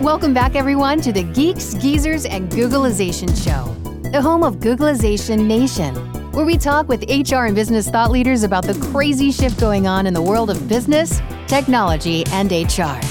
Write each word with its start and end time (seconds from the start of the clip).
Welcome 0.00 0.32
back, 0.32 0.54
everyone, 0.54 1.00
to 1.00 1.12
the 1.12 1.24
Geeks, 1.24 1.74
Geezers, 1.74 2.24
and 2.24 2.48
Googlization 2.52 3.30
Show, 3.36 3.74
the 4.10 4.22
home 4.22 4.44
of 4.44 4.58
Googlization 4.58 5.44
Nation, 5.44 5.92
where 6.30 6.44
we 6.44 6.56
talk 6.56 6.86
with 6.86 7.02
HR 7.10 7.46
and 7.46 7.54
business 7.56 7.90
thought 7.90 8.12
leaders 8.12 8.44
about 8.44 8.64
the 8.64 8.74
crazy 8.92 9.32
shift 9.32 9.58
going 9.58 9.88
on 9.88 10.06
in 10.06 10.14
the 10.14 10.22
world 10.22 10.50
of 10.50 10.68
business, 10.68 11.20
technology, 11.48 12.24
and 12.28 12.52
HR. 12.52 13.04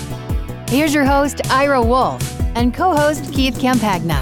Here's 0.72 0.94
your 0.94 1.04
host, 1.04 1.42
Ira 1.52 1.84
Wolf, 1.84 2.24
and 2.56 2.74
co 2.74 2.96
host, 2.96 3.34
Keith 3.34 3.60
Campagna. 3.60 4.22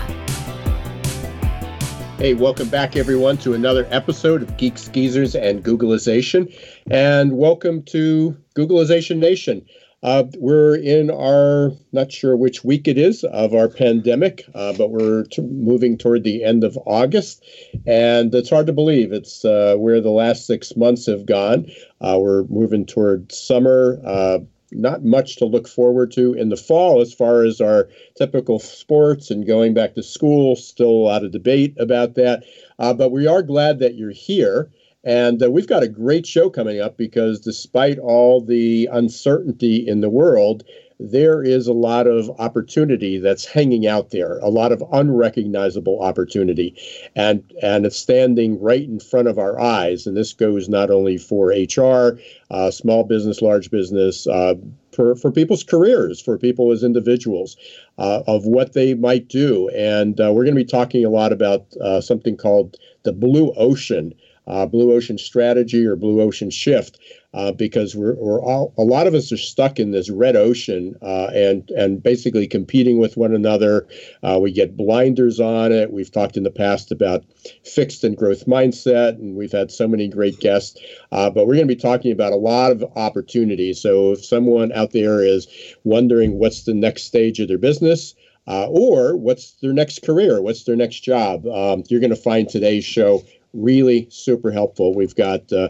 Hey, 2.18 2.34
welcome 2.34 2.70
back, 2.70 2.96
everyone, 2.96 3.38
to 3.40 3.54
another 3.54 3.88
episode 3.92 4.42
of 4.42 4.58
Geeks, 4.58 4.88
Geezers, 4.88 5.36
and 5.36 5.64
Googlization. 5.64 6.52
And 6.90 7.38
welcome 7.38 7.84
to 7.84 8.36
Googlization 8.56 9.18
Nation. 9.18 9.64
Uh, 10.06 10.24
we're 10.38 10.76
in 10.76 11.10
our, 11.10 11.72
not 11.92 12.12
sure 12.12 12.38
which 12.38 12.64
week 12.64 12.88
it 12.88 12.96
is 12.96 13.24
of 13.24 13.56
our 13.56 13.68
pandemic, 13.68 14.46
uh, 14.54 14.72
but 14.78 14.92
we're 14.92 15.24
t- 15.24 15.42
moving 15.42 15.98
toward 15.98 16.24
the 16.24 16.44
end 16.44 16.64
of 16.64 16.78
August. 16.86 17.44
And 17.88 18.34
it's 18.36 18.52
hard 18.52 18.68
to 18.68 18.74
believe 18.74 19.12
it's 19.12 19.44
uh, 19.44 19.78
where 19.80 20.00
the 20.00 20.12
last 20.12 20.46
six 20.46 20.76
months 20.76 21.08
have 21.08 21.26
gone. 21.26 21.66
Uh, 22.02 22.20
we're 22.22 22.44
moving 22.44 22.86
toward 22.86 23.32
summer. 23.32 24.00
Uh, 24.06 24.40
not 24.72 25.04
much 25.04 25.38
to 25.38 25.46
look 25.46 25.68
forward 25.68 26.12
to 26.12 26.34
in 26.34 26.50
the 26.50 26.56
fall 26.56 27.02
as 27.02 27.12
far 27.12 27.44
as 27.44 27.60
our 27.60 27.90
typical 28.16 28.60
sports 28.60 29.32
and 29.32 29.48
going 29.48 29.74
back 29.74 29.96
to 29.96 30.04
school. 30.04 30.56
Still 30.56 30.92
a 30.92 31.06
lot 31.10 31.24
of 31.24 31.32
debate 31.32 31.76
about 31.80 32.14
that. 32.14 32.44
Uh, 32.78 32.94
but 32.94 33.12
we 33.12 33.26
are 33.26 33.42
glad 33.42 33.80
that 33.80 33.96
you're 33.96 34.12
here. 34.12 34.70
And 35.06 35.42
uh, 35.42 35.52
we've 35.52 35.68
got 35.68 35.84
a 35.84 35.88
great 35.88 36.26
show 36.26 36.50
coming 36.50 36.82
up 36.82 36.98
because 36.98 37.40
despite 37.40 38.00
all 38.00 38.42
the 38.42 38.90
uncertainty 38.92 39.88
in 39.88 40.02
the 40.02 40.10
world, 40.10 40.64
there 41.00 41.44
is 41.44 41.68
a 41.68 41.74
lot 41.74 42.08
of 42.08 42.30
opportunity 42.40 43.20
that's 43.20 43.46
hanging 43.46 43.86
out 43.86 44.12
there, 44.12 44.40
a 44.40 44.50
lot 44.50 44.72
of 44.72 44.84
unrecognizable 44.94 46.02
opportunity. 46.02 46.76
And, 47.16 47.44
and 47.62 47.86
it's 47.86 47.98
standing 47.98 48.60
right 48.62 48.84
in 48.84 49.00
front 49.00 49.28
of 49.28 49.38
our 49.38 49.60
eyes. 49.60 50.08
And 50.08 50.16
this 50.16 50.34
goes 50.34 50.70
not 50.70 50.90
only 50.90 51.18
for 51.18 51.50
HR, 51.50 52.18
uh, 52.50 52.72
small 52.72 53.04
business, 53.04 53.42
large 53.42 53.70
business, 53.70 54.26
uh, 54.26 54.56
for, 54.94 55.16
for 55.16 55.32
people's 55.32 55.64
careers, 55.64 56.22
for 56.22 56.38
people 56.38 56.72
as 56.72 56.82
individuals, 56.82 57.58
uh, 57.98 58.24
of 58.26 58.46
what 58.46 58.74
they 58.74 58.94
might 58.94 59.28
do. 59.28 59.70
And 59.70 60.20
uh, 60.20 60.32
we're 60.32 60.46
going 60.46 60.56
to 60.56 60.64
be 60.64 60.66
talking 60.66 61.04
a 61.04 61.10
lot 61.10 61.34
about 61.34 61.66
uh, 61.82 62.00
something 62.00 62.38
called 62.38 62.78
the 63.04 63.12
blue 63.12 63.54
ocean 63.58 64.14
uh, 64.48 64.66
blue 64.66 64.94
ocean 64.94 65.18
strategy 65.18 65.86
or 65.86 65.96
blue 65.96 66.22
ocean 66.22 66.50
shift 66.50 67.00
uh, 67.36 67.52
because 67.52 67.96
we're, 67.96 68.16
we're 68.16 68.42
all 68.42 68.74
a 68.78 68.84
lot 68.84 69.08
of 69.08 69.14
us 69.14 69.32
are 69.32 69.38
stuck 69.38 69.78
in 69.78 69.92
this 69.92 70.10
red 70.10 70.38
ocean 70.38 70.96
uh, 71.02 71.28
and 71.34 71.70
and 71.72 72.02
basically 72.02 72.48
competing 72.48 72.98
with 72.98 73.18
one 73.18 73.36
another. 73.36 73.86
Uh, 74.24 74.40
we 74.42 74.52
get 74.52 74.78
blinders 74.78 75.40
on 75.40 75.72
it. 75.72 75.92
We've 75.92 76.12
talked 76.12 76.38
in 76.38 76.44
the 76.44 76.52
past 76.52 76.92
about 76.94 77.26
fixed 77.66 78.06
and 78.06 78.16
growth 78.16 78.46
mindset, 78.46 79.16
and 79.16 79.36
we've 79.36 79.52
had 79.52 79.70
so 79.70 79.88
many 79.88 80.08
great 80.08 80.40
guests. 80.40 80.80
Uh, 81.12 81.30
but 81.30 81.46
we're 81.46 81.56
going 81.56 81.68
to 81.68 81.76
be 81.76 81.80
talking 81.82 82.12
about 82.12 82.32
a 82.32 82.38
lot 82.38 82.72
of 82.72 82.84
opportunities. 82.96 83.82
So 83.82 84.14
if 84.14 84.24
someone 84.24 84.72
out 84.72 84.94
there 84.94 85.22
is 85.22 85.48
wondering 85.84 86.40
what's 86.40 86.64
the 86.64 86.74
next 86.74 87.04
stage 87.04 87.40
of 87.40 87.50
their 87.50 87.58
business. 87.58 88.16
Uh, 88.48 88.68
or 88.70 89.18
what's 89.18 89.54
their 89.54 89.74
next 89.74 90.04
career? 90.04 90.40
What's 90.40 90.66
their 90.66 90.76
next 90.76 91.00
job? 91.00 91.48
Um, 91.48 91.84
you're 91.90 92.00
going 92.00 92.12
to 92.12 92.16
find 92.16 92.48
today's 92.48 92.86
show 92.86 93.24
really 93.56 94.08
super 94.10 94.52
helpful. 94.52 94.94
We've 94.94 95.16
got 95.16 95.52
uh, 95.52 95.70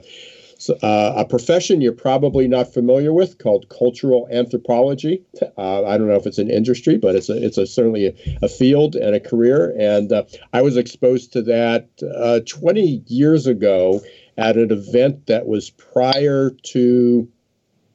uh, 0.82 1.14
a 1.18 1.26
profession 1.26 1.82
you're 1.82 1.94
probably 1.94 2.48
not 2.48 2.74
familiar 2.74 3.14
with 3.14 3.38
called 3.38 3.68
cultural 3.70 4.28
anthropology. 4.32 5.24
Uh, 5.58 5.86
I 5.86 5.98
don't 5.98 6.08
know 6.08 6.16
if 6.16 6.26
it's 6.26 6.38
an 6.38 6.50
industry, 6.50 6.98
but 6.98 7.16
it's 7.16 7.30
a, 7.30 7.44
it's 7.44 7.58
a, 7.58 7.66
certainly 7.66 8.08
a, 8.08 8.38
a, 8.42 8.50
field 8.50 8.96
and 8.96 9.16
a 9.16 9.20
career. 9.20 9.76
And 9.78 10.12
uh, 10.12 10.24
I 10.54 10.62
was 10.62 10.78
exposed 10.78 11.34
to 11.34 11.42
that 11.44 11.90
uh, 12.16 12.40
20 12.48 13.04
years 13.08 13.48
ago 13.48 14.02
at 14.38 14.58
an 14.58 14.72
event 14.72 15.28
that 15.28 15.46
was 15.46 15.70
prior 15.70 16.52
to 16.64 17.28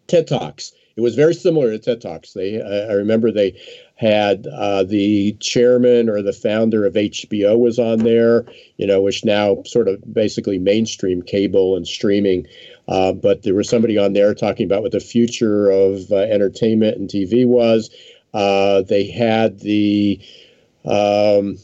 TED 0.07 0.27
Talks. 0.27 0.73
It 1.01 1.03
was 1.03 1.15
very 1.15 1.33
similar 1.33 1.71
to 1.71 1.79
TED 1.79 2.03
Talks. 2.03 2.35
They, 2.35 2.61
I 2.61 2.93
remember 2.93 3.33
they 3.33 3.59
had 3.95 4.47
uh, 4.49 4.83
the 4.83 5.33
chairman 5.41 6.11
or 6.11 6.21
the 6.21 6.35
founder 6.35 6.85
of 6.85 6.93
HBO 6.93 7.59
was 7.59 7.79
on 7.79 8.01
there, 8.01 8.45
you 8.77 8.87
know, 8.87 9.01
which 9.01 9.25
now 9.25 9.63
sort 9.65 9.89
of 9.89 10.13
basically 10.13 10.59
mainstream 10.59 11.23
cable 11.23 11.75
and 11.75 11.89
streaming. 11.89 12.47
Uh, 12.87 13.15
but 13.15 13.45
there 13.45 13.55
was 13.55 13.67
somebody 13.67 13.97
on 13.97 14.13
there 14.13 14.35
talking 14.35 14.67
about 14.67 14.83
what 14.83 14.93
the 14.93 15.01
future 15.01 15.71
of 15.71 16.13
uh, 16.13 16.17
entertainment 16.17 16.99
and 16.99 17.09
TV 17.09 17.47
was. 17.47 17.89
Uh, 18.35 18.83
they 18.83 19.07
had 19.07 19.61
the 19.61 20.21
um, 20.85 21.57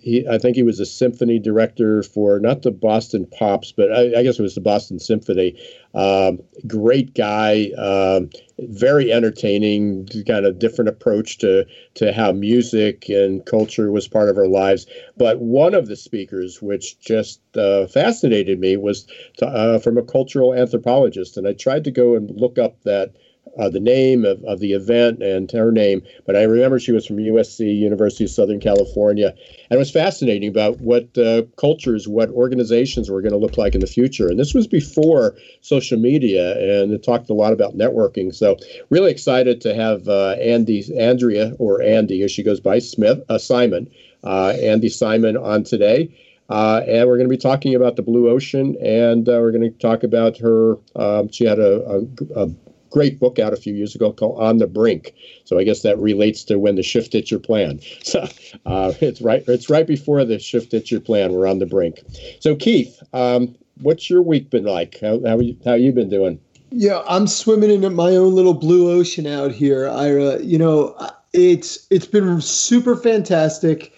he, 0.00 0.26
I 0.28 0.38
think 0.38 0.56
he 0.56 0.62
was 0.62 0.80
a 0.80 0.86
symphony 0.86 1.38
director 1.38 2.02
for 2.02 2.38
not 2.40 2.62
the 2.62 2.70
Boston 2.70 3.26
Pops, 3.26 3.72
but 3.72 3.92
I, 3.92 4.18
I 4.18 4.22
guess 4.22 4.38
it 4.38 4.42
was 4.42 4.54
the 4.54 4.60
Boston 4.60 4.98
Symphony. 4.98 5.58
Um, 5.94 6.40
great 6.66 7.14
guy, 7.14 7.70
um, 7.78 8.30
very 8.58 9.12
entertaining, 9.12 10.08
kind 10.26 10.46
of 10.46 10.58
different 10.58 10.88
approach 10.88 11.38
to 11.38 11.66
to 11.94 12.12
how 12.12 12.32
music 12.32 13.08
and 13.08 13.44
culture 13.46 13.90
was 13.90 14.08
part 14.08 14.28
of 14.28 14.38
our 14.38 14.48
lives. 14.48 14.86
But 15.16 15.40
one 15.40 15.74
of 15.74 15.86
the 15.86 15.96
speakers, 15.96 16.62
which 16.62 16.98
just 17.00 17.40
uh, 17.56 17.86
fascinated 17.86 18.58
me, 18.58 18.76
was 18.76 19.06
to, 19.38 19.46
uh, 19.46 19.78
from 19.78 19.98
a 19.98 20.02
cultural 20.02 20.54
anthropologist, 20.54 21.36
and 21.36 21.46
I 21.46 21.52
tried 21.52 21.84
to 21.84 21.90
go 21.90 22.14
and 22.14 22.30
look 22.30 22.58
up 22.58 22.82
that 22.84 23.14
uh, 23.58 23.68
the 23.68 23.80
name 23.80 24.24
of, 24.24 24.42
of 24.44 24.60
the 24.60 24.72
event 24.72 25.22
and 25.22 25.50
her 25.52 25.70
name, 25.70 26.02
but 26.26 26.36
I 26.36 26.42
remember 26.42 26.78
she 26.78 26.92
was 26.92 27.06
from 27.06 27.16
USC, 27.16 27.76
University 27.76 28.24
of 28.24 28.30
Southern 28.30 28.60
California, 28.60 29.28
and 29.28 29.76
it 29.76 29.78
was 29.78 29.90
fascinating 29.90 30.48
about 30.48 30.80
what 30.80 31.16
uh, 31.18 31.42
cultures, 31.56 32.08
what 32.08 32.30
organizations 32.30 33.10
were 33.10 33.22
going 33.22 33.32
to 33.32 33.38
look 33.38 33.56
like 33.56 33.74
in 33.74 33.80
the 33.80 33.86
future. 33.86 34.28
And 34.28 34.38
this 34.38 34.54
was 34.54 34.66
before 34.66 35.34
social 35.60 35.98
media, 35.98 36.52
and 36.82 36.92
it 36.92 37.02
talked 37.02 37.30
a 37.30 37.34
lot 37.34 37.52
about 37.52 37.76
networking. 37.76 38.34
So 38.34 38.56
really 38.90 39.10
excited 39.10 39.60
to 39.62 39.74
have 39.74 40.08
uh, 40.08 40.36
Andy, 40.40 40.84
Andrea, 40.98 41.54
or 41.58 41.82
Andy, 41.82 42.22
as 42.22 42.32
she 42.32 42.42
goes 42.42 42.60
by 42.60 42.78
Smith, 42.78 43.22
uh, 43.28 43.38
Simon, 43.38 43.90
uh, 44.24 44.54
Andy 44.60 44.88
Simon 44.88 45.36
on 45.36 45.64
today. 45.64 46.14
Uh, 46.50 46.82
and 46.86 47.08
we're 47.08 47.16
going 47.16 47.28
to 47.28 47.34
be 47.34 47.38
talking 47.38 47.74
about 47.74 47.96
the 47.96 48.02
blue 48.02 48.28
ocean, 48.28 48.76
and 48.82 49.28
uh, 49.28 49.32
we're 49.32 49.50
going 49.50 49.62
to 49.62 49.78
talk 49.78 50.02
about 50.02 50.36
her. 50.36 50.76
Um, 50.94 51.30
she 51.30 51.44
had 51.44 51.58
a, 51.58 51.82
a, 51.86 52.42
a, 52.42 52.50
great 52.94 53.18
book 53.18 53.40
out 53.40 53.52
a 53.52 53.56
few 53.56 53.74
years 53.74 53.96
ago 53.96 54.12
called 54.12 54.40
On 54.40 54.58
the 54.58 54.68
Brink. 54.68 55.14
So 55.44 55.58
I 55.58 55.64
guess 55.64 55.82
that 55.82 55.98
relates 55.98 56.44
to 56.44 56.60
when 56.60 56.76
the 56.76 56.82
shift 56.82 57.12
hits 57.12 57.30
your 57.30 57.40
plan. 57.40 57.80
So 58.04 58.28
uh, 58.66 58.92
it's 59.00 59.20
right 59.20 59.42
it's 59.48 59.68
right 59.68 59.86
before 59.86 60.24
the 60.24 60.38
shift 60.38 60.72
hits 60.72 60.90
your 60.92 61.00
plan. 61.00 61.32
We're 61.32 61.48
on 61.48 61.58
the 61.58 61.66
brink. 61.66 62.00
So 62.38 62.54
Keith, 62.54 63.02
um, 63.12 63.56
what's 63.80 64.08
your 64.08 64.22
week 64.22 64.50
been 64.50 64.64
like? 64.64 65.00
How 65.00 65.20
how 65.26 65.40
you 65.40 65.56
how 65.64 65.74
you 65.74 65.90
been 65.90 66.10
doing? 66.10 66.38
Yeah, 66.70 67.02
I'm 67.08 67.26
swimming 67.26 67.82
in 67.82 67.94
my 67.94 68.14
own 68.14 68.34
little 68.34 68.54
blue 68.54 68.90
ocean 68.90 69.26
out 69.26 69.52
here, 69.52 69.88
Ira. 69.88 70.40
You 70.42 70.58
know, 70.58 70.94
it's 71.32 71.86
it's 71.90 72.06
been 72.06 72.40
super 72.40 72.94
fantastic. 72.94 73.92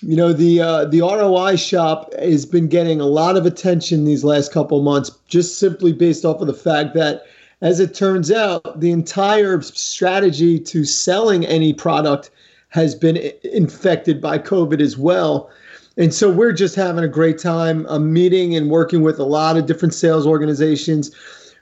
You 0.00 0.16
know, 0.16 0.32
the 0.32 0.60
uh, 0.60 0.84
the 0.86 1.00
ROI 1.00 1.56
shop 1.56 2.12
has 2.14 2.46
been 2.46 2.66
getting 2.66 3.00
a 3.00 3.06
lot 3.06 3.36
of 3.36 3.46
attention 3.46 4.04
these 4.04 4.24
last 4.24 4.52
couple 4.52 4.82
months, 4.82 5.10
just 5.28 5.58
simply 5.58 5.92
based 5.92 6.24
off 6.24 6.40
of 6.40 6.46
the 6.46 6.54
fact 6.54 6.94
that 6.94 7.24
as 7.60 7.80
it 7.80 7.94
turns 7.94 8.30
out, 8.30 8.80
the 8.80 8.90
entire 8.90 9.60
strategy 9.62 10.58
to 10.58 10.84
selling 10.84 11.46
any 11.46 11.72
product 11.72 12.30
has 12.68 12.94
been 12.94 13.16
infected 13.44 14.20
by 14.20 14.38
COVID 14.38 14.80
as 14.80 14.98
well. 14.98 15.50
And 15.96 16.12
so 16.12 16.30
we're 16.30 16.52
just 16.52 16.74
having 16.74 17.04
a 17.04 17.08
great 17.08 17.38
time 17.38 17.86
uh, 17.86 18.00
meeting 18.00 18.56
and 18.56 18.68
working 18.68 19.02
with 19.02 19.18
a 19.20 19.24
lot 19.24 19.56
of 19.56 19.66
different 19.66 19.94
sales 19.94 20.26
organizations. 20.26 21.14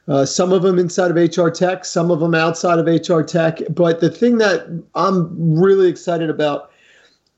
Uh, 0.08 0.24
some 0.24 0.52
of 0.52 0.62
them 0.62 0.78
inside 0.78 1.10
of 1.10 1.16
HR 1.16 1.50
Tech, 1.50 1.84
some 1.84 2.10
of 2.10 2.20
them 2.20 2.34
outside 2.34 2.78
of 2.78 2.86
HR 2.86 3.20
Tech. 3.20 3.58
But 3.70 4.00
the 4.00 4.10
thing 4.10 4.38
that 4.38 4.66
I'm 4.94 5.60
really 5.60 5.88
excited 5.88 6.30
about 6.30 6.70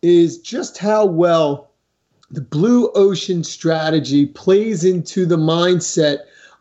is 0.02 0.38
just 0.38 0.78
how 0.78 1.04
well 1.04 1.70
the 2.30 2.40
blue 2.40 2.90
ocean 2.94 3.42
strategy 3.42 4.26
plays 4.26 4.84
into 4.84 5.26
the 5.26 5.36
mindset 5.36 6.18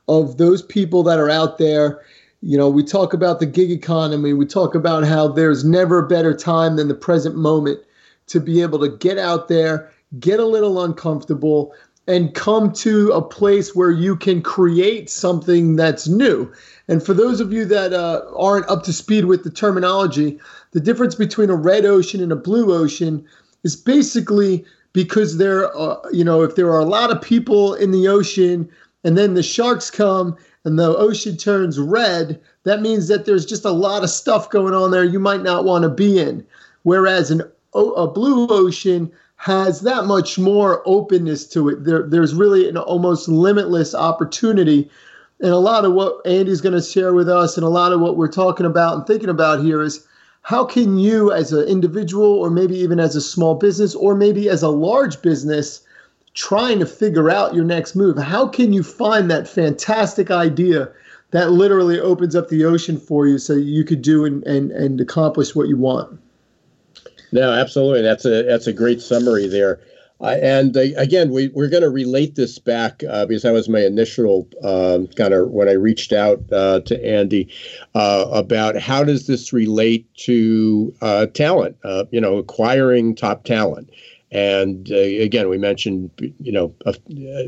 of 0.08 0.38
those 0.38 0.62
people 0.62 1.04
that 1.04 1.20
are 1.20 1.30
out 1.30 1.58
there. 1.58 2.02
You 2.42 2.58
know, 2.58 2.70
we 2.70 2.84
talk 2.84 3.14
about 3.14 3.40
the 3.40 3.46
gig 3.46 3.72
economy, 3.72 4.34
we 4.34 4.46
talk 4.46 4.76
about 4.76 5.06
how 5.06 5.30
there's 5.30 5.64
never 5.64 6.00
a 6.00 6.08
better 6.08 6.36
time 6.36 6.76
than 6.76 6.90
the 6.90 6.96
present 6.96 7.36
moment 7.36 7.80
to 8.28 8.40
be 8.40 8.62
able 8.62 8.80
to 8.80 8.90
get 8.90 9.18
out 9.18 9.48
there, 9.48 9.90
get 10.20 10.40
a 10.40 10.46
little 10.46 10.84
uncomfortable, 10.84 11.74
and 12.08 12.34
come 12.34 12.74
to 12.74 13.12
a 13.12 13.22
place 13.22 13.76
where 13.76 13.92
you 13.92 14.16
can 14.16 14.42
create 14.42 15.10
something 15.10 15.78
that's 15.78 16.08
new. 16.08 16.52
And 16.90 17.02
for 17.02 17.14
those 17.14 17.40
of 17.40 17.54
you 17.54 17.64
that 17.66 17.94
uh, 17.94 18.24
aren't 18.36 18.68
up 18.70 18.84
to 18.84 18.94
speed 18.94 19.26
with 19.26 19.46
the 19.46 19.50
terminology, 19.50 20.38
the 20.72 20.82
difference 20.82 21.16
between 21.16 21.50
a 21.50 21.56
red 21.56 21.86
ocean 21.86 22.22
and 22.22 22.32
a 22.32 22.38
blue 22.38 22.74
ocean 22.74 23.26
is 23.64 23.78
basically 23.78 24.66
because 24.92 25.38
there, 25.38 25.72
you 26.12 26.24
know, 26.24 26.42
if 26.42 26.56
there 26.56 26.72
are 26.72 26.80
a 26.80 26.86
lot 26.86 27.10
of 27.10 27.22
people 27.22 27.74
in 27.74 27.92
the 27.92 28.08
ocean 28.08 28.70
and 29.04 29.18
then 29.18 29.34
the 29.34 29.44
sharks 29.44 29.92
come 29.92 30.38
and 30.66 30.80
the 30.80 30.96
ocean 30.98 31.38
turns 31.38 31.80
red, 31.80 32.40
that 32.64 32.82
means 32.82 33.08
that 33.08 33.26
there's 33.26 33.46
just 33.46 33.66
a 33.66 33.72
lot 33.72 34.04
of 34.04 34.10
stuff 34.10 34.50
going 34.50 34.74
on 34.74 34.92
there 34.92 35.04
you 35.04 35.20
might 35.20 35.44
not 35.44 35.66
want 35.66 35.84
to 35.84 35.90
be 35.90 36.20
in. 36.20 36.46
Whereas 36.84 37.32
an, 37.32 37.42
a 37.74 38.08
blue 38.08 38.48
ocean 38.50 39.12
has 39.36 39.82
that 39.82 40.06
much 40.06 40.40
more 40.40 40.82
openness 40.86 41.46
to 41.48 41.68
it. 41.70 41.84
There, 41.84 42.04
there's 42.04 42.34
really 42.34 42.70
an 42.70 42.78
almost 42.78 43.28
limitless 43.28 43.94
opportunity. 43.94 44.90
And 45.42 45.52
a 45.52 45.58
lot 45.58 45.84
of 45.84 45.94
what 45.94 46.26
Andy's 46.26 46.62
going 46.62 46.76
to 46.76 46.82
share 46.82 47.14
with 47.14 47.28
us 47.28 47.58
and 47.58 47.66
a 47.66 47.70
lot 47.70 47.92
of 47.92 48.00
what 48.00 48.16
we're 48.16 48.30
talking 48.32 48.66
about 48.66 48.96
and 48.96 49.06
thinking 49.06 49.30
about 49.30 49.62
here 49.62 49.82
is 49.82 50.08
how 50.44 50.64
can 50.66 50.98
you, 50.98 51.32
as 51.32 51.52
an 51.52 51.68
individual, 51.68 52.26
or 52.26 52.50
maybe 52.50 52.78
even 52.78 53.00
as 53.00 53.16
a 53.16 53.22
small 53.22 53.56
business, 53.56 53.96
or 53.96 54.16
maybe 54.16 54.50
as 54.50 54.62
a 54.62 54.70
large 54.70 55.22
business, 55.22 55.82
trying 56.34 56.80
to 56.80 56.86
figure 56.86 57.30
out 57.30 57.54
your 57.54 57.64
next 57.64 57.96
move, 57.96 58.18
how 58.18 58.48
can 58.48 58.74
you 58.74 58.84
find 58.84 59.30
that 59.30 59.48
fantastic 59.48 60.32
idea 60.32 60.92
that 61.32 61.52
literally 61.52 62.00
opens 62.00 62.36
up 62.36 62.50
the 62.50 62.64
ocean 62.64 63.00
for 63.00 63.28
you 63.28 63.38
so 63.38 63.54
you 63.54 63.84
could 63.84 64.02
do 64.02 64.26
and, 64.26 64.44
and, 64.46 64.72
and 64.72 65.02
accomplish 65.02 65.56
what 65.56 65.68
you 65.68 65.78
want? 65.78 66.20
No, 67.32 67.52
absolutely. 67.52 68.04
That's 68.04 68.26
a 68.26 68.44
that's 68.44 68.68
a 68.68 68.74
great 68.74 69.02
summary 69.02 69.48
there. 69.48 69.80
Uh, 70.22 70.38
and 70.42 70.78
uh, 70.78 70.82
again, 70.96 71.32
we, 71.32 71.50
we're 71.50 71.68
going 71.68 71.84
to 71.84 71.90
relate 71.90 72.36
this 72.36 72.58
back 72.60 73.04
uh, 73.10 73.26
because 73.26 73.42
that 73.42 73.52
was 73.52 73.68
my 73.68 73.82
initial 73.82 74.48
um, 74.64 75.08
kind 75.08 75.34
of 75.34 75.50
when 75.50 75.68
I 75.68 75.74
reached 75.74 76.14
out 76.14 76.42
uh, 76.54 76.80
to 76.82 77.06
Andy 77.06 77.50
uh, 77.96 78.26
about 78.32 78.78
how 78.78 79.04
does 79.04 79.28
this 79.28 79.52
relate 79.52 80.08
to 80.20 80.94
uh, 81.02 81.26
talent, 81.26 81.76
you 82.12 82.22
know, 82.22 82.38
acquiring 82.38 83.16
top 83.16 83.44
talent. 83.44 83.90
And 84.34 84.90
again, 84.90 85.48
we 85.48 85.60
mentioned, 85.60 86.10
you 86.40 86.52
know, 86.52 86.76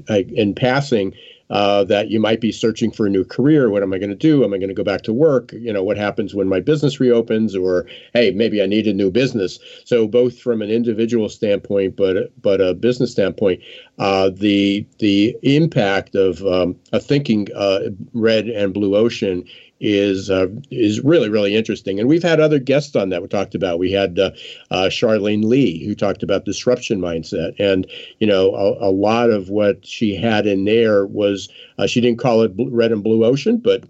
in 0.08 0.54
passing 0.54 1.16
uh, 1.50 1.84
that 1.84 2.10
you 2.10 2.20
might 2.20 2.42
be 2.42 2.52
searching 2.52 2.92
for 2.92 3.06
a 3.06 3.10
new 3.10 3.24
career. 3.24 3.70
What 3.70 3.84
am 3.84 3.94
I 3.94 3.98
going 3.98 4.10
to 4.10 4.16
do? 4.16 4.44
Am 4.44 4.54
I 4.54 4.58
going 4.58 4.70
to 4.70 4.76
go 4.76 4.84
back 4.84 5.02
to 5.04 5.14
work? 5.14 5.52
You 5.54 5.74
know, 5.74 5.84
what 5.84 5.98
happens 5.98 6.34
when 6.34 6.48
my 6.48 6.60
business 6.60 7.00
reopens? 7.00 7.56
Or 7.56 7.88
hey, 8.14 8.32
maybe 8.32 8.62
I 8.62 8.66
need 8.66 8.88
a 8.88 8.94
new 8.94 9.12
business. 9.12 9.60
So 9.84 10.08
both 10.08 10.40
from 10.40 10.62
an 10.62 10.70
individual 10.70 11.30
standpoint, 11.30 11.96
but 11.96 12.32
but 12.42 12.62
a 12.62 12.74
business 12.74 13.12
standpoint, 13.12 13.62
uh, 14.00 14.32
the 14.34 14.86
the 15.00 15.36
impact 15.44 16.16
of 16.16 16.46
um, 16.46 16.76
a 16.94 17.00
thinking 17.00 17.48
uh, 17.56 17.90
red 18.14 18.48
and 18.48 18.74
blue 18.74 18.96
ocean 18.96 19.44
is 19.80 20.30
uh, 20.30 20.48
is 20.72 21.02
really 21.02 21.30
really 21.30 21.56
interesting. 21.56 22.00
And 22.00 22.08
we've 22.08 22.24
had 22.24 22.40
other 22.40 22.60
guests 22.60 22.96
on 22.96 23.10
that 23.10 23.22
we 23.22 23.28
talked 23.28 23.56
about. 23.56 23.80
We 23.80 23.92
had 23.92 24.18
uh, 24.18 24.32
uh, 24.72 24.90
Charlene 24.90 25.44
Li 25.44 25.84
who 25.86 25.96
talked 25.96 26.24
about 26.24 26.46
disruption 26.46 27.00
mindset, 27.00 27.54
and 27.60 27.88
you 28.20 28.28
know 28.28 28.56
a, 28.56 28.90
a 28.90 28.92
lot 28.92 29.30
of 29.30 29.50
what 29.50 29.86
she 29.86 30.16
had 30.16 30.48
in 30.48 30.66
there 30.66 31.06
was 31.06 31.50
uh, 31.78 31.88
she 31.88 32.02
didn't 32.02 32.20
call 32.20 32.42
it 32.42 32.54
red 32.58 32.92
and 32.92 33.04
blue 33.04 33.26
ocean, 33.26 33.58
but 33.58 33.84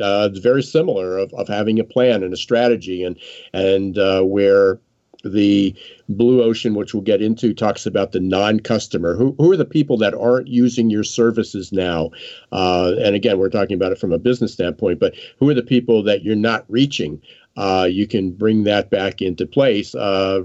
uh, 0.00 0.28
it's 0.30 0.38
very 0.38 0.62
similar 0.62 1.18
of, 1.18 1.32
of 1.34 1.48
having 1.48 1.78
a 1.78 1.84
plan 1.84 2.22
and 2.22 2.32
a 2.32 2.36
strategy 2.36 3.02
and 3.02 3.18
and 3.52 3.98
uh, 3.98 4.22
where 4.22 4.78
the 5.24 5.74
blue 6.08 6.42
ocean 6.42 6.74
which 6.74 6.94
we'll 6.94 7.02
get 7.02 7.22
into 7.22 7.54
talks 7.54 7.86
about 7.86 8.12
the 8.12 8.20
non-customer. 8.20 9.16
Who, 9.16 9.34
who 9.38 9.52
are 9.52 9.56
the 9.56 9.64
people 9.64 9.96
that 9.98 10.14
aren't 10.14 10.48
using 10.48 10.90
your 10.90 11.04
services 11.04 11.72
now? 11.72 12.10
Uh, 12.50 12.94
and 13.00 13.14
again 13.14 13.38
we're 13.38 13.48
talking 13.48 13.74
about 13.74 13.92
it 13.92 13.98
from 13.98 14.12
a 14.12 14.18
business 14.18 14.52
standpoint 14.52 15.00
but 15.00 15.14
who 15.38 15.48
are 15.48 15.54
the 15.54 15.62
people 15.62 16.02
that 16.04 16.22
you're 16.22 16.36
not 16.36 16.64
reaching? 16.68 17.20
Uh, 17.56 17.86
you 17.90 18.06
can 18.06 18.30
bring 18.30 18.64
that 18.64 18.90
back 18.90 19.20
into 19.20 19.46
place. 19.46 19.94
Uh, 19.94 20.42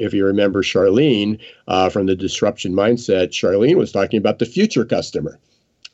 if 0.00 0.12
you 0.12 0.24
remember 0.24 0.62
Charlene 0.62 1.38
uh, 1.68 1.88
from 1.88 2.06
the 2.06 2.16
disruption 2.16 2.72
mindset, 2.72 3.28
Charlene 3.28 3.76
was 3.76 3.92
talking 3.92 4.18
about 4.18 4.40
the 4.40 4.46
future 4.46 4.84
customer 4.84 5.38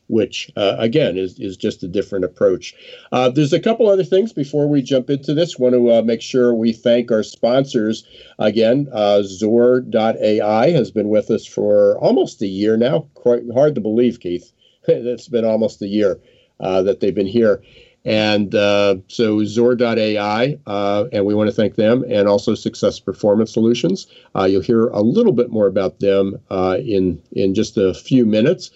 which 0.08 0.50
uh, 0.56 0.76
again 0.78 1.16
is, 1.16 1.38
is 1.38 1.56
just 1.56 1.82
a 1.82 1.88
different 1.88 2.24
approach. 2.24 2.74
Uh, 3.12 3.30
there's 3.30 3.52
a 3.52 3.60
couple 3.60 3.88
other 3.88 4.04
things 4.04 4.32
before 4.32 4.68
we 4.68 4.82
jump 4.82 5.10
into 5.10 5.34
this. 5.34 5.58
Want 5.58 5.74
to 5.74 5.92
uh, 5.92 6.02
make 6.02 6.22
sure 6.22 6.54
we 6.54 6.72
thank 6.72 7.10
our 7.10 7.22
sponsors 7.22 8.04
again. 8.38 8.88
Uh, 8.92 9.22
Zor.ai 9.22 10.70
has 10.70 10.90
been 10.90 11.08
with 11.08 11.30
us 11.30 11.46
for 11.46 11.98
almost 11.98 12.42
a 12.42 12.46
year 12.46 12.76
now. 12.76 13.06
Quite 13.14 13.42
hard 13.52 13.74
to 13.74 13.80
believe, 13.80 14.20
Keith. 14.20 14.52
it's 14.88 15.28
been 15.28 15.44
almost 15.44 15.82
a 15.82 15.86
year 15.86 16.20
uh, 16.60 16.82
that 16.82 17.00
they've 17.00 17.14
been 17.14 17.26
here. 17.26 17.62
And 18.06 18.54
uh, 18.54 18.96
so 19.08 19.42
Zor.ai, 19.44 20.58
uh, 20.66 21.04
and 21.10 21.24
we 21.24 21.34
want 21.34 21.48
to 21.48 21.56
thank 21.56 21.76
them, 21.76 22.04
and 22.06 22.28
also 22.28 22.54
Success 22.54 23.00
Performance 23.00 23.50
Solutions. 23.50 24.06
Uh, 24.36 24.44
you'll 24.44 24.60
hear 24.60 24.88
a 24.88 25.00
little 25.00 25.32
bit 25.32 25.50
more 25.50 25.66
about 25.66 26.00
them 26.00 26.38
uh, 26.50 26.76
in 26.84 27.22
in 27.32 27.54
just 27.54 27.78
a 27.78 27.94
few 27.94 28.26
minutes. 28.26 28.70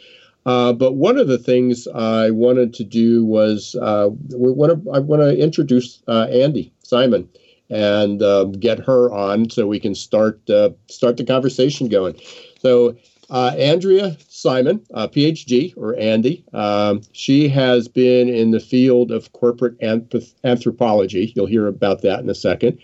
Uh, 0.49 0.73
but 0.73 0.95
one 0.95 1.19
of 1.19 1.29
the 1.29 1.37
things 1.37 1.87
I 1.89 2.31
wanted 2.31 2.73
to 2.75 2.85
do 2.85 3.23
was 3.23 3.77
uh, 3.83 4.09
to 4.31 4.83
I 4.95 4.99
want 4.99 5.21
to 5.21 5.37
introduce 5.39 6.03
uh, 6.09 6.27
Andy 6.31 6.73
Simon 6.83 7.29
and 7.69 8.23
uh, 8.23 8.45
get 8.45 8.79
her 8.79 9.12
on 9.12 9.50
so 9.50 9.67
we 9.67 9.79
can 9.79 9.95
start 9.95 10.41
uh, 10.49 10.71
start 10.89 11.19
the 11.19 11.25
conversation 11.25 11.91
going. 11.91 12.19
So 12.61 12.97
Andrea 13.31 14.17
Simon, 14.31 14.79
PhD 14.95 15.75
or 15.77 15.95
Andy, 15.99 16.43
um, 16.55 17.03
she 17.12 17.51
has 17.51 17.87
been 17.87 18.31
in 18.31 18.51
the 18.51 18.61
field 18.61 19.11
of 19.11 19.31
corporate 19.35 19.79
anth- 19.81 20.33
anthropology. 20.44 21.31
You'll 21.37 21.44
hear 21.44 21.67
about 21.67 22.01
that 22.01 22.21
in 22.21 22.31
a 22.31 22.35
second. 22.35 22.79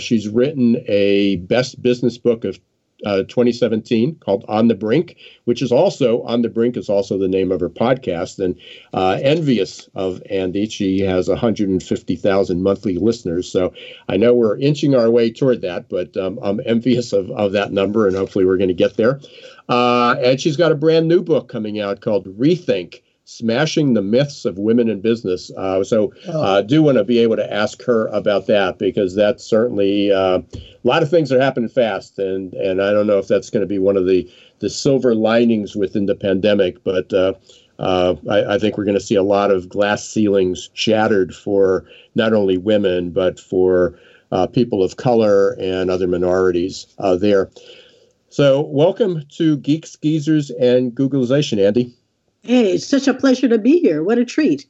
she's 0.00 0.28
written 0.28 0.82
a 0.88 1.36
best 1.36 1.80
business 1.80 2.18
book 2.18 2.44
of 2.44 2.58
uh, 3.06 3.22
2017 3.24 4.16
called 4.16 4.44
On 4.48 4.68
the 4.68 4.74
Brink, 4.74 5.16
which 5.44 5.62
is 5.62 5.70
also 5.70 6.22
On 6.22 6.42
the 6.42 6.48
Brink 6.48 6.76
is 6.76 6.88
also 6.88 7.18
the 7.18 7.28
name 7.28 7.52
of 7.52 7.60
her 7.60 7.70
podcast. 7.70 8.38
And 8.42 8.56
uh, 8.92 9.18
envious 9.22 9.88
of 9.94 10.22
Andy, 10.30 10.68
she 10.68 11.00
has 11.00 11.28
150,000 11.28 12.62
monthly 12.62 12.98
listeners. 12.98 13.50
So 13.50 13.72
I 14.08 14.16
know 14.16 14.34
we're 14.34 14.58
inching 14.58 14.94
our 14.94 15.10
way 15.10 15.30
toward 15.30 15.60
that, 15.62 15.88
but 15.88 16.16
um, 16.16 16.38
I'm 16.42 16.60
envious 16.66 17.12
of, 17.12 17.30
of 17.30 17.52
that 17.52 17.72
number, 17.72 18.06
and 18.06 18.16
hopefully 18.16 18.44
we're 18.44 18.58
going 18.58 18.68
to 18.68 18.74
get 18.74 18.96
there. 18.96 19.20
Uh, 19.68 20.16
and 20.22 20.40
she's 20.40 20.56
got 20.56 20.72
a 20.72 20.76
brand 20.76 21.08
new 21.08 21.22
book 21.22 21.48
coming 21.48 21.78
out 21.80 22.00
called 22.00 22.26
Rethink 22.38 23.02
smashing 23.28 23.92
the 23.92 24.00
myths 24.00 24.46
of 24.46 24.58
women 24.58 24.88
in 24.88 25.02
business. 25.02 25.50
Uh, 25.54 25.84
so 25.84 26.10
oh. 26.28 26.42
uh, 26.42 26.62
do 26.62 26.82
want 26.82 26.96
to 26.96 27.04
be 27.04 27.18
able 27.18 27.36
to 27.36 27.52
ask 27.52 27.82
her 27.82 28.06
about 28.06 28.46
that 28.46 28.78
because 28.78 29.14
that's 29.14 29.44
certainly 29.44 30.10
uh, 30.10 30.38
a 30.38 30.60
lot 30.82 31.02
of 31.02 31.10
things 31.10 31.30
are 31.30 31.38
happening 31.38 31.68
fast, 31.68 32.18
and 32.18 32.54
and 32.54 32.80
I 32.80 32.90
don't 32.90 33.06
know 33.06 33.18
if 33.18 33.28
that's 33.28 33.50
going 33.50 33.60
to 33.60 33.66
be 33.66 33.78
one 33.78 33.98
of 33.98 34.06
the 34.06 34.28
the 34.60 34.70
silver 34.70 35.14
linings 35.14 35.76
within 35.76 36.06
the 36.06 36.16
pandemic, 36.16 36.82
but. 36.82 37.12
Uh, 37.12 37.34
uh, 37.80 38.16
I, 38.28 38.54
I, 38.54 38.58
think 38.58 38.76
we're 38.76 38.84
going 38.84 38.98
to 38.98 39.00
see 39.00 39.14
a 39.14 39.22
lot 39.22 39.52
of 39.52 39.68
glass 39.68 40.04
ceilings 40.04 40.68
shattered 40.72 41.32
for 41.32 41.84
not 42.16 42.32
only 42.32 42.58
women 42.58 43.12
but 43.12 43.38
for 43.38 43.96
uh, 44.32 44.48
people 44.48 44.82
of 44.82 44.96
color 44.96 45.52
and 45.60 45.88
other 45.88 46.08
minorities 46.08 46.88
there. 47.20 47.52
So, 48.30 48.62
welcome 48.62 49.22
to 49.36 49.58
Geeks, 49.58 49.94
Geezers, 49.94 50.50
and 50.50 50.90
Googlization, 50.90 51.64
Andy. 51.64 51.96
Hey, 52.42 52.72
it's 52.72 52.86
such 52.86 53.08
a 53.08 53.14
pleasure 53.14 53.48
to 53.48 53.58
be 53.58 53.80
here. 53.80 54.02
What 54.02 54.18
a 54.18 54.24
treat. 54.24 54.66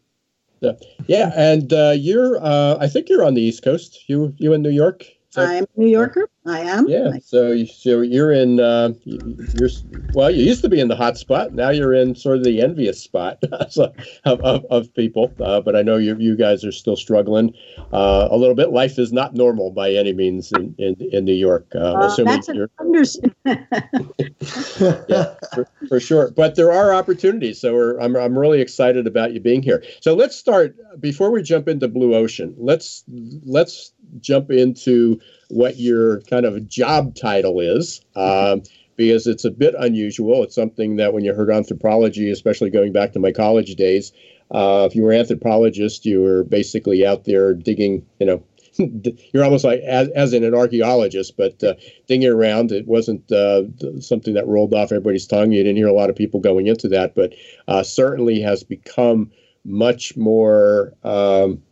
Yeah, 0.61 0.73
yeah 1.07 1.33
and 1.37 1.73
uh, 1.73 1.95
you're, 1.97 2.43
uh, 2.43 2.77
I 2.81 2.89
think 2.89 3.09
you're 3.09 3.25
on 3.25 3.35
the 3.35 3.43
East 3.43 3.63
Coast. 3.63 4.09
You, 4.09 4.35
you 4.39 4.53
in 4.53 4.63
New 4.63 4.71
York? 4.71 5.07
I'm 5.37 5.65
a 5.65 5.67
New 5.77 5.89
Yorker. 5.89 6.29
I 6.47 6.61
am. 6.61 6.89
Yeah. 6.89 7.19
So, 7.23 7.65
so 7.67 8.01
you're 8.01 8.33
in. 8.33 8.59
Uh, 8.61 8.95
you're 9.05 9.69
well. 10.15 10.31
You 10.31 10.45
used 10.45 10.63
to 10.63 10.69
be 10.69 10.81
in 10.81 10.89
the 10.89 10.97
hot 10.97 11.19
spot. 11.19 11.53
Now 11.53 11.69
you're 11.69 11.93
in 11.93 12.15
sort 12.15 12.39
of 12.39 12.45
the 12.45 12.63
envious 12.63 13.01
spot 13.03 13.43
of, 13.53 13.91
of, 14.25 14.65
of, 14.71 14.95
people. 14.95 15.33
Uh, 15.39 15.61
but 15.61 15.77
I 15.77 15.83
know 15.83 15.97
you 15.97 16.17
you 16.19 16.37
guys 16.37 16.65
are 16.65 16.73
still 16.73 16.97
struggling 16.97 17.53
uh, 17.93 18.29
a 18.31 18.37
little 18.37 18.55
bit. 18.55 18.71
Life 18.71 18.99
is 18.99 19.13
not 19.13 19.35
normal 19.35 19.71
by 19.71 19.93
any 19.93 20.15
means 20.15 20.51
in 20.53 20.75
in, 20.79 20.97
in 21.13 21.25
New 21.27 21.35
York. 21.35 21.67
Uh, 21.75 21.95
uh 21.95 22.07
assuming 22.07 22.35
that's 22.35 22.49
an 22.49 22.67
understatement. 22.79 23.37
yeah, 25.09 25.35
for, 25.55 25.69
for, 25.89 26.01
sure. 26.01 26.31
But 26.31 26.55
there 26.55 26.73
are 26.73 26.95
opportunities. 26.95 27.61
So 27.61 28.01
I'm 28.01 28.17
I'm 28.17 28.39
really 28.39 28.63
excited 28.63 29.07
about 29.07 29.35
you 29.35 29.41
being 29.41 29.63
here. 29.63 29.85
So 30.01 30.15
let's 30.15 30.37
start 30.37 30.75
before 31.01 31.31
we 31.31 31.43
jump 31.43 31.69
into 31.69 31.89
Blue 31.89 32.15
Ocean. 32.15 32.55
Let's 32.57 33.05
let's 33.45 33.93
jump 34.21 34.51
into 34.51 35.21
what 35.49 35.79
your 35.79 36.21
kind 36.23 36.45
of 36.45 36.69
job 36.69 37.15
title 37.15 37.61
is. 37.61 38.01
Um, 38.17 38.63
because 38.97 39.29
it's 39.29 39.45
a 39.45 39.51
bit 39.53 39.77
unusual. 39.79 40.43
It's 40.43 40.57
something 40.57 40.97
that 40.97 41.15
when 41.15 41.25
you 41.25 41.33
heard 41.33 41.51
anthropology, 41.51 42.33
especially 42.33 42.69
going 42.69 42.93
back 42.93 43.13
to 43.13 43.21
my 43.21 43.31
college 43.31 43.77
days, 43.77 44.13
uh, 44.51 44.89
if 44.91 44.97
you 44.97 45.05
were 45.05 45.13
an 45.13 45.21
anthropologist, 45.21 46.05
you 46.05 46.21
were 46.21 46.43
basically 46.45 47.07
out 47.07 47.25
there 47.25 47.55
digging, 47.55 48.05
you 48.19 48.27
know, 48.27 48.43
you're 49.33 49.45
almost 49.45 49.65
like 49.65 49.81
as, 49.81 50.09
as 50.11 50.33
in 50.33 50.43
an 50.43 50.55
archaeologist, 50.55 51.37
but 51.37 51.63
uh, 51.63 51.75
digging 52.07 52.29
around. 52.29 52.73
It 52.73 52.87
wasn't 52.87 53.31
uh, 53.31 53.63
something 54.01 54.35
that 54.35 54.47
rolled 54.47 54.75
off 54.75 54.93
everybody's 54.93 55.27
tongue. 55.27 55.53
You 55.53 55.63
didn't 55.63 55.77
hear 55.77 55.89
a 55.89 55.93
lot 55.93 56.11
of 56.11 56.17
people 56.17 56.41
going 56.41 56.67
into 56.67 56.89
that, 56.89 57.15
but 57.15 57.35
uh, 57.69 57.83
certainly 57.83 58.41
has 58.41 58.65
become 58.65 59.31
much 59.65 60.17
more, 60.17 60.93
um, 61.05 61.63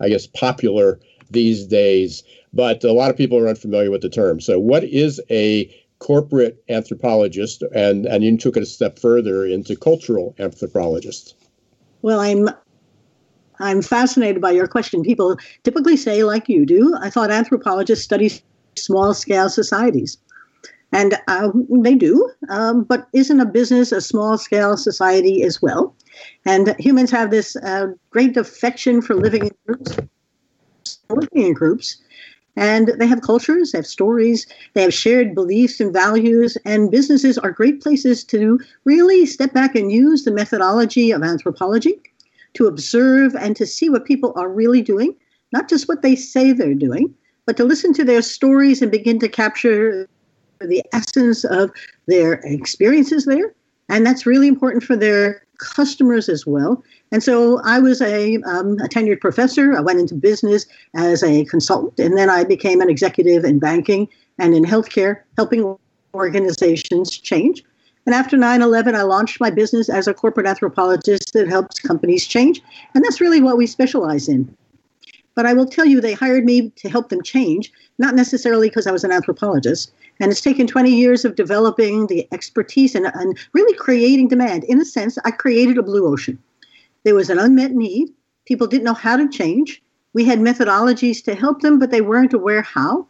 I 0.00 0.08
guess, 0.08 0.26
popular 0.26 1.00
these 1.30 1.66
days. 1.66 2.22
But 2.52 2.84
a 2.84 2.92
lot 2.92 3.10
of 3.10 3.16
people 3.16 3.38
are 3.38 3.48
unfamiliar 3.48 3.90
with 3.90 4.02
the 4.02 4.08
term. 4.08 4.40
So, 4.40 4.58
what 4.58 4.84
is 4.84 5.20
a 5.30 5.72
corporate 5.98 6.62
anthropologist? 6.68 7.62
And 7.74 8.06
and 8.06 8.24
you 8.24 8.36
took 8.36 8.56
it 8.56 8.62
a 8.62 8.66
step 8.66 8.98
further 8.98 9.44
into 9.44 9.76
cultural 9.76 10.34
anthropologist. 10.38 11.34
Well, 12.02 12.20
I'm 12.20 12.48
I'm 13.60 13.82
fascinated 13.82 14.40
by 14.40 14.52
your 14.52 14.68
question. 14.68 15.02
People 15.02 15.36
typically 15.64 15.96
say, 15.96 16.24
like 16.24 16.48
you 16.48 16.64
do, 16.64 16.94
I 17.00 17.10
thought 17.10 17.30
anthropologists 17.30 18.04
study 18.04 18.30
small 18.76 19.14
scale 19.14 19.48
societies. 19.48 20.16
And 20.90 21.18
uh, 21.28 21.50
they 21.82 21.94
do, 21.94 22.30
um, 22.48 22.84
but 22.84 23.08
isn't 23.12 23.40
a 23.40 23.44
business 23.44 23.92
a 23.92 24.00
small 24.00 24.38
scale 24.38 24.76
society 24.76 25.42
as 25.42 25.60
well? 25.60 25.94
And 26.46 26.74
humans 26.78 27.10
have 27.10 27.30
this 27.30 27.56
uh, 27.56 27.88
great 28.10 28.36
affection 28.38 29.02
for 29.02 29.14
living 29.14 29.42
in 29.44 29.50
groups, 29.66 29.96
working 31.08 31.46
in 31.46 31.52
groups. 31.54 31.96
And 32.56 32.88
they 32.98 33.06
have 33.06 33.22
cultures, 33.22 33.70
they 33.70 33.78
have 33.78 33.86
stories, 33.86 34.46
they 34.74 34.82
have 34.82 34.92
shared 34.92 35.34
beliefs 35.34 35.78
and 35.78 35.92
values. 35.92 36.58
And 36.64 36.90
businesses 36.90 37.38
are 37.38 37.52
great 37.52 37.80
places 37.80 38.24
to 38.24 38.58
really 38.84 39.26
step 39.26 39.52
back 39.52 39.76
and 39.76 39.92
use 39.92 40.24
the 40.24 40.32
methodology 40.32 41.12
of 41.12 41.22
anthropology 41.22 42.00
to 42.54 42.66
observe 42.66 43.36
and 43.36 43.54
to 43.56 43.66
see 43.66 43.88
what 43.88 44.04
people 44.04 44.32
are 44.36 44.48
really 44.48 44.82
doing, 44.82 45.14
not 45.52 45.68
just 45.68 45.86
what 45.86 46.02
they 46.02 46.16
say 46.16 46.52
they're 46.52 46.74
doing, 46.74 47.14
but 47.46 47.56
to 47.58 47.64
listen 47.64 47.92
to 47.94 48.04
their 48.04 48.22
stories 48.22 48.82
and 48.82 48.90
begin 48.90 49.20
to 49.20 49.28
capture 49.28 50.08
the 50.60 50.82
essence 50.92 51.44
of 51.44 51.70
their 52.08 52.34
experiences 52.44 53.24
there. 53.24 53.54
And 53.88 54.04
that's 54.04 54.26
really 54.26 54.48
important 54.48 54.82
for 54.82 54.96
their 54.96 55.46
customers 55.58 56.28
as 56.28 56.46
well. 56.46 56.82
And 57.12 57.22
so 57.22 57.60
I 57.64 57.78
was 57.78 58.00
a, 58.00 58.36
um, 58.42 58.72
a, 58.80 58.88
tenured 58.88 59.20
professor. 59.20 59.76
I 59.76 59.80
went 59.80 60.00
into 60.00 60.14
business 60.14 60.66
as 60.94 61.22
a 61.22 61.44
consultant, 61.46 61.98
and 61.98 62.16
then 62.16 62.30
I 62.30 62.44
became 62.44 62.80
an 62.80 62.88
executive 62.88 63.44
in 63.44 63.58
banking 63.58 64.08
and 64.38 64.54
in 64.54 64.64
healthcare, 64.64 65.20
helping 65.36 65.76
organizations 66.14 67.16
change. 67.16 67.64
And 68.06 68.14
after 68.14 68.36
9 68.36 68.62
11, 68.62 68.94
I 68.94 69.02
launched 69.02 69.40
my 69.40 69.50
business 69.50 69.90
as 69.90 70.08
a 70.08 70.14
corporate 70.14 70.46
anthropologist 70.46 71.34
that 71.34 71.48
helps 71.48 71.80
companies 71.80 72.26
change. 72.26 72.62
And 72.94 73.04
that's 73.04 73.20
really 73.20 73.42
what 73.42 73.58
we 73.58 73.66
specialize 73.66 74.28
in. 74.28 74.56
But 75.34 75.46
I 75.46 75.52
will 75.52 75.66
tell 75.66 75.84
you, 75.84 76.00
they 76.00 76.14
hired 76.14 76.44
me 76.44 76.70
to 76.70 76.88
help 76.88 77.10
them 77.10 77.22
change, 77.22 77.70
not 77.98 78.14
necessarily 78.14 78.68
because 78.68 78.86
I 78.86 78.92
was 78.92 79.04
an 79.04 79.12
anthropologist. 79.12 79.92
And 80.20 80.32
it's 80.32 80.40
taken 80.40 80.66
20 80.66 80.90
years 80.90 81.24
of 81.24 81.36
developing 81.36 82.06
the 82.06 82.26
expertise 82.32 82.94
and, 82.94 83.06
and 83.14 83.38
really 83.52 83.76
creating 83.76 84.28
demand. 84.28 84.64
In 84.64 84.80
a 84.80 84.84
sense, 84.84 85.18
I 85.24 85.30
created 85.30 85.78
a 85.78 85.82
blue 85.82 86.06
ocean. 86.06 86.38
There 87.04 87.14
was 87.14 87.30
an 87.30 87.38
unmet 87.38 87.72
need. 87.72 88.08
People 88.46 88.66
didn't 88.66 88.84
know 88.84 88.94
how 88.94 89.16
to 89.16 89.28
change. 89.28 89.82
We 90.14 90.24
had 90.24 90.40
methodologies 90.40 91.22
to 91.24 91.34
help 91.34 91.60
them, 91.60 91.78
but 91.78 91.90
they 91.90 92.00
weren't 92.00 92.32
aware 92.32 92.62
how. 92.62 93.06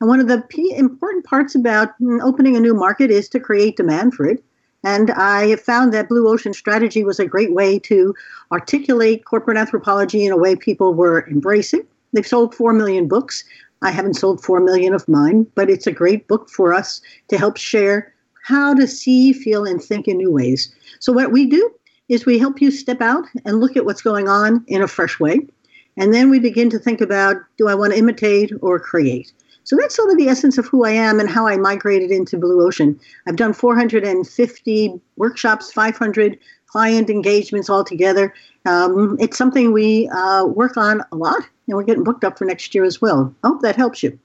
And 0.00 0.08
one 0.08 0.20
of 0.20 0.28
the 0.28 0.44
important 0.76 1.24
parts 1.24 1.54
about 1.54 1.98
mm, 2.00 2.20
opening 2.22 2.56
a 2.56 2.60
new 2.60 2.74
market 2.74 3.10
is 3.10 3.28
to 3.30 3.40
create 3.40 3.76
demand 3.76 4.14
for 4.14 4.26
it. 4.26 4.42
And 4.84 5.10
I 5.10 5.56
found 5.56 5.92
that 5.92 6.08
Blue 6.08 6.28
Ocean 6.28 6.52
strategy 6.52 7.02
was 7.02 7.18
a 7.18 7.26
great 7.26 7.52
way 7.52 7.78
to 7.80 8.14
articulate 8.52 9.24
corporate 9.24 9.56
anthropology 9.56 10.24
in 10.24 10.32
a 10.32 10.36
way 10.36 10.54
people 10.54 10.94
were 10.94 11.26
embracing. 11.28 11.84
They've 12.12 12.26
sold 12.26 12.54
4 12.54 12.72
million 12.72 13.08
books. 13.08 13.42
I 13.86 13.90
haven't 13.90 14.14
sold 14.14 14.42
4 14.42 14.58
million 14.60 14.94
of 14.94 15.06
mine, 15.06 15.46
but 15.54 15.70
it's 15.70 15.86
a 15.86 15.92
great 15.92 16.26
book 16.26 16.50
for 16.50 16.74
us 16.74 17.00
to 17.28 17.38
help 17.38 17.56
share 17.56 18.12
how 18.42 18.74
to 18.74 18.86
see, 18.88 19.32
feel, 19.32 19.64
and 19.64 19.80
think 19.80 20.08
in 20.08 20.16
new 20.16 20.32
ways. 20.32 20.74
So, 20.98 21.12
what 21.12 21.30
we 21.30 21.46
do 21.46 21.70
is 22.08 22.26
we 22.26 22.36
help 22.36 22.60
you 22.60 22.72
step 22.72 23.00
out 23.00 23.24
and 23.44 23.60
look 23.60 23.76
at 23.76 23.84
what's 23.84 24.02
going 24.02 24.28
on 24.28 24.64
in 24.66 24.82
a 24.82 24.88
fresh 24.88 25.20
way. 25.20 25.38
And 25.96 26.12
then 26.12 26.30
we 26.30 26.40
begin 26.40 26.68
to 26.70 26.80
think 26.80 27.00
about 27.00 27.36
do 27.58 27.68
I 27.68 27.76
want 27.76 27.92
to 27.92 27.98
imitate 27.98 28.50
or 28.60 28.80
create? 28.80 29.32
So 29.62 29.76
that's 29.76 29.96
sort 29.96 30.10
of 30.10 30.16
the 30.16 30.28
essence 30.28 30.58
of 30.58 30.66
who 30.66 30.84
I 30.84 30.90
am 30.90 31.18
and 31.18 31.28
how 31.28 31.48
I 31.48 31.56
migrated 31.56 32.12
into 32.12 32.38
Blue 32.38 32.64
Ocean. 32.64 33.00
I've 33.26 33.34
done 33.34 33.52
450 33.52 35.00
workshops, 35.16 35.72
500 35.72 36.38
client 36.66 37.10
engagements 37.10 37.68
altogether. 37.68 38.32
Um, 38.66 39.16
it's 39.20 39.38
something 39.38 39.72
we 39.72 40.08
uh, 40.08 40.44
work 40.46 40.76
on 40.76 41.02
a 41.12 41.16
lot, 41.16 41.42
and 41.68 41.76
we're 41.76 41.84
getting 41.84 42.04
booked 42.04 42.24
up 42.24 42.38
for 42.38 42.44
next 42.44 42.74
year 42.74 42.84
as 42.84 43.00
well. 43.00 43.34
I 43.42 43.48
hope 43.48 43.62
that 43.62 43.76
helps 43.76 44.02
you. 44.02 44.18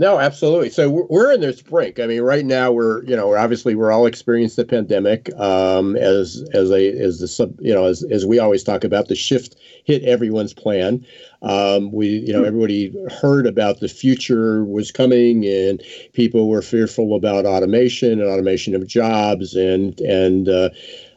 No, 0.00 0.20
absolutely. 0.20 0.70
So 0.70 1.06
we're 1.10 1.32
in 1.32 1.40
this 1.40 1.60
brink. 1.60 1.98
I 1.98 2.06
mean, 2.06 2.22
right 2.22 2.46
now 2.46 2.70
we're, 2.70 3.02
you 3.02 3.16
know, 3.16 3.34
obviously 3.34 3.74
we're 3.74 3.90
all 3.90 4.06
experiencing 4.06 4.64
the 4.64 4.70
pandemic 4.70 5.28
um, 5.40 5.96
as 5.96 6.48
as 6.54 6.70
a 6.70 6.96
as 7.00 7.18
the 7.18 7.26
sub, 7.26 7.60
you 7.60 7.74
know, 7.74 7.84
as 7.84 8.04
as 8.04 8.24
we 8.24 8.38
always 8.38 8.62
talk 8.62 8.84
about 8.84 9.08
the 9.08 9.16
shift 9.16 9.56
hit 9.82 10.04
everyone's 10.04 10.54
plan. 10.54 11.04
Um, 11.42 11.90
we, 11.90 12.06
you 12.06 12.32
know, 12.32 12.44
everybody 12.44 12.94
heard 13.10 13.44
about 13.44 13.80
the 13.80 13.88
future 13.88 14.64
was 14.64 14.92
coming, 14.92 15.44
and 15.44 15.82
people 16.12 16.48
were 16.48 16.62
fearful 16.62 17.16
about 17.16 17.44
automation 17.44 18.20
and 18.20 18.30
automation 18.30 18.76
of 18.76 18.86
jobs, 18.86 19.56
and 19.56 20.00
and 20.02 20.48
uh, 20.48 20.70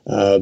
uh, 0.07 0.39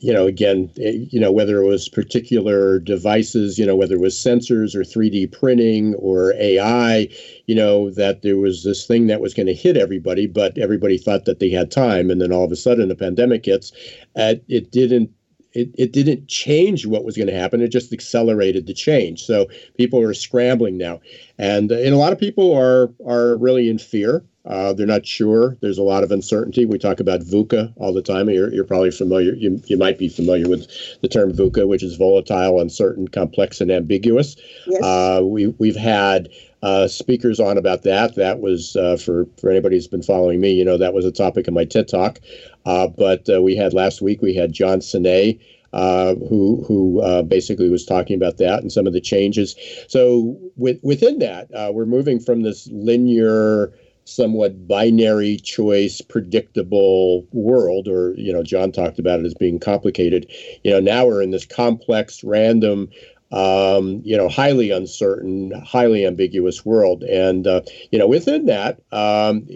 you 0.00 0.12
know, 0.12 0.26
again, 0.26 0.70
eh, 0.80 1.06
you 1.10 1.20
know, 1.20 1.32
whether 1.32 1.62
it 1.62 1.66
was 1.66 1.88
particular 1.88 2.78
devices, 2.78 3.58
you 3.58 3.66
know, 3.66 3.76
whether 3.76 3.94
it 3.96 4.00
was 4.00 4.14
sensors 4.16 4.74
or 4.74 4.82
3D 4.84 5.26
printing 5.26 5.94
or 5.96 6.34
AI, 6.34 7.08
you 7.46 7.54
know, 7.54 7.90
that 7.90 8.22
there 8.22 8.38
was 8.38 8.64
this 8.64 8.86
thing 8.86 9.06
that 9.08 9.20
was 9.20 9.34
going 9.34 9.46
to 9.46 9.54
hit 9.54 9.76
everybody, 9.76 10.26
but 10.26 10.56
everybody 10.58 10.98
thought 10.98 11.26
that 11.26 11.38
they 11.40 11.50
had 11.50 11.70
time. 11.70 12.10
And 12.10 12.20
then 12.20 12.32
all 12.32 12.44
of 12.44 12.52
a 12.52 12.56
sudden 12.56 12.88
the 12.88 12.96
pandemic 12.96 13.46
hits. 13.46 13.72
and 14.16 14.40
it 14.48 14.70
didn't 14.72 15.10
it, 15.52 15.70
it 15.76 15.92
didn't 15.92 16.28
change 16.28 16.86
what 16.86 17.04
was 17.04 17.16
going 17.16 17.26
to 17.26 17.34
happen. 17.34 17.60
It 17.60 17.68
just 17.72 17.92
accelerated 17.92 18.66
the 18.66 18.74
change. 18.74 19.24
So 19.24 19.48
people 19.76 20.00
are 20.00 20.14
scrambling 20.14 20.78
now, 20.78 21.00
and 21.38 21.72
and 21.72 21.92
a 21.94 21.98
lot 21.98 22.12
of 22.12 22.18
people 22.20 22.52
are 22.54 22.92
are 23.06 23.36
really 23.36 23.68
in 23.68 23.78
fear. 23.78 24.24
Uh, 24.46 24.72
they're 24.72 24.86
not 24.86 25.06
sure. 25.06 25.56
There's 25.60 25.78
a 25.78 25.82
lot 25.82 26.02
of 26.02 26.10
uncertainty. 26.10 26.64
We 26.64 26.78
talk 26.78 26.98
about 26.98 27.20
VUCA 27.20 27.74
all 27.76 27.92
the 27.92 28.02
time. 28.02 28.30
You're, 28.30 28.52
you're 28.52 28.64
probably 28.64 28.90
familiar. 28.90 29.34
You, 29.34 29.60
you 29.66 29.76
might 29.76 29.98
be 29.98 30.08
familiar 30.08 30.48
with 30.48 30.66
the 31.02 31.08
term 31.08 31.32
VUCA, 31.32 31.68
which 31.68 31.82
is 31.82 31.96
volatile, 31.96 32.60
uncertain, 32.60 33.08
complex, 33.08 33.60
and 33.60 33.70
ambiguous. 33.70 34.36
Yes. 34.66 34.82
Uh, 34.82 35.20
we 35.24 35.48
we've 35.58 35.76
had 35.76 36.30
uh, 36.62 36.88
speakers 36.88 37.38
on 37.38 37.58
about 37.58 37.82
that. 37.82 38.14
That 38.14 38.40
was 38.40 38.76
uh, 38.76 38.96
for 38.96 39.26
for 39.38 39.50
anybody 39.50 39.76
who's 39.76 39.88
been 39.88 40.02
following 40.02 40.40
me. 40.40 40.52
You 40.52 40.64
know 40.64 40.78
that 40.78 40.94
was 40.94 41.04
a 41.04 41.12
topic 41.12 41.46
of 41.46 41.54
my 41.54 41.64
TED 41.64 41.88
talk. 41.88 42.20
Uh, 42.64 42.88
but 42.88 43.28
uh, 43.28 43.42
we 43.42 43.56
had 43.56 43.74
last 43.74 44.00
week. 44.00 44.22
We 44.22 44.34
had 44.34 44.52
John 44.52 44.80
Sinet. 44.80 45.38
Uh, 45.72 46.16
who 46.28 46.64
who 46.66 47.00
uh, 47.00 47.22
basically 47.22 47.70
was 47.70 47.86
talking 47.86 48.16
about 48.16 48.38
that 48.38 48.60
and 48.60 48.72
some 48.72 48.88
of 48.88 48.92
the 48.92 49.00
changes. 49.00 49.54
So 49.86 50.36
with, 50.56 50.80
within 50.82 51.20
that, 51.20 51.48
uh, 51.54 51.70
we're 51.72 51.86
moving 51.86 52.18
from 52.18 52.42
this 52.42 52.68
linear, 52.72 53.72
somewhat 54.10 54.66
binary 54.66 55.36
choice, 55.36 56.00
predictable 56.00 57.26
world, 57.32 57.88
or 57.88 58.14
you 58.16 58.32
know, 58.32 58.42
John 58.42 58.72
talked 58.72 58.98
about 58.98 59.20
it 59.20 59.26
as 59.26 59.34
being 59.34 59.58
complicated. 59.58 60.30
You 60.64 60.72
know, 60.72 60.80
now 60.80 61.06
we're 61.06 61.22
in 61.22 61.30
this 61.30 61.46
complex, 61.46 62.22
random. 62.24 62.90
Um, 63.32 64.02
you 64.04 64.16
know, 64.16 64.28
highly 64.28 64.72
uncertain, 64.72 65.52
highly 65.64 66.04
ambiguous 66.04 66.66
world, 66.66 67.04
and 67.04 67.46
uh, 67.46 67.60
you 67.92 67.98
know, 68.00 68.08
within 68.08 68.46
that, 68.46 68.80
um, 68.90 69.46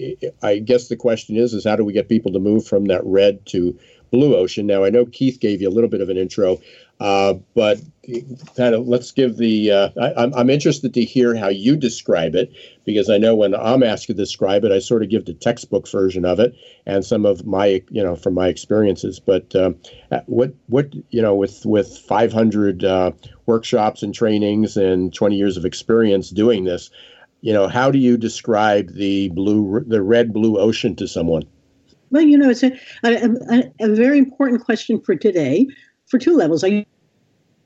I 0.44 0.60
guess 0.60 0.86
the 0.86 0.94
question 0.94 1.36
is, 1.36 1.52
is 1.52 1.64
how 1.64 1.74
do 1.74 1.84
we 1.84 1.92
get 1.92 2.08
people 2.08 2.30
to 2.34 2.38
move 2.38 2.64
from 2.64 2.84
that 2.84 3.04
red 3.04 3.44
to 3.46 3.76
blue 4.14 4.36
ocean. 4.36 4.66
Now, 4.66 4.84
I 4.84 4.90
know 4.90 5.06
Keith 5.06 5.40
gave 5.40 5.60
you 5.60 5.68
a 5.68 5.74
little 5.74 5.90
bit 5.90 6.00
of 6.00 6.08
an 6.08 6.16
intro, 6.16 6.60
uh, 7.00 7.34
but 7.54 7.80
kind 8.56 8.74
of 8.74 8.86
let's 8.86 9.12
give 9.12 9.36
the. 9.36 9.70
Uh, 9.70 9.88
I, 10.00 10.24
am 10.24 10.34
I'm 10.34 10.50
interested 10.50 10.94
to 10.94 11.04
hear 11.04 11.34
how 11.34 11.48
you 11.48 11.76
describe 11.76 12.34
it 12.34 12.52
because 12.84 13.10
I 13.10 13.18
know 13.18 13.34
when 13.34 13.54
I'm 13.54 13.82
asked 13.82 14.06
to 14.06 14.14
describe 14.14 14.64
it, 14.64 14.72
I 14.72 14.78
sort 14.78 15.02
of 15.02 15.10
give 15.10 15.24
the 15.24 15.34
textbook 15.34 15.88
version 15.88 16.24
of 16.24 16.40
it 16.40 16.54
and 16.86 17.04
some 17.04 17.24
of 17.24 17.46
my, 17.46 17.82
you 17.90 18.02
know, 18.02 18.16
from 18.16 18.34
my 18.34 18.48
experiences. 18.48 19.20
But 19.20 19.54
um, 19.56 19.76
what 20.26 20.54
what 20.66 20.94
you 21.10 21.22
know 21.22 21.34
with 21.34 21.64
with 21.64 21.98
500 21.98 22.84
uh, 22.84 23.12
workshops 23.46 24.02
and 24.02 24.14
trainings 24.14 24.76
and 24.76 25.12
20 25.12 25.36
years 25.36 25.56
of 25.56 25.64
experience 25.64 26.30
doing 26.30 26.64
this, 26.64 26.90
you 27.40 27.52
know, 27.52 27.68
how 27.68 27.90
do 27.90 27.98
you 27.98 28.16
describe 28.16 28.94
the 28.94 29.28
blue 29.30 29.84
the 29.86 30.02
red 30.02 30.32
blue 30.32 30.58
ocean 30.58 30.96
to 30.96 31.08
someone? 31.08 31.44
Well, 32.10 32.22
you 32.22 32.38
know, 32.38 32.50
it's 32.50 32.62
a, 32.62 32.72
a, 33.02 33.72
a 33.80 33.88
very 33.88 34.18
important 34.18 34.64
question 34.64 35.00
for 35.00 35.16
today 35.16 35.66
for 36.06 36.18
two 36.18 36.36
levels. 36.36 36.62
I 36.62 36.86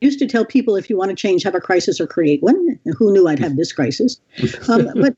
used 0.00 0.18
to 0.20 0.26
tell 0.26 0.44
people 0.44 0.76
if 0.76 0.88
you 0.88 0.96
want 0.96 1.10
to 1.10 1.16
change, 1.16 1.42
have 1.42 1.54
a 1.54 1.60
crisis 1.60 2.00
or 2.00 2.06
create 2.06 2.42
one. 2.42 2.78
Who 2.96 3.12
knew 3.12 3.28
I'd 3.28 3.38
have 3.38 3.56
this 3.56 3.72
crisis? 3.72 4.20
Um, 4.68 4.90
but 4.94 5.16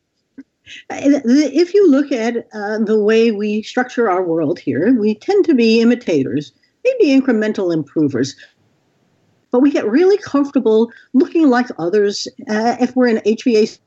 if 0.90 1.74
you 1.74 1.90
look 1.90 2.12
at 2.12 2.46
uh, 2.52 2.78
the 2.78 3.00
way 3.00 3.32
we 3.32 3.62
structure 3.62 4.08
our 4.10 4.22
world 4.22 4.58
here, 4.58 4.94
we 4.98 5.14
tend 5.16 5.44
to 5.46 5.54
be 5.54 5.80
imitators, 5.80 6.52
maybe 6.84 7.20
incremental 7.20 7.72
improvers. 7.72 8.36
but 9.50 9.60
we 9.60 9.70
get 9.70 9.84
really 9.88 10.16
comfortable 10.18 10.92
looking 11.12 11.50
like 11.50 11.66
others 11.78 12.28
uh, 12.48 12.76
if 12.80 12.94
we're 12.94 13.08
in 13.08 13.16
HVAC 13.18 13.80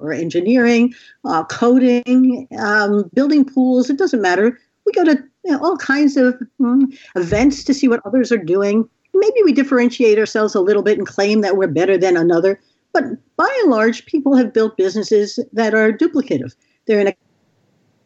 or 0.00 0.12
engineering, 0.12 0.94
uh, 1.24 1.44
coding, 1.44 2.46
um, 2.58 3.10
building 3.12 3.44
pools. 3.44 3.90
It 3.90 3.98
doesn't 3.98 4.22
matter. 4.22 4.58
We 4.86 4.92
go 4.92 5.04
to 5.04 5.22
you 5.44 5.52
know, 5.52 5.58
all 5.62 5.76
kinds 5.76 6.16
of 6.16 6.40
um, 6.64 6.92
events 7.16 7.64
to 7.64 7.74
see 7.74 7.88
what 7.88 8.00
others 8.04 8.30
are 8.30 8.38
doing. 8.38 8.88
Maybe 9.14 9.42
we 9.44 9.52
differentiate 9.52 10.18
ourselves 10.18 10.54
a 10.54 10.60
little 10.60 10.82
bit 10.82 10.98
and 10.98 11.06
claim 11.06 11.40
that 11.40 11.56
we're 11.56 11.66
better 11.66 11.98
than 11.98 12.16
another. 12.16 12.60
But 12.92 13.04
by 13.36 13.58
and 13.62 13.70
large, 13.70 14.06
people 14.06 14.36
have 14.36 14.52
built 14.52 14.76
businesses 14.76 15.38
that 15.52 15.74
are 15.74 15.92
duplicative. 15.92 16.54
They're 16.86 17.00
in 17.00 17.08
a 17.08 17.14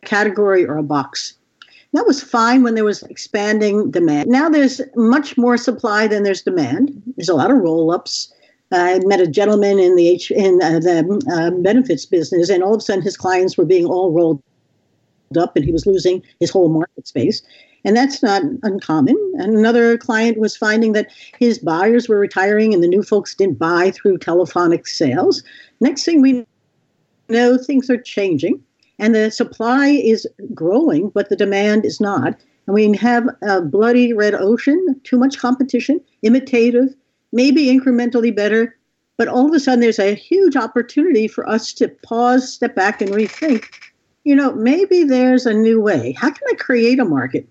category 0.05 0.65
or 0.65 0.77
a 0.77 0.83
box. 0.83 1.35
That 1.93 2.07
was 2.07 2.23
fine 2.23 2.63
when 2.63 2.75
there 2.75 2.85
was 2.85 3.03
expanding 3.05 3.91
demand. 3.91 4.31
Now 4.31 4.49
there's 4.49 4.81
much 4.97 5.37
more 5.37 5.57
supply 5.57 6.07
than 6.07 6.23
there's 6.23 6.43
demand. 6.43 7.03
There's 7.17 7.29
a 7.29 7.35
lot 7.35 7.51
of 7.51 7.59
roll 7.59 7.91
ups. 7.91 8.33
I 8.73 9.01
met 9.05 9.21
a 9.21 9.27
gentleman 9.27 9.79
in 9.79 9.97
the 9.97 10.09
H, 10.09 10.31
in 10.31 10.61
uh, 10.63 10.79
the 10.79 11.23
uh, 11.31 11.51
benefits 11.63 12.07
business, 12.07 12.49
and 12.49 12.63
all 12.63 12.75
of 12.75 12.79
a 12.79 12.83
sudden 12.83 13.03
his 13.03 13.19
clients 13.19 13.59
were 13.59 13.67
being 13.67 13.85
all 13.85 14.13
rolled 14.13 14.43
up, 15.39 15.55
and 15.57 15.65
he 15.65 15.73
was 15.73 15.85
losing 15.85 16.23
his 16.41 16.51
whole 16.51 16.71
market 16.71 17.07
space. 17.07 17.43
And 17.85 17.97
that's 17.97 18.23
not 18.23 18.43
uncommon. 18.63 19.17
And 19.39 19.57
another 19.57 19.99
client 19.99 20.39
was 20.39 20.57
finding 20.57 20.93
that 20.93 21.11
his 21.39 21.59
buyers 21.59 22.09
were 22.09 22.19
retiring, 22.19 22.73
and 22.73 22.83
the 22.83 22.89
new 22.89 23.03
folks 23.03 23.35
didn't 23.35 23.59
buy 23.59 23.91
through 23.91 24.19
telephonic 24.19 24.87
sales. 24.87 25.43
Next 25.81 26.05
thing 26.05 26.23
we 26.23 26.47
know, 27.29 27.59
things 27.59 27.91
are 27.91 28.01
changing 28.01 28.63
and 28.99 29.15
the 29.15 29.31
supply 29.31 29.89
is 29.89 30.27
growing, 30.55 31.09
but 31.11 31.29
the 31.29 31.37
demand 31.37 31.85
is 31.85 32.01
not. 32.01 32.37
And 32.67 32.75
we 32.75 32.97
have 32.97 33.29
a 33.43 33.61
bloody 33.61 34.13
red 34.13 34.35
ocean, 34.35 35.01
too 35.03 35.19
much 35.19 35.39
competition, 35.39 36.01
imitative, 36.23 36.95
maybe 37.33 37.67
incrementally 37.67 38.35
better, 38.35 38.77
but 39.17 39.27
all 39.27 39.49
of 39.49 39.55
a 39.55 39.61
sudden 39.61 39.81
there's 39.81 39.99
a 39.99 40.15
huge 40.15 40.55
opportunity 40.55 41.27
for 41.27 41.49
us 41.49 41.73
to 41.75 41.89
pause, 41.89 42.53
step 42.53 42.77
back, 42.77 43.01
and 43.01 43.11
rethink. 43.11 43.65
You 44.25 44.37
know, 44.37 44.53
maybe 44.55 45.03
there's 45.03 45.47
a 45.47 45.53
new 45.53 45.81
way. 45.81 46.13
How 46.13 46.31
can 46.31 46.47
I 46.49 46.55
create 46.55 47.01
a 47.01 47.05
market? 47.05 47.49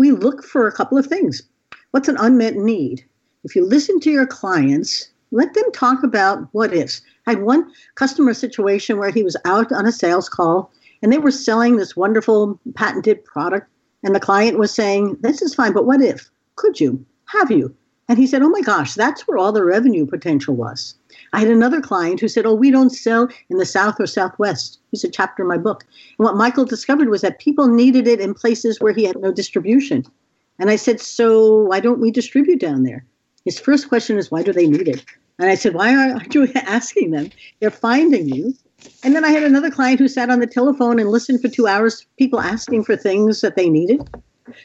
We 0.00 0.12
look 0.12 0.42
for 0.42 0.66
a 0.66 0.72
couple 0.72 0.96
of 0.96 1.04
things. 1.04 1.42
What's 1.90 2.08
an 2.08 2.16
unmet 2.18 2.56
need? 2.56 3.04
If 3.44 3.54
you 3.54 3.66
listen 3.66 4.00
to 4.00 4.10
your 4.10 4.26
clients, 4.26 5.10
let 5.30 5.52
them 5.52 5.70
talk 5.72 6.02
about 6.02 6.48
what 6.52 6.72
ifs. 6.72 7.02
I 7.26 7.32
had 7.32 7.42
one 7.42 7.70
customer 7.96 8.32
situation 8.32 8.96
where 8.96 9.10
he 9.10 9.22
was 9.22 9.36
out 9.44 9.70
on 9.70 9.84
a 9.84 9.92
sales 9.92 10.26
call 10.26 10.72
and 11.02 11.12
they 11.12 11.18
were 11.18 11.30
selling 11.30 11.76
this 11.76 11.96
wonderful 11.96 12.58
patented 12.74 13.22
product. 13.26 13.68
And 14.02 14.14
the 14.14 14.20
client 14.20 14.58
was 14.58 14.72
saying, 14.72 15.18
This 15.20 15.42
is 15.42 15.54
fine, 15.54 15.74
but 15.74 15.84
what 15.84 16.00
if? 16.00 16.30
Could 16.56 16.80
you? 16.80 17.04
Have 17.26 17.50
you? 17.50 17.76
And 18.08 18.18
he 18.18 18.26
said, 18.26 18.40
Oh 18.40 18.48
my 18.48 18.62
gosh, 18.62 18.94
that's 18.94 19.28
where 19.28 19.36
all 19.36 19.52
the 19.52 19.66
revenue 19.66 20.06
potential 20.06 20.56
was. 20.56 20.94
I 21.32 21.40
had 21.40 21.48
another 21.48 21.80
client 21.80 22.20
who 22.20 22.28
said, 22.28 22.46
Oh, 22.46 22.54
we 22.54 22.70
don't 22.70 22.90
sell 22.90 23.28
in 23.48 23.58
the 23.58 23.66
South 23.66 24.00
or 24.00 24.06
Southwest. 24.06 24.80
He's 24.90 25.04
a 25.04 25.10
chapter 25.10 25.42
in 25.42 25.48
my 25.48 25.58
book. 25.58 25.84
And 26.18 26.24
what 26.24 26.36
Michael 26.36 26.64
discovered 26.64 27.08
was 27.08 27.20
that 27.20 27.38
people 27.38 27.68
needed 27.68 28.06
it 28.08 28.20
in 28.20 28.34
places 28.34 28.80
where 28.80 28.92
he 28.92 29.04
had 29.04 29.20
no 29.20 29.32
distribution. 29.32 30.04
And 30.58 30.70
I 30.70 30.76
said, 30.76 31.00
So 31.00 31.62
why 31.62 31.80
don't 31.80 32.00
we 32.00 32.10
distribute 32.10 32.60
down 32.60 32.82
there? 32.82 33.04
His 33.44 33.58
first 33.58 33.88
question 33.88 34.18
is, 34.18 34.30
Why 34.30 34.42
do 34.42 34.52
they 34.52 34.66
need 34.66 34.88
it? 34.88 35.04
And 35.38 35.48
I 35.48 35.54
said, 35.54 35.74
Why 35.74 35.94
aren't 35.94 36.34
you 36.34 36.48
asking 36.54 37.12
them? 37.12 37.30
They're 37.60 37.70
finding 37.70 38.28
you. 38.28 38.54
And 39.04 39.14
then 39.14 39.24
I 39.24 39.30
had 39.30 39.42
another 39.42 39.70
client 39.70 40.00
who 40.00 40.08
sat 40.08 40.30
on 40.30 40.40
the 40.40 40.46
telephone 40.46 40.98
and 40.98 41.10
listened 41.10 41.40
for 41.40 41.48
two 41.48 41.66
hours, 41.66 42.06
people 42.18 42.40
asking 42.40 42.84
for 42.84 42.96
things 42.96 43.40
that 43.42 43.56
they 43.56 43.68
needed. 43.68 44.08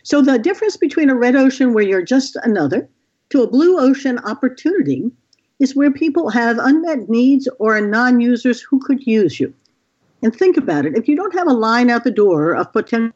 So 0.03 0.22
the 0.22 0.39
difference 0.39 0.77
between 0.77 1.10
a 1.10 1.15
red 1.15 1.36
ocean 1.36 1.74
where 1.74 1.84
you're 1.84 2.01
just 2.01 2.38
another 2.43 2.89
to 3.29 3.41
a 3.41 3.48
blue 3.48 3.79
ocean 3.79 4.19
opportunity 4.19 5.12
is 5.59 5.75
where 5.75 5.91
people 5.91 6.29
have 6.29 6.57
unmet 6.59 7.09
needs 7.09 7.47
or 7.59 7.77
are 7.77 7.88
non 7.88 8.19
users 8.19 8.62
who 8.62 8.79
could 8.79 9.05
use 9.05 9.39
you. 9.39 9.53
And 10.21 10.35
think 10.35 10.57
about 10.57 10.85
it 10.85 10.97
if 10.97 11.07
you 11.07 11.15
don't 11.15 11.35
have 11.35 11.47
a 11.47 11.53
line 11.53 11.89
out 11.89 12.03
the 12.03 12.12
door 12.12 12.55
of 12.55 12.74
potential 12.74 13.13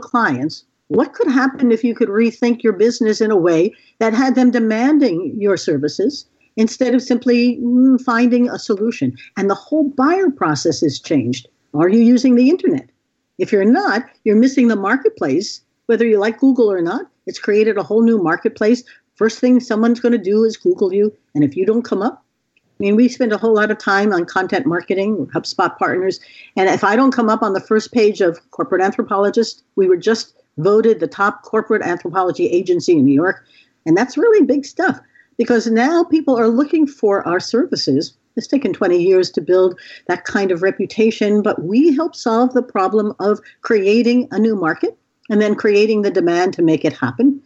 clients, 0.00 0.64
what 0.88 1.12
could 1.12 1.28
happen 1.28 1.70
if 1.70 1.84
you 1.84 1.94
could 1.94 2.08
rethink 2.08 2.62
your 2.62 2.72
business 2.72 3.20
in 3.20 3.30
a 3.30 3.36
way 3.36 3.74
that 3.98 4.14
had 4.14 4.34
them 4.34 4.50
demanding 4.50 5.34
your 5.38 5.56
services 5.56 6.26
instead 6.56 6.94
of 6.94 7.02
simply 7.02 7.58
mm, 7.58 8.00
finding 8.02 8.48
a 8.48 8.58
solution. 8.58 9.16
And 9.36 9.48
the 9.48 9.54
whole 9.54 9.84
buyer 9.84 10.30
process 10.30 10.80
has 10.80 10.98
changed. 10.98 11.48
Are 11.74 11.88
you 11.88 12.00
using 12.00 12.34
the 12.34 12.50
internet? 12.50 12.90
If 13.38 13.52
you're 13.52 13.64
not, 13.64 14.04
you're 14.24 14.36
missing 14.36 14.68
the 14.68 14.76
marketplace, 14.76 15.60
whether 15.86 16.04
you 16.04 16.18
like 16.18 16.40
Google 16.40 16.70
or 16.70 16.82
not. 16.82 17.02
It's 17.26 17.38
created 17.38 17.76
a 17.76 17.82
whole 17.82 18.02
new 18.02 18.20
marketplace. 18.20 18.82
First 19.18 19.40
thing 19.40 19.58
someone's 19.58 19.98
going 19.98 20.12
to 20.12 20.18
do 20.18 20.44
is 20.44 20.56
Google 20.56 20.92
you. 20.92 21.12
And 21.34 21.42
if 21.42 21.56
you 21.56 21.66
don't 21.66 21.82
come 21.82 22.02
up, 22.02 22.24
I 22.56 22.84
mean, 22.84 22.94
we 22.94 23.08
spend 23.08 23.32
a 23.32 23.36
whole 23.36 23.54
lot 23.54 23.72
of 23.72 23.78
time 23.78 24.12
on 24.12 24.24
content 24.24 24.64
marketing, 24.64 25.26
HubSpot 25.34 25.76
partners. 25.76 26.20
And 26.56 26.68
if 26.70 26.84
I 26.84 26.94
don't 26.94 27.10
come 27.10 27.28
up 27.28 27.42
on 27.42 27.52
the 27.52 27.60
first 27.60 27.92
page 27.92 28.20
of 28.20 28.38
Corporate 28.52 28.80
Anthropologist, 28.80 29.64
we 29.74 29.88
were 29.88 29.96
just 29.96 30.34
voted 30.58 31.00
the 31.00 31.08
top 31.08 31.42
corporate 31.42 31.82
anthropology 31.82 32.46
agency 32.46 32.92
in 32.92 33.04
New 33.04 33.14
York. 33.14 33.44
And 33.86 33.96
that's 33.96 34.16
really 34.16 34.46
big 34.46 34.64
stuff 34.64 35.00
because 35.36 35.66
now 35.66 36.04
people 36.04 36.38
are 36.38 36.48
looking 36.48 36.86
for 36.86 37.26
our 37.26 37.40
services. 37.40 38.16
It's 38.36 38.46
taken 38.46 38.72
20 38.72 39.02
years 39.02 39.32
to 39.32 39.40
build 39.40 39.76
that 40.06 40.24
kind 40.24 40.52
of 40.52 40.62
reputation, 40.62 41.42
but 41.42 41.64
we 41.64 41.92
help 41.96 42.14
solve 42.14 42.54
the 42.54 42.62
problem 42.62 43.12
of 43.18 43.40
creating 43.62 44.28
a 44.30 44.38
new 44.38 44.54
market 44.54 44.96
and 45.28 45.42
then 45.42 45.56
creating 45.56 46.02
the 46.02 46.10
demand 46.10 46.54
to 46.54 46.62
make 46.62 46.84
it 46.84 46.92
happen. 46.92 47.42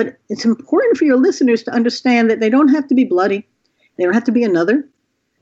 But 0.00 0.16
it's 0.30 0.46
important 0.46 0.96
for 0.96 1.04
your 1.04 1.18
listeners 1.18 1.62
to 1.64 1.70
understand 1.72 2.30
that 2.30 2.40
they 2.40 2.48
don't 2.48 2.68
have 2.68 2.88
to 2.88 2.94
be 2.94 3.04
bloody, 3.04 3.46
they 3.98 4.04
don't 4.04 4.14
have 4.14 4.24
to 4.24 4.32
be 4.32 4.42
another. 4.42 4.88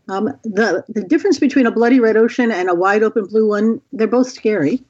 Um, 0.09 0.37
the, 0.43 0.85
the 0.89 1.05
difference 1.05 1.39
between 1.39 1.65
a 1.65 1.71
bloody 1.71 2.01
red 2.01 2.17
ocean 2.17 2.51
and 2.51 2.69
a 2.69 2.75
wide 2.75 3.05
open 3.05 3.27
blue 3.27 3.47
one, 3.47 3.81
they're 3.93 4.09
both 4.09 4.29
scary. 4.29 4.83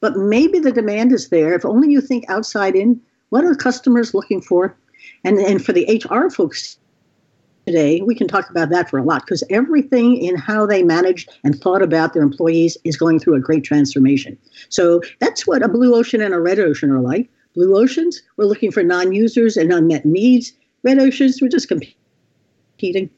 But 0.00 0.18
maybe 0.18 0.58
the 0.58 0.72
demand 0.72 1.10
is 1.10 1.30
there. 1.30 1.54
If 1.54 1.64
only 1.64 1.90
you 1.90 2.02
think 2.02 2.28
outside 2.28 2.76
in, 2.76 3.00
what 3.30 3.46
are 3.46 3.54
customers 3.54 4.12
looking 4.12 4.42
for? 4.42 4.76
And, 5.24 5.38
and 5.38 5.64
for 5.64 5.72
the 5.72 6.04
HR 6.04 6.28
folks 6.28 6.76
today, 7.66 8.02
we 8.02 8.14
can 8.14 8.28
talk 8.28 8.50
about 8.50 8.68
that 8.68 8.90
for 8.90 8.98
a 8.98 9.02
lot 9.02 9.22
because 9.22 9.42
everything 9.48 10.18
in 10.18 10.36
how 10.36 10.66
they 10.66 10.82
managed 10.82 11.30
and 11.44 11.58
thought 11.58 11.80
about 11.80 12.12
their 12.12 12.22
employees 12.22 12.76
is 12.84 12.98
going 12.98 13.20
through 13.20 13.36
a 13.36 13.40
great 13.40 13.64
transformation. 13.64 14.36
So 14.68 15.00
that's 15.20 15.46
what 15.46 15.62
a 15.62 15.68
blue 15.68 15.94
ocean 15.94 16.20
and 16.20 16.34
a 16.34 16.40
red 16.40 16.58
ocean 16.58 16.90
are 16.90 17.00
like. 17.00 17.30
Blue 17.54 17.76
oceans, 17.76 18.22
we're 18.36 18.46
looking 18.46 18.70
for 18.70 18.82
non 18.82 19.12
users 19.12 19.56
and 19.56 19.72
unmet 19.72 20.04
needs. 20.04 20.52
Red 20.82 20.98
oceans, 20.98 21.40
we're 21.40 21.48
just 21.48 21.68
competing. 21.68 23.10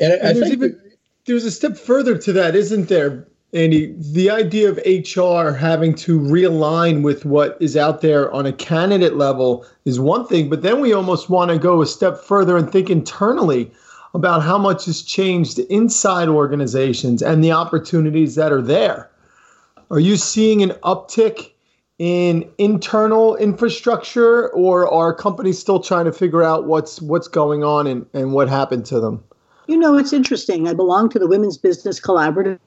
And, 0.00 0.12
I, 0.12 0.16
and 0.16 0.36
there's 0.38 0.52
even 0.52 0.80
there's 1.26 1.44
a 1.44 1.50
step 1.50 1.76
further 1.76 2.18
to 2.18 2.32
that, 2.32 2.56
isn't 2.56 2.88
there? 2.88 3.26
Andy, 3.52 3.94
the 3.98 4.30
idea 4.30 4.70
of 4.70 4.76
HR 4.86 5.52
having 5.52 5.94
to 5.96 6.20
realign 6.20 7.02
with 7.02 7.24
what 7.24 7.56
is 7.60 7.76
out 7.76 8.00
there 8.00 8.30
on 8.32 8.46
a 8.46 8.52
candidate 8.52 9.16
level 9.16 9.66
is 9.84 9.98
one 9.98 10.24
thing, 10.26 10.48
but 10.48 10.62
then 10.62 10.80
we 10.80 10.92
almost 10.92 11.28
want 11.28 11.50
to 11.50 11.58
go 11.58 11.82
a 11.82 11.86
step 11.86 12.22
further 12.22 12.56
and 12.56 12.70
think 12.70 12.90
internally 12.90 13.70
about 14.14 14.42
how 14.42 14.56
much 14.56 14.84
has 14.84 15.02
changed 15.02 15.58
inside 15.58 16.28
organizations 16.28 17.22
and 17.22 17.42
the 17.42 17.50
opportunities 17.50 18.36
that 18.36 18.52
are 18.52 18.62
there. 18.62 19.10
Are 19.90 20.00
you 20.00 20.16
seeing 20.16 20.62
an 20.62 20.70
uptick 20.84 21.49
in 22.00 22.50
internal 22.56 23.36
infrastructure 23.36 24.48
or 24.52 24.90
are 24.90 25.12
companies 25.12 25.58
still 25.58 25.80
trying 25.80 26.06
to 26.06 26.12
figure 26.12 26.42
out 26.42 26.64
what's 26.64 27.02
what's 27.02 27.28
going 27.28 27.62
on 27.62 27.86
and, 27.86 28.06
and 28.14 28.32
what 28.32 28.48
happened 28.48 28.86
to 28.86 28.98
them? 28.98 29.22
You 29.66 29.76
know, 29.76 29.98
it's 29.98 30.14
interesting. 30.14 30.66
I 30.66 30.72
belong 30.72 31.10
to 31.10 31.18
the 31.18 31.28
Women's 31.28 31.58
Business 31.58 32.00
Collaborative 32.00 32.58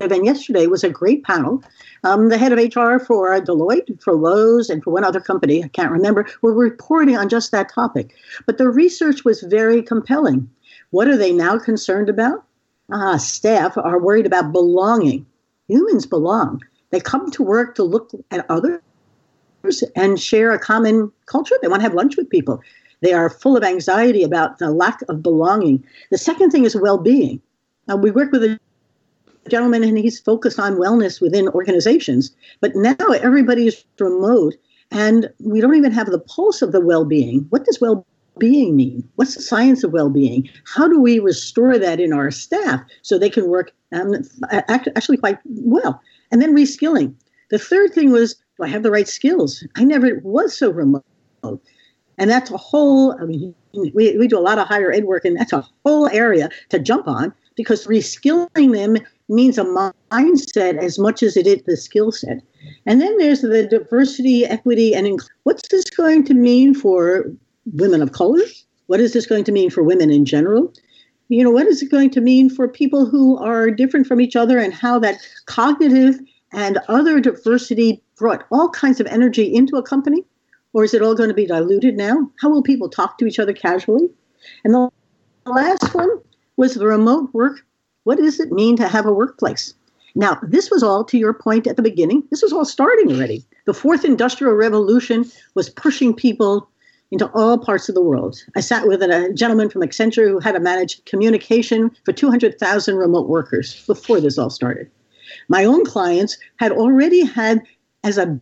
and 0.00 0.26
yesterday 0.26 0.66
was 0.66 0.82
a 0.82 0.90
great 0.90 1.22
panel. 1.22 1.62
Um, 2.02 2.30
the 2.30 2.38
head 2.38 2.52
of 2.52 2.58
HR 2.58 2.98
for 2.98 3.40
Deloitte, 3.40 4.02
for 4.02 4.14
Lowe's, 4.14 4.70
and 4.70 4.82
for 4.82 4.92
one 4.92 5.04
other 5.04 5.20
company, 5.20 5.62
I 5.62 5.68
can't 5.68 5.92
remember, 5.92 6.26
were 6.42 6.52
reporting 6.52 7.16
on 7.16 7.28
just 7.28 7.52
that 7.52 7.72
topic. 7.72 8.12
But 8.44 8.58
the 8.58 8.68
research 8.68 9.24
was 9.24 9.42
very 9.42 9.82
compelling. 9.82 10.50
What 10.90 11.06
are 11.06 11.16
they 11.16 11.32
now 11.32 11.58
concerned 11.58 12.08
about? 12.08 12.44
Ah, 12.90 13.18
staff 13.18 13.76
are 13.76 14.00
worried 14.00 14.26
about 14.26 14.52
belonging. 14.52 15.26
Humans 15.68 16.06
belong. 16.06 16.62
They 16.90 17.00
come 17.00 17.30
to 17.32 17.42
work 17.42 17.74
to 17.76 17.82
look 17.82 18.10
at 18.30 18.46
others 18.50 18.80
and 19.96 20.18
share 20.18 20.52
a 20.52 20.58
common 20.58 21.12
culture. 21.26 21.56
They 21.60 21.68
want 21.68 21.80
to 21.80 21.84
have 21.84 21.94
lunch 21.94 22.16
with 22.16 22.30
people. 22.30 22.60
They 23.00 23.12
are 23.12 23.30
full 23.30 23.56
of 23.56 23.62
anxiety 23.62 24.22
about 24.22 24.58
the 24.58 24.70
lack 24.70 25.02
of 25.08 25.22
belonging. 25.22 25.84
The 26.10 26.18
second 26.18 26.50
thing 26.50 26.64
is 26.64 26.74
well 26.74 26.98
being. 26.98 27.40
Uh, 27.90 27.96
we 27.96 28.10
work 28.10 28.32
with 28.32 28.42
a 28.42 28.58
gentleman 29.48 29.82
and 29.82 29.98
he's 29.98 30.20
focused 30.20 30.58
on 30.58 30.76
wellness 30.76 31.20
within 31.20 31.48
organizations. 31.48 32.34
But 32.60 32.74
now 32.74 32.96
everybody 33.20 33.66
is 33.66 33.84
remote 33.98 34.56
and 34.90 35.30
we 35.40 35.60
don't 35.60 35.76
even 35.76 35.92
have 35.92 36.10
the 36.10 36.18
pulse 36.18 36.62
of 36.62 36.72
the 36.72 36.80
well 36.80 37.04
being. 37.04 37.46
What 37.50 37.64
does 37.64 37.80
well 37.80 38.06
being 38.38 38.76
mean? 38.76 39.08
What's 39.16 39.34
the 39.34 39.42
science 39.42 39.84
of 39.84 39.92
well 39.92 40.10
being? 40.10 40.48
How 40.64 40.88
do 40.88 41.00
we 41.00 41.18
restore 41.18 41.78
that 41.78 42.00
in 42.00 42.12
our 42.12 42.30
staff 42.30 42.80
so 43.02 43.18
they 43.18 43.30
can 43.30 43.48
work 43.48 43.72
um, 43.92 44.14
actually 44.50 45.16
quite 45.16 45.38
well? 45.44 46.00
And 46.30 46.42
then 46.42 46.54
reskilling. 46.54 47.14
The 47.50 47.58
third 47.58 47.92
thing 47.94 48.10
was 48.10 48.34
do 48.34 48.64
I 48.64 48.68
have 48.68 48.82
the 48.82 48.90
right 48.90 49.08
skills? 49.08 49.64
I 49.76 49.84
never 49.84 50.20
was 50.22 50.56
so 50.56 50.70
remote. 50.70 51.04
And 52.18 52.28
that's 52.28 52.50
a 52.50 52.56
whole, 52.56 53.12
I 53.20 53.24
mean, 53.24 53.54
we, 53.94 54.16
we 54.18 54.26
do 54.26 54.38
a 54.38 54.40
lot 54.40 54.58
of 54.58 54.66
higher 54.66 54.90
ed 54.90 55.04
work, 55.04 55.24
and 55.24 55.36
that's 55.36 55.52
a 55.52 55.66
whole 55.84 56.08
area 56.08 56.50
to 56.70 56.78
jump 56.80 57.06
on 57.06 57.32
because 57.54 57.86
reskilling 57.86 58.72
them 58.72 58.96
means 59.28 59.58
a 59.58 59.64
mindset 60.10 60.78
as 60.78 60.98
much 60.98 61.22
as 61.22 61.36
it 61.36 61.46
is 61.46 61.62
the 61.66 61.76
skill 61.76 62.10
set. 62.10 62.42
And 62.86 63.00
then 63.00 63.16
there's 63.18 63.42
the 63.42 63.66
diversity, 63.66 64.44
equity, 64.44 64.94
and 64.94 65.06
inc- 65.06 65.28
what's 65.44 65.68
this 65.68 65.84
going 65.84 66.24
to 66.24 66.34
mean 66.34 66.74
for 66.74 67.30
women 67.74 68.02
of 68.02 68.12
color? 68.12 68.40
What 68.86 69.00
is 69.00 69.12
this 69.12 69.26
going 69.26 69.44
to 69.44 69.52
mean 69.52 69.70
for 69.70 69.82
women 69.82 70.10
in 70.10 70.24
general? 70.24 70.72
You 71.28 71.44
know, 71.44 71.50
what 71.50 71.66
is 71.66 71.82
it 71.82 71.90
going 71.90 72.10
to 72.10 72.20
mean 72.20 72.48
for 72.48 72.66
people 72.66 73.04
who 73.04 73.36
are 73.36 73.70
different 73.70 74.06
from 74.06 74.20
each 74.20 74.34
other 74.34 74.58
and 74.58 74.72
how 74.72 74.98
that 75.00 75.20
cognitive 75.46 76.18
and 76.52 76.78
other 76.88 77.20
diversity 77.20 78.02
brought 78.16 78.46
all 78.50 78.70
kinds 78.70 78.98
of 78.98 79.06
energy 79.06 79.54
into 79.54 79.76
a 79.76 79.82
company? 79.82 80.24
Or 80.72 80.84
is 80.84 80.94
it 80.94 81.02
all 81.02 81.14
going 81.14 81.28
to 81.28 81.34
be 81.34 81.46
diluted 81.46 81.96
now? 81.96 82.30
How 82.40 82.48
will 82.48 82.62
people 82.62 82.88
talk 82.88 83.18
to 83.18 83.26
each 83.26 83.38
other 83.38 83.52
casually? 83.52 84.08
And 84.64 84.74
the 84.74 84.90
last 85.44 85.94
one 85.94 86.10
was 86.56 86.74
the 86.74 86.86
remote 86.86 87.30
work. 87.32 87.60
What 88.04 88.18
does 88.18 88.40
it 88.40 88.52
mean 88.52 88.76
to 88.76 88.88
have 88.88 89.06
a 89.06 89.12
workplace? 89.12 89.74
Now, 90.14 90.38
this 90.42 90.70
was 90.70 90.82
all 90.82 91.04
to 91.04 91.18
your 91.18 91.34
point 91.34 91.66
at 91.66 91.76
the 91.76 91.82
beginning. 91.82 92.22
This 92.30 92.42
was 92.42 92.52
all 92.52 92.64
starting 92.64 93.12
already. 93.12 93.44
The 93.66 93.74
fourth 93.74 94.04
industrial 94.04 94.54
revolution 94.54 95.30
was 95.54 95.68
pushing 95.68 96.14
people 96.14 96.68
into 97.10 97.30
all 97.32 97.58
parts 97.58 97.88
of 97.88 97.94
the 97.94 98.02
world. 98.02 98.38
I 98.54 98.60
sat 98.60 98.86
with 98.86 99.02
a 99.02 99.32
gentleman 99.34 99.70
from 99.70 99.82
Accenture 99.82 100.28
who 100.28 100.40
had 100.40 100.52
to 100.52 100.60
manage 100.60 101.04
communication 101.06 101.90
for 102.04 102.12
200,000 102.12 102.96
remote 102.96 103.28
workers 103.28 103.84
before 103.86 104.20
this 104.20 104.38
all 104.38 104.50
started. 104.50 104.90
My 105.48 105.64
own 105.64 105.84
clients 105.84 106.36
had 106.56 106.72
already 106.72 107.24
had 107.24 107.62
as 108.04 108.18
a 108.18 108.40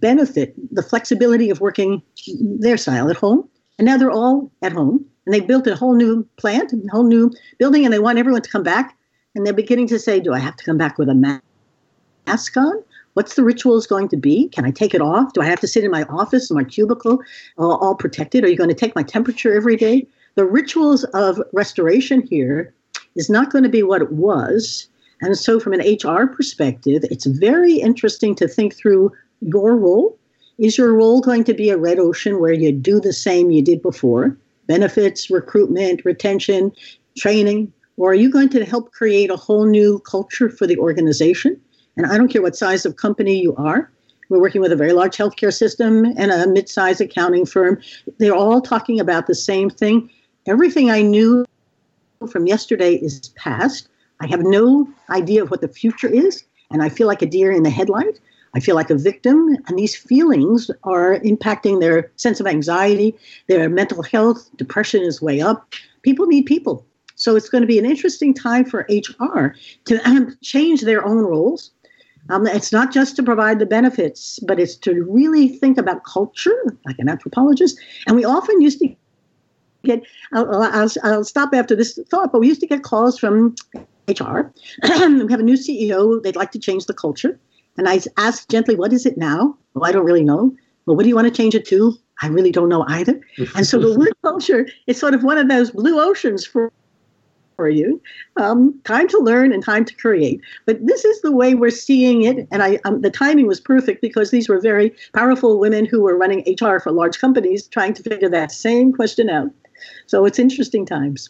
benefit 0.00 0.54
the 0.74 0.82
flexibility 0.82 1.50
of 1.50 1.60
working 1.60 2.02
their 2.40 2.76
style 2.76 3.10
at 3.10 3.16
home, 3.16 3.48
and 3.78 3.86
now 3.86 3.96
they're 3.96 4.10
all 4.10 4.50
at 4.62 4.72
home. 4.72 5.04
And 5.26 5.34
they 5.34 5.40
built 5.40 5.66
a 5.66 5.76
whole 5.76 5.94
new 5.94 6.26
plant, 6.38 6.72
a 6.72 6.80
whole 6.90 7.04
new 7.04 7.30
building, 7.58 7.84
and 7.84 7.92
they 7.92 7.98
want 7.98 8.18
everyone 8.18 8.42
to 8.42 8.50
come 8.50 8.62
back. 8.62 8.96
And 9.34 9.46
they're 9.46 9.52
beginning 9.52 9.86
to 9.88 9.98
say, 9.98 10.18
Do 10.18 10.32
I 10.32 10.38
have 10.38 10.56
to 10.56 10.64
come 10.64 10.78
back 10.78 10.98
with 10.98 11.08
a 11.08 11.14
mask 12.26 12.56
on? 12.56 12.82
What's 13.14 13.34
the 13.34 13.42
rituals 13.42 13.86
going 13.86 14.08
to 14.08 14.16
be? 14.16 14.48
Can 14.48 14.64
I 14.64 14.70
take 14.70 14.94
it 14.94 15.00
off? 15.00 15.32
Do 15.32 15.40
I 15.40 15.46
have 15.46 15.60
to 15.60 15.66
sit 15.66 15.84
in 15.84 15.90
my 15.90 16.04
office, 16.04 16.50
in 16.50 16.56
my 16.56 16.64
cubicle, 16.64 17.18
all, 17.58 17.76
all 17.78 17.94
protected? 17.94 18.44
Are 18.44 18.48
you 18.48 18.56
going 18.56 18.68
to 18.68 18.74
take 18.74 18.94
my 18.94 19.02
temperature 19.02 19.54
every 19.54 19.76
day? 19.76 20.06
The 20.36 20.44
rituals 20.44 21.04
of 21.12 21.42
restoration 21.52 22.22
here 22.22 22.72
is 23.16 23.28
not 23.28 23.50
going 23.50 23.64
to 23.64 23.70
be 23.70 23.82
what 23.82 24.02
it 24.02 24.12
was. 24.12 24.86
And 25.22 25.36
so, 25.36 25.60
from 25.60 25.74
an 25.74 25.80
HR 25.80 26.26
perspective, 26.26 27.04
it's 27.10 27.26
very 27.26 27.74
interesting 27.74 28.34
to 28.36 28.48
think 28.48 28.74
through 28.74 29.12
your 29.40 29.76
role. 29.76 30.16
Is 30.58 30.78
your 30.78 30.94
role 30.94 31.20
going 31.20 31.44
to 31.44 31.54
be 31.54 31.70
a 31.70 31.76
red 31.76 31.98
ocean 31.98 32.38
where 32.38 32.52
you 32.52 32.72
do 32.72 33.00
the 33.00 33.12
same 33.12 33.50
you 33.50 33.62
did 33.62 33.82
before? 33.82 34.36
Benefits, 34.66 35.30
recruitment, 35.30 36.04
retention, 36.04 36.72
training? 37.18 37.72
Or 37.96 38.12
are 38.12 38.14
you 38.14 38.30
going 38.30 38.48
to 38.50 38.64
help 38.64 38.92
create 38.92 39.30
a 39.30 39.36
whole 39.36 39.66
new 39.66 39.98
culture 40.00 40.48
for 40.48 40.66
the 40.66 40.78
organization? 40.78 41.60
And 42.02 42.10
I 42.10 42.16
don't 42.16 42.28
care 42.28 42.40
what 42.40 42.56
size 42.56 42.86
of 42.86 42.96
company 42.96 43.38
you 43.38 43.54
are. 43.56 43.90
We're 44.30 44.40
working 44.40 44.62
with 44.62 44.72
a 44.72 44.76
very 44.76 44.94
large 44.94 45.18
healthcare 45.18 45.52
system 45.52 46.06
and 46.16 46.30
a 46.30 46.46
mid-sized 46.46 47.02
accounting 47.02 47.44
firm. 47.44 47.78
They're 48.16 48.34
all 48.34 48.62
talking 48.62 48.98
about 48.98 49.26
the 49.26 49.34
same 49.34 49.68
thing. 49.68 50.08
Everything 50.46 50.90
I 50.90 51.02
knew 51.02 51.44
from 52.30 52.46
yesterday 52.46 52.94
is 52.94 53.28
past. 53.36 53.90
I 54.20 54.28
have 54.28 54.40
no 54.40 54.88
idea 55.10 55.42
of 55.42 55.50
what 55.50 55.60
the 55.60 55.68
future 55.68 56.08
is, 56.08 56.42
and 56.70 56.82
I 56.82 56.88
feel 56.88 57.06
like 57.06 57.20
a 57.20 57.26
deer 57.26 57.52
in 57.52 57.64
the 57.64 57.70
headlight. 57.70 58.18
I 58.54 58.60
feel 58.60 58.76
like 58.76 58.88
a 58.88 58.94
victim, 58.94 59.58
and 59.66 59.78
these 59.78 59.94
feelings 59.94 60.70
are 60.84 61.18
impacting 61.18 61.80
their 61.80 62.10
sense 62.16 62.40
of 62.40 62.46
anxiety, 62.46 63.14
their 63.48 63.68
mental 63.68 64.02
health. 64.02 64.48
Depression 64.56 65.02
is 65.02 65.20
way 65.20 65.42
up. 65.42 65.74
People 66.00 66.24
need 66.24 66.46
people. 66.46 66.86
So 67.16 67.36
it's 67.36 67.50
going 67.50 67.60
to 67.60 67.68
be 67.68 67.78
an 67.78 67.84
interesting 67.84 68.32
time 68.32 68.64
for 68.64 68.86
HR 68.88 69.54
to 69.84 70.08
um, 70.08 70.34
change 70.42 70.80
their 70.80 71.04
own 71.04 71.18
roles 71.18 71.72
um, 72.30 72.46
it's 72.46 72.72
not 72.72 72.92
just 72.92 73.16
to 73.16 73.22
provide 73.22 73.58
the 73.58 73.66
benefits, 73.66 74.38
but 74.40 74.60
it's 74.60 74.76
to 74.76 75.04
really 75.04 75.48
think 75.48 75.78
about 75.78 76.04
culture, 76.04 76.78
like 76.86 76.98
an 76.98 77.08
anthropologist. 77.08 77.78
And 78.06 78.16
we 78.16 78.24
often 78.24 78.60
used 78.60 78.78
to 78.80 78.94
get, 79.84 80.02
I'll, 80.32 80.62
I'll, 80.62 80.88
I'll 81.02 81.24
stop 81.24 81.54
after 81.54 81.74
this 81.74 81.98
thought, 82.08 82.32
but 82.32 82.40
we 82.40 82.48
used 82.48 82.60
to 82.60 82.66
get 82.66 82.82
calls 82.82 83.18
from 83.18 83.54
HR. 84.08 84.52
we 84.82 85.30
have 85.30 85.40
a 85.40 85.42
new 85.42 85.56
CEO, 85.56 86.22
they'd 86.22 86.36
like 86.36 86.52
to 86.52 86.58
change 86.58 86.86
the 86.86 86.94
culture. 86.94 87.38
And 87.76 87.88
I 87.88 88.00
ask 88.16 88.48
gently, 88.48 88.76
what 88.76 88.92
is 88.92 89.06
it 89.06 89.16
now? 89.16 89.56
Well, 89.74 89.88
I 89.88 89.92
don't 89.92 90.04
really 90.04 90.24
know. 90.24 90.54
Well, 90.86 90.96
what 90.96 91.04
do 91.04 91.08
you 91.08 91.14
want 91.14 91.28
to 91.28 91.34
change 91.34 91.54
it 91.54 91.66
to? 91.66 91.96
I 92.22 92.28
really 92.28 92.52
don't 92.52 92.68
know 92.68 92.84
either. 92.88 93.20
And 93.56 93.66
so 93.66 93.78
the 93.78 93.98
word 93.98 94.12
culture 94.22 94.68
is 94.86 94.98
sort 94.98 95.14
of 95.14 95.22
one 95.22 95.38
of 95.38 95.48
those 95.48 95.70
blue 95.70 96.00
oceans 96.00 96.44
for 96.44 96.72
for 97.60 97.68
you. 97.68 98.00
Um, 98.38 98.80
time 98.84 99.06
to 99.08 99.18
learn 99.18 99.52
and 99.52 99.62
time 99.62 99.84
to 99.84 99.94
create. 99.94 100.40
But 100.64 100.78
this 100.86 101.04
is 101.04 101.20
the 101.20 101.30
way 101.30 101.54
we're 101.54 101.68
seeing 101.68 102.22
it. 102.22 102.48
And 102.50 102.62
I, 102.62 102.78
um, 102.86 103.02
the 103.02 103.10
timing 103.10 103.46
was 103.46 103.60
perfect 103.60 104.00
because 104.00 104.30
these 104.30 104.48
were 104.48 104.58
very 104.58 104.94
powerful 105.12 105.60
women 105.60 105.84
who 105.84 106.00
were 106.00 106.16
running 106.16 106.40
HR 106.46 106.78
for 106.80 106.90
large 106.90 107.18
companies 107.18 107.66
trying 107.66 107.92
to 107.92 108.02
figure 108.02 108.30
that 108.30 108.50
same 108.50 108.94
question 108.94 109.28
out. 109.28 109.50
So 110.06 110.24
it's 110.24 110.38
interesting 110.38 110.86
times. 110.86 111.28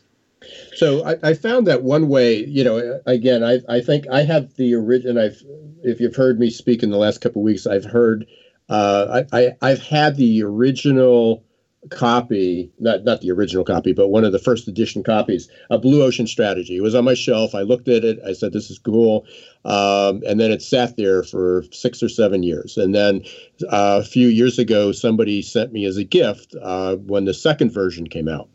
So 0.76 1.04
I, 1.04 1.16
I, 1.30 1.34
found 1.34 1.66
that 1.66 1.82
one 1.82 2.06
way, 2.06 2.44
you 2.46 2.62
know, 2.62 3.00
again, 3.06 3.42
I, 3.42 3.58
I 3.68 3.80
think 3.80 4.06
I 4.08 4.22
have 4.22 4.54
the 4.54 4.72
original. 4.74 5.20
I've, 5.20 5.42
if 5.82 5.98
you've 5.98 6.14
heard 6.14 6.38
me 6.38 6.48
speak 6.48 6.84
in 6.84 6.90
the 6.90 6.96
last 6.96 7.20
couple 7.20 7.42
of 7.42 7.44
weeks, 7.44 7.66
I've 7.66 7.84
heard, 7.84 8.24
uh, 8.68 9.24
I, 9.32 9.38
I, 9.38 9.52
I've 9.62 9.82
had 9.82 10.16
the 10.16 10.44
original 10.44 11.42
copy, 11.88 12.70
not 12.78 13.04
not 13.04 13.22
the 13.22 13.30
original 13.30 13.64
copy, 13.64 13.92
but 13.92 14.08
one 14.08 14.24
of 14.24 14.32
the 14.32 14.38
first 14.38 14.68
edition 14.68 15.02
copies 15.02 15.48
a 15.70 15.78
Blue 15.78 16.02
Ocean 16.02 16.26
Strategy. 16.26 16.76
It 16.76 16.82
was 16.82 16.94
on 16.94 17.04
my 17.04 17.14
shelf. 17.14 17.54
I 17.54 17.62
looked 17.62 17.88
at 17.88 18.04
it. 18.04 18.18
I 18.26 18.34
said, 18.34 18.52
"This 18.52 18.70
is 18.70 18.78
cool," 18.78 19.24
um, 19.64 20.22
and 20.26 20.38
then 20.38 20.50
it 20.50 20.60
sat 20.60 20.96
there 20.96 21.22
for 21.22 21.64
six 21.72 22.02
or 22.02 22.08
seven 22.08 22.42
years. 22.42 22.76
And 22.76 22.94
then 22.94 23.22
uh, 23.70 24.00
a 24.02 24.04
few 24.04 24.28
years 24.28 24.58
ago, 24.58 24.92
somebody 24.92 25.40
sent 25.40 25.72
me 25.72 25.86
as 25.86 25.96
a 25.96 26.04
gift 26.04 26.54
uh, 26.60 26.96
when 26.96 27.24
the 27.24 27.34
second 27.34 27.72
version 27.72 28.06
came 28.06 28.28
out. 28.28 28.48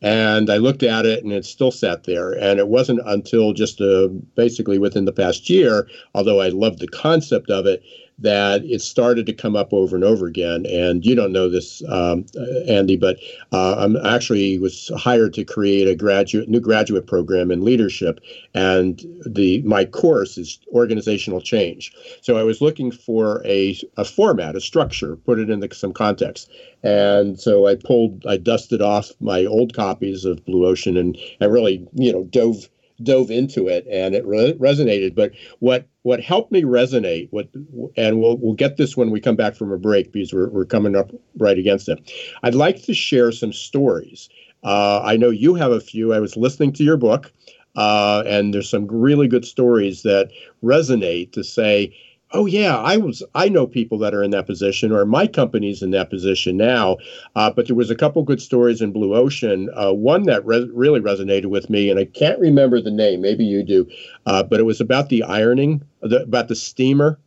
And 0.00 0.48
I 0.48 0.58
looked 0.58 0.84
at 0.84 1.06
it, 1.06 1.24
and 1.24 1.32
it 1.32 1.44
still 1.44 1.72
sat 1.72 2.04
there. 2.04 2.30
And 2.30 2.60
it 2.60 2.68
wasn't 2.68 3.00
until 3.04 3.52
just 3.52 3.80
uh, 3.80 4.06
basically 4.36 4.78
within 4.78 5.06
the 5.06 5.12
past 5.12 5.50
year, 5.50 5.88
although 6.14 6.40
I 6.40 6.50
loved 6.50 6.78
the 6.78 6.86
concept 6.86 7.50
of 7.50 7.66
it, 7.66 7.82
that 8.18 8.64
it 8.64 8.80
started 8.80 9.26
to 9.26 9.32
come 9.32 9.54
up 9.54 9.72
over 9.72 9.94
and 9.94 10.04
over 10.04 10.26
again. 10.26 10.66
And 10.66 11.04
you 11.04 11.14
don't 11.14 11.32
know 11.32 11.48
this, 11.48 11.82
um, 11.88 12.26
Andy, 12.68 12.96
but 12.96 13.18
uh, 13.52 13.76
I'm 13.78 13.96
actually 13.96 14.58
was 14.58 14.90
hired 14.96 15.34
to 15.34 15.44
create 15.44 15.88
a 15.88 15.94
graduate 15.94 16.48
new 16.48 16.60
graduate 16.60 17.06
program 17.06 17.50
in 17.50 17.64
leadership, 17.64 18.20
and 18.54 19.04
the 19.26 19.62
my 19.62 19.84
course 19.84 20.36
is 20.38 20.58
organizational 20.72 21.40
change. 21.40 21.92
So 22.20 22.36
I 22.36 22.42
was 22.42 22.60
looking 22.60 22.90
for 22.90 23.42
a 23.44 23.78
a 23.96 24.04
format, 24.04 24.56
a 24.56 24.60
structure, 24.60 25.16
put 25.16 25.38
it 25.38 25.50
into 25.50 25.72
some 25.74 25.92
context. 25.92 26.50
And 26.82 27.38
so 27.40 27.66
I 27.66 27.74
pulled, 27.74 28.24
I 28.26 28.36
dusted 28.36 28.80
off 28.80 29.10
my 29.20 29.44
old 29.44 29.74
copies 29.74 30.24
of 30.24 30.44
Blue 30.44 30.66
Ocean 30.66 30.96
and 30.96 31.18
I 31.40 31.46
really, 31.46 31.86
you 31.94 32.12
know, 32.12 32.24
dove 32.24 32.68
dove 33.02 33.30
into 33.30 33.68
it 33.68 33.86
and 33.90 34.14
it 34.14 34.26
re- 34.26 34.54
resonated. 34.54 35.14
But 35.14 35.32
what 35.60 35.86
what 36.02 36.20
helped 36.20 36.52
me 36.52 36.62
resonate, 36.62 37.28
what 37.30 37.48
and 37.96 38.20
we'll 38.20 38.36
we'll 38.38 38.54
get 38.54 38.76
this 38.76 38.96
when 38.96 39.10
we 39.10 39.20
come 39.20 39.36
back 39.36 39.54
from 39.54 39.72
a 39.72 39.78
break 39.78 40.12
because 40.12 40.32
we're 40.32 40.48
we're 40.50 40.64
coming 40.64 40.96
up 40.96 41.10
right 41.38 41.58
against 41.58 41.88
it. 41.88 42.12
I'd 42.42 42.54
like 42.54 42.82
to 42.82 42.94
share 42.94 43.32
some 43.32 43.52
stories. 43.52 44.28
Uh, 44.64 45.00
I 45.04 45.16
know 45.16 45.30
you 45.30 45.54
have 45.54 45.72
a 45.72 45.80
few. 45.80 46.12
I 46.12 46.18
was 46.18 46.36
listening 46.36 46.72
to 46.74 46.84
your 46.84 46.96
book, 46.96 47.32
uh, 47.76 48.24
and 48.26 48.52
there's 48.52 48.68
some 48.68 48.86
really 48.88 49.28
good 49.28 49.44
stories 49.44 50.02
that 50.02 50.30
resonate 50.62 51.32
to 51.32 51.44
say 51.44 51.94
oh 52.32 52.46
yeah 52.46 52.76
i 52.78 52.96
was 52.96 53.22
i 53.34 53.48
know 53.48 53.66
people 53.66 53.98
that 53.98 54.14
are 54.14 54.22
in 54.22 54.30
that 54.30 54.46
position 54.46 54.92
or 54.92 55.04
my 55.04 55.26
company's 55.26 55.82
in 55.82 55.90
that 55.90 56.10
position 56.10 56.56
now 56.56 56.96
uh, 57.36 57.50
but 57.50 57.66
there 57.66 57.76
was 57.76 57.90
a 57.90 57.96
couple 57.96 58.22
good 58.22 58.40
stories 58.40 58.80
in 58.80 58.92
blue 58.92 59.14
ocean 59.14 59.68
uh, 59.74 59.92
one 59.92 60.24
that 60.24 60.44
re- 60.44 60.70
really 60.74 61.00
resonated 61.00 61.46
with 61.46 61.70
me 61.70 61.90
and 61.90 61.98
i 61.98 62.04
can't 62.04 62.38
remember 62.38 62.80
the 62.80 62.90
name 62.90 63.20
maybe 63.20 63.44
you 63.44 63.62
do 63.62 63.88
uh, 64.26 64.42
but 64.42 64.60
it 64.60 64.64
was 64.64 64.80
about 64.80 65.08
the 65.08 65.22
ironing 65.22 65.82
the, 66.02 66.22
about 66.22 66.48
the 66.48 66.56
steamer 66.56 67.18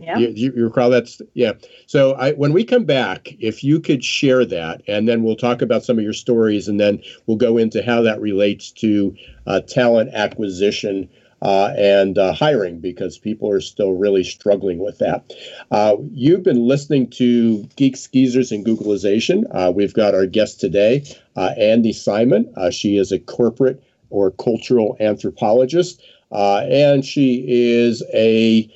yeah. 0.00 0.16
You, 0.16 0.28
you, 0.28 0.52
you, 0.54 0.64
recall 0.64 0.90
that? 0.90 1.10
Yeah. 1.34 1.52
So 1.86 2.12
I, 2.12 2.32
when 2.32 2.52
we 2.52 2.64
come 2.64 2.84
back, 2.84 3.34
if 3.40 3.64
you 3.64 3.80
could 3.80 4.04
share 4.04 4.44
that, 4.44 4.82
and 4.86 5.08
then 5.08 5.24
we'll 5.24 5.36
talk 5.36 5.60
about 5.60 5.82
some 5.82 5.98
of 5.98 6.04
your 6.04 6.12
stories, 6.12 6.68
and 6.68 6.78
then 6.78 7.02
we'll 7.26 7.36
go 7.36 7.58
into 7.58 7.82
how 7.82 8.00
that 8.02 8.20
relates 8.20 8.70
to 8.72 9.16
uh, 9.46 9.60
talent 9.60 10.10
acquisition 10.14 11.08
uh, 11.42 11.72
and 11.76 12.18
uh, 12.18 12.32
hiring 12.32 12.80
because 12.80 13.18
people 13.18 13.50
are 13.50 13.60
still 13.60 13.92
really 13.92 14.24
struggling 14.24 14.78
with 14.78 14.98
that. 14.98 15.32
Uh, 15.70 15.96
you've 16.12 16.42
been 16.42 16.66
listening 16.66 17.08
to 17.10 17.62
Geeks 17.76 18.06
Geezers 18.08 18.50
and 18.50 18.64
Googlization. 18.64 19.44
Uh, 19.52 19.70
we've 19.70 19.94
got 19.94 20.14
our 20.14 20.26
guest 20.26 20.60
today, 20.60 21.04
uh, 21.36 21.54
Andy 21.56 21.92
Simon. 21.92 22.52
Uh, 22.56 22.70
she 22.70 22.96
is 22.96 23.12
a 23.12 23.18
corporate 23.18 23.82
or 24.10 24.30
cultural 24.32 24.96
anthropologist, 25.00 26.02
and 26.32 27.04
she 27.04 27.44
is 27.46 28.02
a 28.12 28.68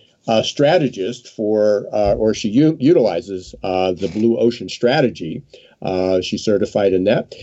strategist 0.44 1.28
for, 1.28 1.86
uh, 1.92 2.14
or 2.14 2.32
she 2.34 2.48
u- 2.48 2.76
utilizes 2.78 3.54
uh, 3.62 3.92
the 3.92 4.08
Blue 4.08 4.38
Ocean 4.38 4.68
strategy. 4.68 5.42
She's 6.22 6.44
certified 6.44 6.92
in 6.92 7.04
that. 7.04 7.34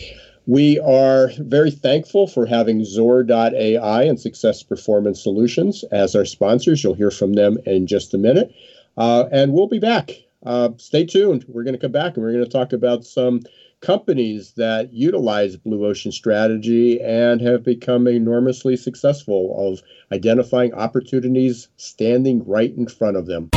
We 0.49 0.79
are 0.79 1.29
very 1.37 1.69
thankful 1.69 2.25
for 2.25 2.47
having 2.47 2.83
Zor.ai 2.83 4.03
and 4.03 4.19
Success 4.19 4.63
Performance 4.63 5.21
Solutions 5.21 5.83
as 5.91 6.15
our 6.15 6.25
sponsors. 6.25 6.83
You'll 6.83 6.95
hear 6.95 7.11
from 7.11 7.33
them 7.33 7.59
in 7.67 7.85
just 7.85 8.15
a 8.15 8.17
minute. 8.17 8.51
Uh, 8.97 9.25
and 9.31 9.53
we'll 9.53 9.67
be 9.67 9.77
back. 9.77 10.09
Uh, 10.43 10.69
stay 10.77 11.05
tuned. 11.05 11.45
We're 11.47 11.63
going 11.63 11.75
to 11.75 11.79
come 11.79 11.91
back 11.91 12.15
and 12.15 12.25
we're 12.25 12.31
going 12.31 12.45
to 12.45 12.49
talk 12.49 12.73
about 12.73 13.05
some 13.05 13.41
companies 13.81 14.53
that 14.53 14.91
utilize 14.91 15.55
Blue 15.55 15.85
Ocean 15.85 16.11
strategy 16.11 16.99
and 16.99 17.39
have 17.41 17.63
become 17.63 18.07
enormously 18.07 18.75
successful 18.75 19.53
of 19.55 19.83
identifying 20.11 20.73
opportunities 20.73 21.67
standing 21.77 22.43
right 22.47 22.75
in 22.75 22.87
front 22.87 23.17
of 23.17 23.27
them. 23.27 23.51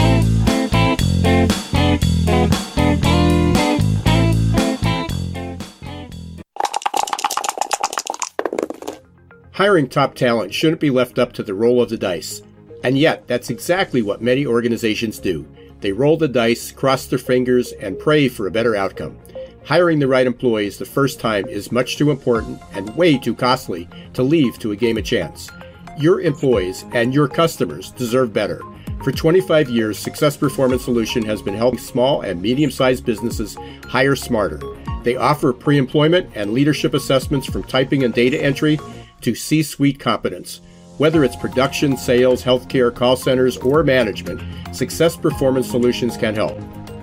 Hiring 9.53 9.87
top 9.87 10.15
talent 10.15 10.55
shouldn't 10.55 10.81
be 10.81 10.89
left 10.89 11.19
up 11.19 11.35
to 11.35 11.43
the 11.43 11.53
roll 11.53 11.83
of 11.83 11.91
the 11.91 11.99
dice. 11.99 12.41
And 12.83 12.97
yet, 12.97 13.29
that's 13.29 13.51
exactly 13.51 14.01
what 14.01 14.23
many 14.23 14.47
organizations 14.47 15.19
do. 15.19 15.47
They 15.83 15.93
roll 15.93 16.17
the 16.17 16.27
dice, 16.27 16.73
cross 16.73 17.05
their 17.05 17.19
fingers, 17.19 17.73
and 17.73 17.99
pray 17.99 18.29
for 18.29 18.47
a 18.47 18.51
better 18.51 18.75
outcome. 18.75 19.19
Hiring 19.65 19.99
the 19.99 20.09
right 20.09 20.27
employees 20.27 20.79
the 20.79 20.87
first 20.87 21.21
time 21.21 21.47
is 21.49 21.71
much 21.71 21.99
too 21.99 22.11
important 22.11 22.63
and 22.73 22.97
way 22.97 23.19
too 23.19 23.35
costly 23.35 23.91
to 24.15 24.23
leave 24.23 24.59
to 24.59 24.73
a 24.73 24.77
game 24.77 24.97
of 24.97 25.05
chance. 25.05 25.51
Your 25.99 26.23
employees 26.23 26.87
and 26.93 27.13
your 27.13 27.29
customers 27.29 27.91
deserve 27.91 28.33
better. 28.33 28.63
For 29.05 29.13
25 29.13 29.69
years, 29.69 29.99
Success 29.99 30.35
Performance 30.35 30.83
Solution 30.83 31.25
has 31.27 31.43
been 31.43 31.55
helping 31.55 31.79
small 31.79 32.23
and 32.23 32.41
medium 32.41 32.71
sized 32.71 33.05
businesses 33.05 33.59
hire 33.87 34.17
smarter. 34.17 34.61
They 35.03 35.17
offer 35.17 35.53
pre 35.53 35.77
employment 35.77 36.31
and 36.35 36.55
leadership 36.55 36.95
assessments 36.95 37.47
from 37.47 37.65
typing 37.65 38.05
and 38.05 38.15
data 38.15 38.43
entry 38.43 38.79
to 39.23 39.35
C 39.35 39.63
suite 39.63 39.99
competence. 39.99 40.61
Whether 40.99 41.25
it's 41.25 41.37
production, 41.37 41.97
sales, 41.97 42.45
healthcare, 42.45 42.95
call 42.95 43.17
centers, 43.17 43.57
or 43.57 43.83
management, 43.83 44.43
Success 44.75 45.17
Performance 45.17 45.71
Solutions 45.71 46.17
can 46.17 46.35
help. 46.35 46.59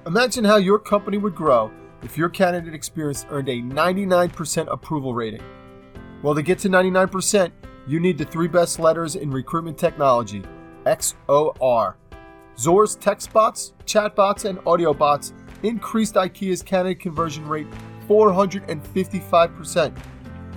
Imagine 0.06 0.43
how 0.43 0.58
your 0.58 0.80
company 0.80 1.17
would 1.17 1.36
grow 1.36 1.71
if 2.02 2.17
your 2.17 2.30
candidate 2.30 2.73
experience 2.73 3.26
earned 3.30 3.49
a 3.49 3.62
99% 3.62 4.71
approval 4.71 5.13
rating. 5.13 5.41
Well, 6.23 6.33
to 6.33 6.41
get 6.41 6.57
to 6.59 6.69
99%, 6.69 7.51
you 7.86 7.99
need 7.99 8.17
the 8.17 8.23
three 8.25 8.47
best 8.47 8.79
letters 8.79 9.15
in 9.15 9.29
recruitment 9.29 9.77
technology 9.77 10.41
XOR. 10.86 11.95
Zor's 12.57 12.95
text 12.95 13.33
bots, 13.33 13.73
chat 13.86 14.15
bots, 14.15 14.45
and 14.45 14.59
audio 14.65 14.93
bots 14.93 15.33
increased 15.63 16.15
IKEA's 16.15 16.63
candidate 16.63 17.01
conversion 17.01 17.47
rate 17.47 17.67
455%. 18.07 19.97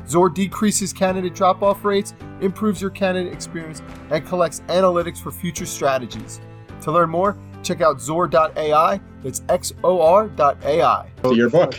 Zor 0.08 0.28
decreases 0.30 0.92
candidate 0.92 1.34
drop 1.34 1.62
off 1.62 1.84
rates, 1.84 2.14
improves 2.40 2.80
your 2.80 2.90
candidate 2.90 3.32
experience, 3.32 3.82
and 4.10 4.24
collects 4.24 4.60
analytics 4.68 5.20
for 5.20 5.32
future 5.32 5.66
strategies. 5.66 6.40
To 6.82 6.92
learn 6.92 7.10
more, 7.10 7.36
check 7.64 7.80
out 7.80 8.00
Zor.ai. 8.00 9.00
That's 9.22 9.40
XOR.ai. 9.40 11.10
Your 11.34 11.50
book. 11.50 11.74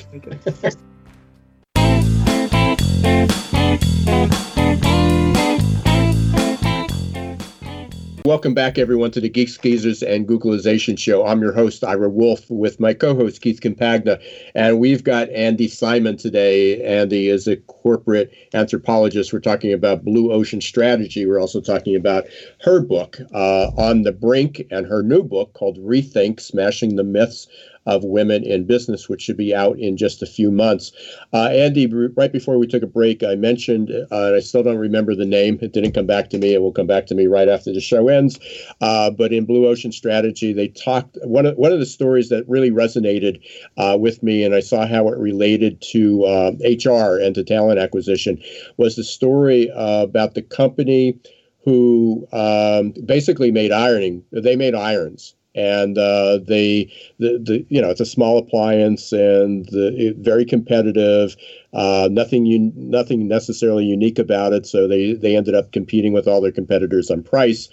Welcome 8.28 8.54
back, 8.54 8.78
everyone, 8.78 9.12
to 9.12 9.22
the 9.22 9.30
Geeks, 9.30 9.58
Geezers, 9.58 10.04
and 10.04 10.28
Googlization 10.28 11.00
Show. 11.00 11.26
I'm 11.26 11.40
your 11.40 11.54
host, 11.54 11.82
Ira 11.82 12.10
Wolf, 12.10 12.42
with 12.50 12.78
my 12.78 12.94
co 12.94 13.16
host, 13.16 13.42
Keith 13.42 13.62
Campagna. 13.62 14.20
And 14.54 14.82
we've 14.82 15.02
got 15.02 15.30
Andy 15.30 15.70
Simon 15.70 16.18
today. 16.18 16.84
Andy 16.84 17.30
is 17.30 17.48
a 17.48 17.56
corporate 17.56 18.34
anthropologist. 18.54 19.32
We're 19.32 19.40
talking 19.40 19.72
about 19.72 20.04
Blue 20.04 20.34
Ocean 20.34 20.60
Strategy. 20.60 21.26
We're 21.26 21.40
also 21.40 21.62
talking 21.62 21.96
about 21.96 22.26
her 22.64 22.82
book, 22.82 23.18
uh, 23.34 23.72
On 23.78 24.02
the 24.02 24.12
Brink, 24.12 24.62
and 24.72 24.86
her 24.88 25.02
new 25.02 25.24
book 25.24 25.54
called 25.54 25.78
Rethink 25.78 26.42
Smashing 26.42 26.98
the 26.98 27.06
Myths 27.06 27.48
of 27.88 28.04
women 28.04 28.44
in 28.44 28.66
business, 28.66 29.10
which 29.10 29.22
should 29.22 29.38
be 29.38 29.56
out 29.56 29.80
in 29.80 29.98
just 29.98 30.22
a 30.22 30.26
few 30.26 30.52
months. 30.52 30.92
Uh, 31.34 31.48
Andy, 31.48 31.88
right 31.88 32.32
before 32.32 32.58
we 32.58 32.68
took 32.68 32.84
a 32.84 32.88
break, 32.88 33.24
I 33.24 33.36
mentioned, 33.36 33.90
uh, 33.90 34.28
and 34.28 34.36
I 34.36 34.42
still 34.42 34.62
don't 34.62 34.78
remember 34.78 35.16
the 35.16 35.26
name. 35.26 35.58
It 35.62 35.72
didn't 35.72 35.94
come 35.94 36.06
back 36.06 36.30
to 36.32 36.38
me. 36.38 36.54
It 36.54 36.62
will 36.62 36.74
come 36.74 36.86
back 36.86 37.08
to 37.08 37.16
me 37.16 37.28
right 37.28 37.48
after 37.48 37.74
the 37.74 37.80
show 37.80 38.10
ends. 38.10 38.40
Uh, 38.82 39.10
but 39.10 39.32
in 39.32 39.46
Blue 39.46 39.68
Ocean 39.68 39.92
Strategy, 39.92 40.52
they 40.54 40.68
talked 40.68 41.18
one 41.24 41.46
of 41.46 41.56
one 41.56 41.72
of 41.72 41.80
the 41.80 41.86
stories 41.86 42.30
that 42.30 42.48
really 42.48 42.72
resonated 42.72 43.42
uh, 43.78 43.98
with 44.00 44.22
me, 44.22 44.44
and 44.44 44.54
I 44.54 44.60
saw 44.60 44.86
how 44.86 45.08
it 45.08 45.18
related 45.18 45.82
to 45.94 46.24
HR 46.62 47.20
uh, 47.22 47.26
and 47.26 47.34
to 47.36 47.44
talent 47.44 47.80
acquisition, 47.80 48.42
was 48.76 48.98
the 48.98 49.04
story 49.04 49.72
uh, 49.72 50.04
about 50.04 50.36
the 50.36 50.42
company 50.42 51.18
who 51.64 52.28
um, 52.34 52.94
basically 53.06 53.52
made 53.52 53.72
ironing. 53.72 54.24
They 54.32 54.56
made 54.58 54.76
irons 54.76 55.36
and 55.58 55.98
uh, 55.98 56.38
they 56.48 56.90
the, 57.18 57.40
the 57.44 57.66
you 57.70 57.82
know 57.82 57.90
it's 57.90 58.00
a 58.00 58.06
small 58.06 58.38
appliance 58.38 59.12
and 59.12 59.66
the, 59.70 59.94
it, 59.98 60.18
very 60.18 60.46
competitive 60.46 61.36
uh, 61.74 62.08
nothing 62.12 62.46
un, 62.46 62.72
nothing 62.76 63.28
necessarily 63.28 63.84
unique 63.84 64.20
about 64.20 64.54
it 64.54 64.66
so 64.66 64.88
they 64.88 65.14
they 65.14 65.36
ended 65.36 65.56
up 65.56 65.72
competing 65.72 66.14
with 66.14 66.28
all 66.28 66.40
their 66.40 66.52
competitors 66.52 67.10
on 67.10 67.24
price 67.24 67.68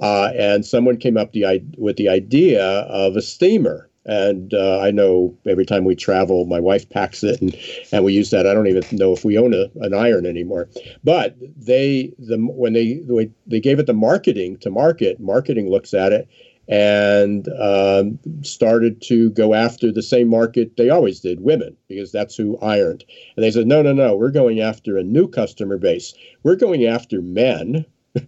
uh, 0.00 0.30
and 0.36 0.64
someone 0.64 0.96
came 0.96 1.16
up 1.16 1.32
the, 1.32 1.64
with 1.76 1.96
the 1.96 2.08
idea 2.08 2.64
of 2.64 3.16
a 3.16 3.22
steamer 3.22 3.88
and 4.04 4.54
uh, 4.54 4.80
I 4.80 4.90
know 4.90 5.36
every 5.46 5.66
time 5.66 5.84
we 5.84 5.94
travel, 5.94 6.46
my 6.46 6.58
wife 6.58 6.88
packs 6.88 7.22
it, 7.22 7.42
and, 7.42 7.54
and 7.92 8.02
we 8.02 8.14
use 8.14 8.30
that. 8.30 8.46
I 8.46 8.54
don't 8.54 8.66
even 8.66 8.82
know 8.92 9.12
if 9.12 9.22
we 9.22 9.36
own 9.36 9.52
a, 9.52 9.66
an 9.84 9.92
iron 9.92 10.24
anymore. 10.24 10.70
But 11.04 11.36
they 11.58 12.14
the 12.18 12.38
when 12.38 12.72
they 12.72 13.02
they 13.46 13.60
gave 13.60 13.78
it 13.78 13.84
the 13.84 13.92
marketing 13.92 14.56
to 14.60 14.70
market, 14.70 15.20
marketing 15.20 15.68
looks 15.68 15.92
at 15.92 16.12
it 16.12 16.26
and 16.68 17.48
um, 17.60 18.18
started 18.42 19.00
to 19.02 19.30
go 19.30 19.54
after 19.54 19.90
the 19.90 20.02
same 20.02 20.28
market 20.28 20.76
they 20.76 20.90
always 20.90 21.20
did 21.20 21.40
women 21.40 21.76
because 21.88 22.12
that's 22.12 22.36
who 22.36 22.58
ironed. 22.58 23.04
And 23.36 23.44
they 23.44 23.50
said 23.50 23.66
no 23.66 23.82
no 23.82 23.92
no 23.92 24.14
we're 24.14 24.30
going 24.30 24.60
after 24.60 24.96
a 24.98 25.02
new 25.02 25.28
customer 25.28 25.78
base. 25.78 26.14
We're 26.42 26.56
going 26.56 26.84
after 26.84 27.22
men 27.22 27.86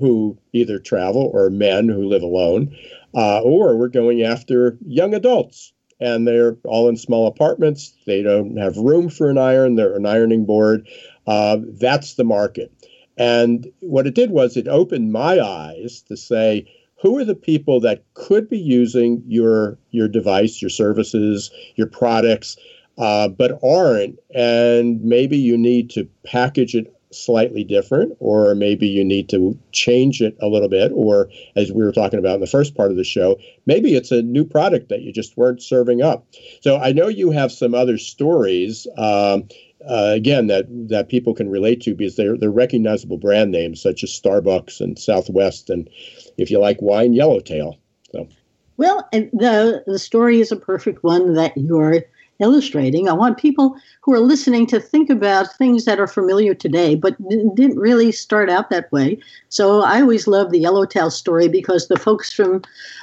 who 0.00 0.36
either 0.52 0.78
travel 0.78 1.30
or 1.32 1.50
men 1.50 1.88
who 1.88 2.04
live 2.04 2.22
alone 2.22 2.76
uh, 3.14 3.40
or 3.40 3.76
we're 3.76 3.88
going 3.88 4.22
after 4.22 4.76
young 4.86 5.14
adults 5.14 5.72
and 6.02 6.26
they're 6.26 6.56
all 6.64 6.88
in 6.88 6.96
small 6.96 7.28
apartments. 7.28 7.94
They 8.06 8.22
don't 8.22 8.56
have 8.56 8.76
room 8.76 9.08
for 9.08 9.30
an 9.30 9.38
iron. 9.38 9.76
They're 9.76 9.94
an 9.94 10.04
ironing 10.04 10.44
board. 10.44 10.88
Uh, 11.26 11.58
that's 11.80 12.14
the 12.14 12.24
market. 12.24 12.72
And 13.16 13.70
what 13.80 14.06
it 14.06 14.14
did 14.14 14.30
was 14.30 14.56
it 14.56 14.66
opened 14.66 15.12
my 15.12 15.38
eyes 15.38 16.02
to 16.08 16.16
say 16.16 16.66
who 17.02 17.18
are 17.18 17.24
the 17.24 17.34
people 17.34 17.80
that 17.80 18.04
could 18.14 18.48
be 18.48 18.58
using 18.58 19.22
your 19.26 19.76
your 19.90 20.08
device, 20.08 20.62
your 20.62 20.70
services, 20.70 21.50
your 21.74 21.88
products, 21.88 22.56
uh, 22.96 23.28
but 23.28 23.58
aren't, 23.62 24.18
and 24.34 25.02
maybe 25.02 25.36
you 25.36 25.58
need 25.58 25.90
to 25.90 26.08
package 26.24 26.76
it 26.76 26.94
slightly 27.10 27.64
different, 27.64 28.16
or 28.20 28.54
maybe 28.54 28.86
you 28.86 29.04
need 29.04 29.28
to 29.28 29.58
change 29.72 30.22
it 30.22 30.36
a 30.40 30.46
little 30.46 30.68
bit, 30.68 30.92
or 30.94 31.28
as 31.56 31.72
we 31.72 31.82
were 31.82 31.92
talking 31.92 32.18
about 32.18 32.36
in 32.36 32.40
the 32.40 32.46
first 32.46 32.74
part 32.74 32.90
of 32.90 32.96
the 32.96 33.04
show, 33.04 33.36
maybe 33.66 33.94
it's 33.96 34.12
a 34.12 34.22
new 34.22 34.44
product 34.44 34.88
that 34.88 35.02
you 35.02 35.12
just 35.12 35.36
weren't 35.36 35.62
serving 35.62 36.02
up. 36.02 36.24
So 36.60 36.78
I 36.78 36.92
know 36.92 37.08
you 37.08 37.32
have 37.32 37.52
some 37.52 37.74
other 37.74 37.98
stories. 37.98 38.86
Um, 38.96 39.48
uh, 39.88 40.12
again, 40.14 40.46
that 40.46 40.66
that 40.88 41.08
people 41.08 41.34
can 41.34 41.50
relate 41.50 41.80
to 41.82 41.94
because 41.94 42.14
they're 42.14 42.36
they're 42.36 42.52
recognizable 42.52 43.18
brand 43.18 43.50
names 43.50 43.82
such 43.82 44.04
as 44.04 44.10
Starbucks 44.10 44.80
and 44.80 44.96
Southwest 44.96 45.70
and 45.70 45.90
if 46.38 46.50
you 46.50 46.58
like 46.58 46.80
wine, 46.80 47.12
Yellowtail. 47.12 47.78
So. 48.12 48.28
Well, 48.76 49.08
the 49.12 49.82
the 49.86 49.98
story 49.98 50.40
is 50.40 50.50
a 50.50 50.56
perfect 50.56 51.04
one 51.04 51.34
that 51.34 51.56
you're 51.56 52.02
illustrating. 52.42 53.08
I 53.08 53.12
want 53.12 53.38
people 53.38 53.76
who 54.00 54.12
are 54.12 54.20
listening 54.20 54.66
to 54.66 54.80
think 54.80 55.08
about 55.08 55.56
things 55.56 55.84
that 55.84 56.00
are 56.00 56.08
familiar 56.08 56.54
today, 56.54 56.96
but 56.96 57.16
didn't 57.28 57.78
really 57.78 58.10
start 58.10 58.50
out 58.50 58.70
that 58.70 58.90
way. 58.90 59.18
So 59.48 59.82
I 59.82 60.00
always 60.00 60.26
love 60.26 60.50
the 60.50 60.58
Yellowtail 60.58 61.10
story 61.10 61.48
because 61.48 61.86
the 61.86 61.98
folks 61.98 62.32
from 62.32 62.62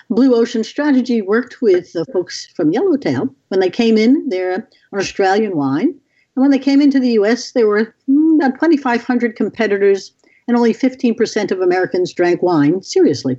Blue 0.10 0.36
Ocean 0.36 0.64
Strategy 0.64 1.22
worked 1.22 1.62
with 1.62 1.94
the 1.94 2.06
folks 2.06 2.48
from 2.56 2.72
Yellowtail 2.72 3.34
when 3.48 3.62
they 3.62 3.70
came 3.70 3.98
in. 3.98 4.28
They're 4.30 4.54
an 4.54 4.68
Australian 4.94 5.56
wine. 5.56 5.96
And 6.36 6.44
when 6.44 6.52
they 6.52 6.60
came 6.60 6.82
into 6.82 7.00
the 7.00 7.12
US, 7.12 7.52
there 7.52 7.68
were 7.68 7.96
hmm, 8.08 8.36
about 8.36 8.56
2,500 8.56 9.36
competitors 9.36 10.12
and 10.50 10.58
only 10.58 10.74
15% 10.74 11.52
of 11.52 11.62
Americans 11.62 12.12
drank 12.12 12.42
wine 12.42 12.82
seriously. 12.82 13.38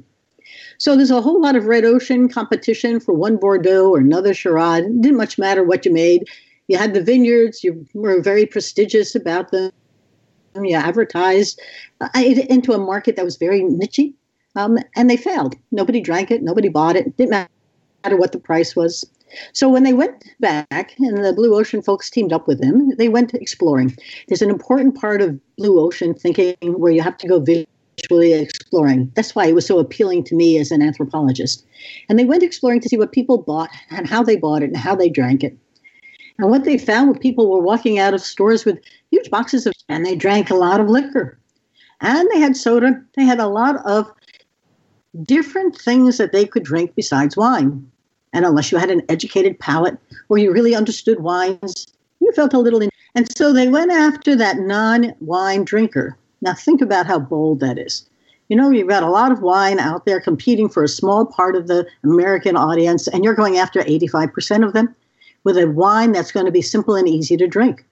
So 0.78 0.94
there's 0.94 1.10
a 1.10 1.20
whole 1.20 1.42
lot 1.42 1.56
of 1.56 1.64
red 1.64 1.84
ocean 1.84 2.28
competition 2.28 3.00
for 3.00 3.12
one 3.12 3.36
Bordeaux 3.36 3.90
or 3.90 3.98
another 3.98 4.32
Shiraz. 4.32 4.84
It 4.84 5.02
didn't 5.02 5.16
much 5.16 5.36
matter 5.36 5.64
what 5.64 5.84
you 5.84 5.92
made. 5.92 6.28
You 6.68 6.78
had 6.78 6.94
the 6.94 7.02
vineyards. 7.02 7.64
You 7.64 7.84
were 7.94 8.22
very 8.22 8.46
prestigious 8.46 9.16
about 9.16 9.50
them. 9.50 9.72
You 10.54 10.76
advertised 10.76 11.60
uh, 12.00 12.08
into 12.14 12.74
a 12.74 12.78
market 12.78 13.16
that 13.16 13.24
was 13.24 13.36
very 13.36 13.60
nichey, 13.62 14.14
um, 14.54 14.78
and 14.94 15.10
they 15.10 15.16
failed. 15.16 15.56
Nobody 15.72 16.00
drank 16.00 16.30
it. 16.30 16.44
Nobody 16.44 16.68
bought 16.68 16.94
it. 16.94 17.08
it. 17.08 17.16
Didn't 17.16 17.30
matter 17.30 18.16
what 18.16 18.30
the 18.30 18.38
price 18.38 18.76
was. 18.76 19.04
So 19.52 19.68
when 19.68 19.82
they 19.82 19.92
went 19.92 20.24
back 20.40 20.94
and 20.98 21.24
the 21.24 21.32
Blue 21.32 21.54
Ocean 21.54 21.82
folks 21.82 22.10
teamed 22.10 22.32
up 22.32 22.46
with 22.46 22.60
them, 22.60 22.90
they 22.96 23.08
went 23.08 23.34
exploring. 23.34 23.96
There's 24.28 24.42
an 24.42 24.50
important 24.50 25.00
part 25.00 25.22
of 25.22 25.38
Blue 25.56 25.80
Ocean 25.80 26.14
thinking 26.14 26.56
where 26.60 26.92
you 26.92 27.02
have 27.02 27.16
to 27.18 27.28
go 27.28 27.40
visually 27.40 28.32
exploring. 28.32 29.10
That's 29.14 29.34
why 29.34 29.46
it 29.46 29.54
was 29.54 29.66
so 29.66 29.78
appealing 29.78 30.24
to 30.24 30.34
me 30.34 30.58
as 30.58 30.70
an 30.70 30.82
anthropologist. 30.82 31.64
And 32.08 32.18
they 32.18 32.24
went 32.24 32.42
exploring 32.42 32.80
to 32.80 32.88
see 32.88 32.96
what 32.96 33.12
people 33.12 33.38
bought 33.38 33.70
and 33.90 34.08
how 34.08 34.22
they 34.22 34.36
bought 34.36 34.62
it 34.62 34.70
and 34.70 34.76
how 34.76 34.94
they 34.94 35.08
drank 35.08 35.44
it. 35.44 35.56
And 36.38 36.50
what 36.50 36.64
they 36.64 36.78
found 36.78 37.10
was 37.10 37.18
people 37.18 37.50
were 37.50 37.60
walking 37.60 37.98
out 37.98 38.14
of 38.14 38.22
stores 38.22 38.64
with 38.64 38.78
huge 39.10 39.30
boxes 39.30 39.66
of, 39.66 39.74
and 39.88 40.06
they 40.06 40.16
drank 40.16 40.48
a 40.48 40.54
lot 40.54 40.80
of 40.80 40.88
liquor. 40.88 41.38
And 42.00 42.28
they 42.32 42.40
had 42.40 42.56
soda. 42.56 42.98
They 43.14 43.24
had 43.24 43.40
a 43.40 43.46
lot 43.46 43.84
of 43.84 44.10
different 45.22 45.76
things 45.76 46.16
that 46.16 46.32
they 46.32 46.46
could 46.46 46.62
drink 46.62 46.94
besides 46.94 47.36
wine. 47.36 47.90
And 48.32 48.44
unless 48.44 48.70
you 48.70 48.78
had 48.78 48.90
an 48.90 49.02
educated 49.08 49.58
palate 49.58 49.98
or 50.28 50.38
you 50.38 50.52
really 50.52 50.74
understood 50.74 51.20
wines, 51.20 51.86
you 52.20 52.32
felt 52.32 52.54
a 52.54 52.58
little. 52.58 52.80
In- 52.80 52.90
and 53.14 53.36
so 53.36 53.52
they 53.52 53.68
went 53.68 53.90
after 53.90 54.36
that 54.36 54.58
non 54.58 55.14
wine 55.20 55.64
drinker. 55.64 56.16
Now, 56.42 56.54
think 56.54 56.80
about 56.80 57.06
how 57.06 57.18
bold 57.18 57.60
that 57.60 57.78
is. 57.78 58.08
You 58.48 58.56
know, 58.56 58.70
you've 58.70 58.88
got 58.88 59.02
a 59.02 59.10
lot 59.10 59.30
of 59.30 59.42
wine 59.42 59.78
out 59.78 60.06
there 60.06 60.20
competing 60.20 60.68
for 60.68 60.82
a 60.82 60.88
small 60.88 61.26
part 61.26 61.54
of 61.54 61.68
the 61.68 61.86
American 62.02 62.56
audience, 62.56 63.06
and 63.06 63.24
you're 63.24 63.34
going 63.34 63.58
after 63.58 63.80
85% 63.80 64.66
of 64.66 64.72
them 64.72 64.94
with 65.44 65.56
a 65.56 65.68
wine 65.68 66.12
that's 66.12 66.32
going 66.32 66.46
to 66.46 66.52
be 66.52 66.62
simple 66.62 66.96
and 66.96 67.08
easy 67.08 67.36
to 67.36 67.46
drink. 67.46 67.84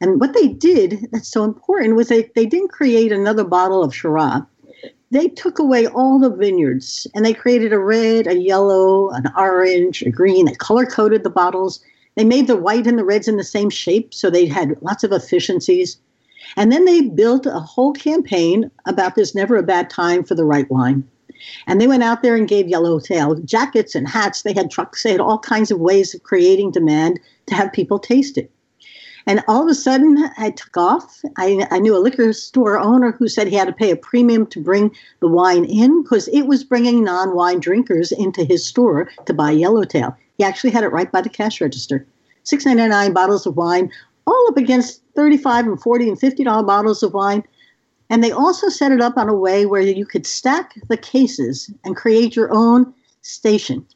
And 0.00 0.20
what 0.20 0.34
they 0.34 0.48
did 0.48 1.08
that's 1.12 1.28
so 1.28 1.44
important 1.44 1.96
was 1.96 2.08
they, 2.08 2.30
they 2.34 2.46
didn't 2.46 2.68
create 2.68 3.12
another 3.12 3.44
bottle 3.44 3.82
of 3.82 3.94
Shiraz 3.94 4.42
they 5.14 5.28
took 5.28 5.58
away 5.58 5.86
all 5.86 6.18
the 6.18 6.30
vineyards 6.30 7.06
and 7.14 7.24
they 7.24 7.32
created 7.32 7.72
a 7.72 7.78
red, 7.78 8.26
a 8.26 8.36
yellow, 8.36 9.10
an 9.10 9.32
orange, 9.36 10.02
a 10.02 10.10
green. 10.10 10.46
They 10.46 10.54
color 10.54 10.84
coded 10.84 11.22
the 11.22 11.30
bottles. 11.30 11.80
They 12.16 12.24
made 12.24 12.46
the 12.46 12.56
white 12.56 12.86
and 12.86 12.98
the 12.98 13.04
reds 13.04 13.28
in 13.28 13.36
the 13.36 13.44
same 13.44 13.70
shape, 13.70 14.12
so 14.12 14.28
they 14.28 14.46
had 14.46 14.80
lots 14.82 15.04
of 15.04 15.12
efficiencies. 15.12 15.98
And 16.56 16.70
then 16.70 16.84
they 16.84 17.02
built 17.02 17.46
a 17.46 17.60
whole 17.60 17.92
campaign 17.92 18.70
about 18.86 19.14
there's 19.14 19.34
never 19.34 19.56
a 19.56 19.62
bad 19.62 19.88
time 19.88 20.24
for 20.24 20.34
the 20.34 20.44
right 20.44 20.70
wine. 20.70 21.08
And 21.66 21.80
they 21.80 21.86
went 21.86 22.02
out 22.02 22.22
there 22.22 22.36
and 22.36 22.48
gave 22.48 22.68
yellowtail 22.68 23.36
jackets 23.40 23.94
and 23.94 24.08
hats. 24.08 24.42
They 24.42 24.52
had 24.52 24.70
trucks. 24.70 25.02
They 25.02 25.12
had 25.12 25.20
all 25.20 25.38
kinds 25.38 25.70
of 25.70 25.80
ways 25.80 26.14
of 26.14 26.22
creating 26.22 26.72
demand 26.72 27.20
to 27.46 27.54
have 27.54 27.72
people 27.72 27.98
taste 27.98 28.38
it. 28.38 28.50
And 29.26 29.42
all 29.48 29.62
of 29.62 29.68
a 29.68 29.74
sudden, 29.74 30.18
I 30.36 30.50
took 30.50 30.76
off. 30.76 31.22
I, 31.38 31.66
I 31.70 31.78
knew 31.78 31.96
a 31.96 31.98
liquor 31.98 32.32
store 32.32 32.78
owner 32.78 33.12
who 33.12 33.26
said 33.26 33.48
he 33.48 33.56
had 33.56 33.68
to 33.68 33.72
pay 33.72 33.90
a 33.90 33.96
premium 33.96 34.46
to 34.48 34.60
bring 34.60 34.94
the 35.20 35.28
wine 35.28 35.64
in 35.64 36.02
because 36.02 36.28
it 36.28 36.42
was 36.42 36.62
bringing 36.62 37.02
non 37.02 37.34
wine 37.34 37.60
drinkers 37.60 38.12
into 38.12 38.44
his 38.44 38.66
store 38.66 39.10
to 39.24 39.32
buy 39.32 39.50
Yellowtail. 39.50 40.14
He 40.36 40.44
actually 40.44 40.70
had 40.70 40.84
it 40.84 40.92
right 40.92 41.10
by 41.10 41.22
the 41.22 41.30
cash 41.30 41.60
register. 41.60 42.06
Six 42.42 42.66
ninety 42.66 42.86
nine 42.86 43.14
bottles 43.14 43.46
of 43.46 43.56
wine, 43.56 43.90
all 44.26 44.46
up 44.48 44.56
against 44.56 45.02
35 45.14 45.66
and 45.66 45.80
40 45.80 46.08
and 46.10 46.20
$50 46.20 46.66
bottles 46.66 47.02
of 47.02 47.14
wine. 47.14 47.42
And 48.10 48.22
they 48.22 48.30
also 48.30 48.68
set 48.68 48.92
it 48.92 49.00
up 49.00 49.16
on 49.16 49.28
a 49.28 49.34
way 49.34 49.64
where 49.64 49.80
you 49.80 50.04
could 50.04 50.26
stack 50.26 50.74
the 50.88 50.96
cases 50.96 51.70
and 51.84 51.96
create 51.96 52.36
your 52.36 52.52
own 52.52 52.92
station. 53.22 53.86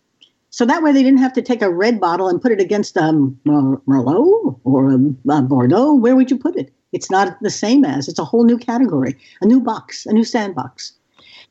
So 0.58 0.64
that 0.64 0.82
way 0.82 0.90
they 0.90 1.04
didn't 1.04 1.20
have 1.20 1.34
to 1.34 1.40
take 1.40 1.62
a 1.62 1.70
red 1.70 2.00
bottle 2.00 2.28
and 2.28 2.42
put 2.42 2.50
it 2.50 2.60
against 2.60 2.96
a 2.96 3.04
um, 3.04 3.40
Merlot 3.46 4.58
or 4.64 4.90
a, 4.90 4.98
a 5.32 5.42
Bordeaux. 5.42 5.94
Where 5.94 6.16
would 6.16 6.32
you 6.32 6.36
put 6.36 6.56
it? 6.56 6.74
It's 6.90 7.12
not 7.12 7.40
the 7.40 7.48
same 7.48 7.84
as. 7.84 8.08
It's 8.08 8.18
a 8.18 8.24
whole 8.24 8.42
new 8.42 8.58
category, 8.58 9.16
a 9.40 9.46
new 9.46 9.60
box, 9.60 10.04
a 10.04 10.12
new 10.12 10.24
sandbox. 10.24 10.94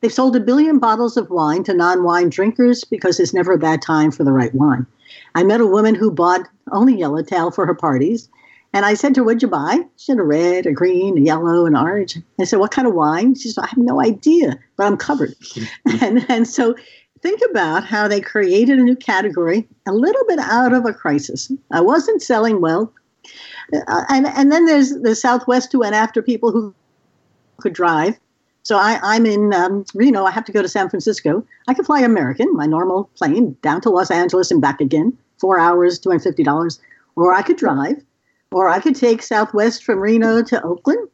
They've 0.02 0.12
sold 0.12 0.36
a 0.36 0.40
billion 0.40 0.78
bottles 0.78 1.16
of 1.16 1.30
wine 1.30 1.64
to 1.64 1.72
non 1.72 2.04
wine 2.04 2.28
drinkers 2.28 2.84
because 2.84 3.16
there's 3.16 3.32
never 3.32 3.52
a 3.52 3.58
bad 3.58 3.80
time 3.80 4.10
for 4.10 4.24
the 4.24 4.32
right 4.32 4.54
wine. 4.54 4.86
I 5.34 5.42
met 5.42 5.62
a 5.62 5.66
woman 5.66 5.94
who 5.94 6.10
bought 6.10 6.46
only 6.70 6.94
Yellowtail 6.94 7.50
for 7.50 7.64
her 7.64 7.74
parties. 7.74 8.28
And 8.74 8.84
I 8.84 8.92
said 8.92 9.14
to 9.14 9.22
her, 9.22 9.24
What'd 9.24 9.40
you 9.40 9.48
buy? 9.48 9.78
She 9.96 10.12
had 10.12 10.18
a 10.18 10.22
red, 10.22 10.66
a 10.66 10.72
green, 10.72 11.16
a 11.16 11.22
yellow, 11.22 11.64
an 11.64 11.74
orange. 11.74 12.18
I 12.38 12.44
said, 12.44 12.58
What 12.58 12.72
kind 12.72 12.86
of 12.86 12.92
wine? 12.92 13.34
She 13.36 13.48
said, 13.48 13.64
I 13.64 13.68
have 13.68 13.78
no 13.78 14.02
idea, 14.02 14.58
but 14.76 14.86
I'm 14.86 14.98
covered. 14.98 15.34
and, 16.02 16.26
and 16.28 16.46
so 16.46 16.74
think 17.22 17.40
about 17.50 17.84
how 17.84 18.08
they 18.08 18.20
created 18.20 18.78
a 18.78 18.82
new 18.82 18.96
category 18.96 19.66
a 19.86 19.92
little 19.92 20.24
bit 20.26 20.38
out 20.38 20.72
of 20.72 20.86
a 20.86 20.92
crisis. 20.92 21.50
I 21.70 21.80
wasn't 21.80 22.22
selling 22.22 22.60
well. 22.60 22.92
Uh, 23.72 24.04
and, 24.08 24.26
and 24.26 24.50
then 24.50 24.66
there's 24.66 24.90
the 25.00 25.14
Southwest 25.14 25.72
who 25.72 25.80
went 25.80 25.94
after 25.94 26.22
people 26.22 26.52
who 26.52 26.74
could 27.58 27.72
drive. 27.72 28.18
So 28.62 28.76
I, 28.76 29.16
am 29.16 29.26
in 29.26 29.52
um, 29.54 29.84
Reno. 29.94 30.24
I 30.24 30.30
have 30.30 30.44
to 30.44 30.52
go 30.52 30.62
to 30.62 30.68
San 30.68 30.88
Francisco. 30.88 31.44
I 31.68 31.74
can 31.74 31.84
fly 31.84 32.00
American, 32.00 32.54
my 32.54 32.66
normal 32.66 33.10
plane, 33.16 33.56
down 33.62 33.80
to 33.82 33.90
Los 33.90 34.10
Angeles 34.10 34.50
and 34.50 34.60
back 34.60 34.80
again, 34.80 35.16
four 35.38 35.58
hours, 35.58 35.98
$250. 36.00 36.78
Or 37.16 37.32
I 37.32 37.42
could 37.42 37.56
drive, 37.56 38.02
or 38.52 38.68
I 38.68 38.80
could 38.80 38.94
take 38.94 39.22
Southwest 39.22 39.84
from 39.84 40.00
Reno 40.00 40.42
to 40.42 40.62
Oakland 40.62 41.08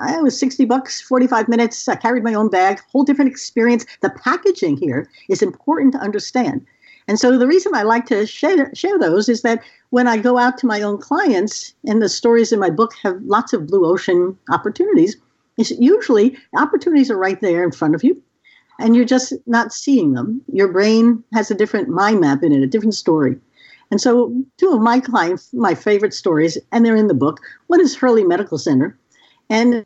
I 0.00 0.20
was 0.20 0.38
60 0.38 0.64
bucks, 0.64 1.00
45 1.00 1.48
minutes. 1.48 1.88
I 1.88 1.96
carried 1.96 2.22
my 2.24 2.34
own 2.34 2.48
bag, 2.48 2.80
whole 2.92 3.04
different 3.04 3.30
experience. 3.30 3.84
The 4.00 4.10
packaging 4.10 4.76
here 4.76 5.08
is 5.28 5.42
important 5.42 5.92
to 5.94 6.00
understand. 6.00 6.64
And 7.08 7.18
so 7.18 7.38
the 7.38 7.46
reason 7.46 7.74
I 7.74 7.82
like 7.82 8.06
to 8.06 8.26
share, 8.26 8.72
share 8.74 8.98
those 8.98 9.28
is 9.28 9.42
that 9.42 9.62
when 9.90 10.06
I 10.06 10.18
go 10.18 10.36
out 10.38 10.58
to 10.58 10.66
my 10.66 10.82
own 10.82 10.98
clients, 10.98 11.74
and 11.86 12.02
the 12.02 12.08
stories 12.08 12.52
in 12.52 12.60
my 12.60 12.70
book 12.70 12.92
have 13.02 13.22
lots 13.22 13.52
of 13.52 13.66
blue 13.66 13.86
ocean 13.86 14.38
opportunities, 14.50 15.16
is 15.56 15.70
usually 15.80 16.36
opportunities 16.56 17.10
are 17.10 17.16
right 17.16 17.40
there 17.40 17.64
in 17.64 17.72
front 17.72 17.94
of 17.94 18.04
you, 18.04 18.22
and 18.78 18.94
you're 18.94 19.04
just 19.04 19.32
not 19.46 19.72
seeing 19.72 20.12
them. 20.12 20.42
Your 20.52 20.68
brain 20.68 21.24
has 21.32 21.50
a 21.50 21.54
different 21.54 21.88
mind 21.88 22.20
map 22.20 22.42
in 22.42 22.52
it, 22.52 22.62
a 22.62 22.66
different 22.66 22.94
story. 22.94 23.36
And 23.90 24.00
so 24.00 24.32
two 24.58 24.70
of 24.70 24.82
my 24.82 25.00
clients, 25.00 25.52
my 25.54 25.74
favorite 25.74 26.12
stories, 26.12 26.58
and 26.72 26.84
they're 26.84 26.94
in 26.94 27.08
the 27.08 27.14
book. 27.14 27.40
One 27.68 27.80
is 27.80 27.96
Hurley 27.96 28.22
Medical 28.22 28.58
Center, 28.58 28.96
and 29.50 29.84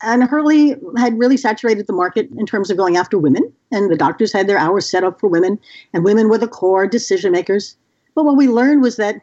and 0.00 0.22
Hurley 0.24 0.76
had 0.96 1.18
really 1.18 1.36
saturated 1.36 1.86
the 1.86 1.92
market 1.92 2.30
in 2.38 2.46
terms 2.46 2.70
of 2.70 2.76
going 2.76 2.96
after 2.96 3.18
women, 3.18 3.52
and 3.72 3.90
the 3.90 3.96
doctors 3.96 4.32
had 4.32 4.46
their 4.46 4.58
hours 4.58 4.88
set 4.88 5.02
up 5.02 5.18
for 5.18 5.28
women, 5.28 5.58
and 5.92 6.04
women 6.04 6.28
were 6.28 6.38
the 6.38 6.46
core 6.46 6.86
decision 6.86 7.32
makers. 7.32 7.76
But 8.14 8.24
what 8.24 8.36
we 8.36 8.48
learned 8.48 8.82
was 8.82 8.96
that 8.96 9.20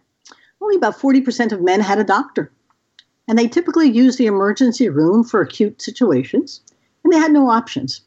only 0.62 0.76
about 0.76 1.00
40% 1.00 1.54
of 1.54 1.62
men 1.62 1.80
had 1.80 2.00
a 2.00 2.04
doctor, 2.04 2.52
and 3.28 3.38
they 3.38 3.48
typically 3.48 3.90
used 3.90 4.18
the 4.18 4.26
emergency 4.26 4.90
room 4.90 5.24
for 5.24 5.42
acute 5.42 5.82
situations, 5.82 6.62
and 7.04 7.14
they 7.14 7.18
had 7.18 7.32
no 7.32 7.50
options. 7.50 8.02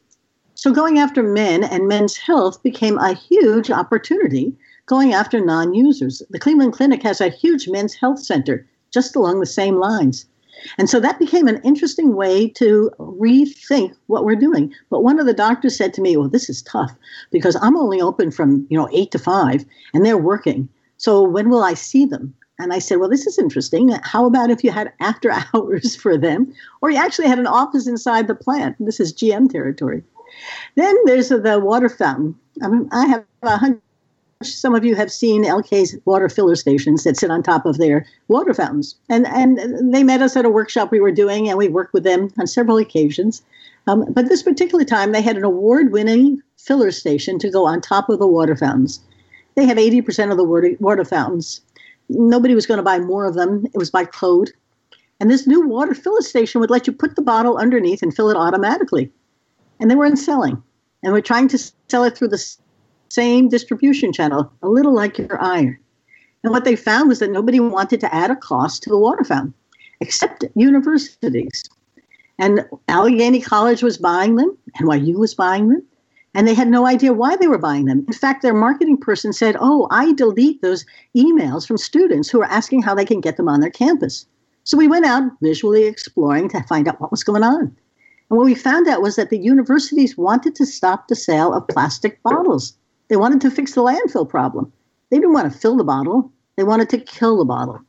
So 0.54 0.72
going 0.72 0.98
after 0.98 1.22
men 1.22 1.64
and 1.64 1.88
men's 1.88 2.16
health 2.16 2.62
became 2.62 2.98
a 2.98 3.14
huge 3.14 3.70
opportunity 3.70 4.54
going 4.86 5.14
after 5.14 5.40
non 5.40 5.72
users. 5.72 6.22
The 6.30 6.38
Cleveland 6.38 6.74
Clinic 6.74 7.02
has 7.02 7.20
a 7.20 7.30
huge 7.30 7.68
men's 7.68 7.94
health 7.94 8.18
center 8.18 8.66
just 8.90 9.16
along 9.16 9.40
the 9.40 9.46
same 9.46 9.76
lines. 9.76 10.26
And 10.78 10.88
so 10.88 11.00
that 11.00 11.18
became 11.18 11.48
an 11.48 11.60
interesting 11.62 12.14
way 12.14 12.48
to 12.50 12.90
rethink 12.98 13.94
what 14.06 14.24
we're 14.24 14.36
doing. 14.36 14.72
But 14.90 15.02
one 15.02 15.18
of 15.18 15.26
the 15.26 15.34
doctors 15.34 15.76
said 15.76 15.94
to 15.94 16.00
me, 16.00 16.16
Well, 16.16 16.28
this 16.28 16.48
is 16.48 16.62
tough 16.62 16.94
because 17.30 17.56
I'm 17.60 17.76
only 17.76 18.00
open 18.00 18.30
from, 18.30 18.66
you 18.70 18.78
know, 18.78 18.88
eight 18.92 19.10
to 19.12 19.18
five 19.18 19.64
and 19.94 20.04
they're 20.04 20.18
working. 20.18 20.68
So 20.96 21.22
when 21.22 21.48
will 21.48 21.62
I 21.62 21.74
see 21.74 22.04
them? 22.04 22.34
And 22.58 22.72
I 22.72 22.78
said, 22.78 22.98
Well, 22.98 23.08
this 23.08 23.26
is 23.26 23.38
interesting. 23.38 23.90
How 24.02 24.26
about 24.26 24.50
if 24.50 24.62
you 24.62 24.70
had 24.70 24.92
after 25.00 25.30
hours 25.54 25.96
for 25.96 26.16
them? 26.16 26.52
Or 26.80 26.90
you 26.90 26.96
actually 26.96 27.28
had 27.28 27.38
an 27.38 27.46
office 27.46 27.86
inside 27.86 28.28
the 28.28 28.34
plant? 28.34 28.76
This 28.78 29.00
is 29.00 29.12
GM 29.12 29.50
territory. 29.50 30.02
Then 30.76 30.96
there's 31.04 31.28
the 31.28 31.60
water 31.62 31.88
fountain. 31.88 32.34
I 32.62 32.68
mean, 32.68 32.88
I 32.92 33.06
have 33.06 33.24
a 33.42 33.56
hundred 33.56 33.82
some 34.42 34.74
of 34.74 34.84
you 34.84 34.94
have 34.94 35.10
seen 35.10 35.44
Elkay's 35.44 35.96
water 36.04 36.28
filler 36.28 36.54
stations 36.54 37.04
that 37.04 37.16
sit 37.16 37.30
on 37.30 37.42
top 37.42 37.66
of 37.66 37.78
their 37.78 38.06
water 38.28 38.54
fountains. 38.54 38.96
And, 39.08 39.26
and 39.26 39.92
they 39.92 40.02
met 40.02 40.22
us 40.22 40.36
at 40.36 40.44
a 40.44 40.50
workshop 40.50 40.90
we 40.90 41.00
were 41.00 41.12
doing, 41.12 41.48
and 41.48 41.58
we 41.58 41.68
worked 41.68 41.92
with 41.92 42.04
them 42.04 42.30
on 42.38 42.46
several 42.46 42.78
occasions. 42.78 43.42
Um, 43.86 44.04
but 44.12 44.28
this 44.28 44.42
particular 44.42 44.84
time, 44.84 45.12
they 45.12 45.22
had 45.22 45.36
an 45.36 45.44
award 45.44 45.92
winning 45.92 46.42
filler 46.56 46.90
station 46.90 47.38
to 47.40 47.50
go 47.50 47.66
on 47.66 47.80
top 47.80 48.08
of 48.08 48.18
the 48.18 48.26
water 48.26 48.56
fountains. 48.56 49.00
They 49.56 49.66
have 49.66 49.76
80% 49.76 50.30
of 50.30 50.36
the 50.36 50.44
water, 50.44 50.76
water 50.80 51.04
fountains. 51.04 51.60
Nobody 52.08 52.54
was 52.54 52.66
going 52.66 52.78
to 52.78 52.84
buy 52.84 52.98
more 52.98 53.26
of 53.26 53.34
them, 53.34 53.66
it 53.66 53.78
was 53.78 53.90
by 53.90 54.04
code. 54.04 54.50
And 55.20 55.30
this 55.30 55.46
new 55.46 55.66
water 55.66 55.94
filler 55.94 56.22
station 56.22 56.60
would 56.60 56.70
let 56.70 56.86
you 56.86 56.92
put 56.92 57.16
the 57.16 57.22
bottle 57.22 57.56
underneath 57.56 58.02
and 58.02 58.14
fill 58.14 58.30
it 58.30 58.36
automatically. 58.36 59.10
And 59.78 59.90
they 59.90 59.94
weren't 59.94 60.18
selling. 60.18 60.62
And 61.02 61.12
we're 61.12 61.20
trying 61.20 61.48
to 61.48 61.58
sell 61.88 62.04
it 62.04 62.16
through 62.16 62.28
the 62.28 62.56
same 63.12 63.48
distribution 63.48 64.12
channel, 64.12 64.50
a 64.62 64.68
little 64.68 64.94
like 64.94 65.18
your 65.18 65.42
iron. 65.42 65.78
And 66.42 66.52
what 66.52 66.64
they 66.64 66.76
found 66.76 67.08
was 67.08 67.18
that 67.18 67.30
nobody 67.30 67.60
wanted 67.60 68.00
to 68.00 68.14
add 68.14 68.30
a 68.30 68.36
cost 68.36 68.82
to 68.82 68.90
the 68.90 68.98
water 68.98 69.22
fountain, 69.22 69.54
except 70.00 70.44
universities. 70.54 71.68
And 72.38 72.66
Allegheny 72.88 73.40
College 73.40 73.82
was 73.82 73.98
buying 73.98 74.36
them, 74.36 74.56
NYU 74.80 75.16
was 75.16 75.34
buying 75.34 75.68
them, 75.68 75.82
and 76.34 76.48
they 76.48 76.54
had 76.54 76.68
no 76.68 76.86
idea 76.86 77.12
why 77.12 77.36
they 77.36 77.46
were 77.46 77.58
buying 77.58 77.84
them. 77.84 78.04
In 78.08 78.14
fact, 78.14 78.42
their 78.42 78.54
marketing 78.54 78.96
person 78.96 79.32
said, 79.32 79.56
Oh, 79.60 79.86
I 79.90 80.14
delete 80.14 80.62
those 80.62 80.86
emails 81.16 81.66
from 81.66 81.76
students 81.76 82.30
who 82.30 82.40
are 82.40 82.50
asking 82.50 82.82
how 82.82 82.94
they 82.94 83.04
can 83.04 83.20
get 83.20 83.36
them 83.36 83.48
on 83.48 83.60
their 83.60 83.70
campus. 83.70 84.26
So 84.64 84.78
we 84.78 84.88
went 84.88 85.04
out 85.04 85.30
visually 85.42 85.84
exploring 85.84 86.48
to 86.50 86.62
find 86.62 86.88
out 86.88 87.00
what 87.00 87.10
was 87.10 87.24
going 87.24 87.42
on. 87.42 87.76
And 88.30 88.38
what 88.38 88.46
we 88.46 88.54
found 88.54 88.88
out 88.88 89.02
was 89.02 89.16
that 89.16 89.28
the 89.28 89.38
universities 89.38 90.16
wanted 90.16 90.54
to 90.54 90.64
stop 90.64 91.08
the 91.08 91.16
sale 91.16 91.52
of 91.52 91.68
plastic 91.68 92.22
bottles. 92.22 92.74
They 93.08 93.16
wanted 93.16 93.40
to 93.42 93.50
fix 93.50 93.74
the 93.74 93.82
landfill 93.82 94.28
problem. 94.28 94.72
They 95.10 95.18
didn't 95.18 95.34
want 95.34 95.52
to 95.52 95.58
fill 95.58 95.76
the 95.76 95.84
bottle, 95.84 96.32
they 96.56 96.64
wanted 96.64 96.88
to 96.90 96.98
kill 96.98 97.38
the 97.38 97.44
bottle. 97.44 97.80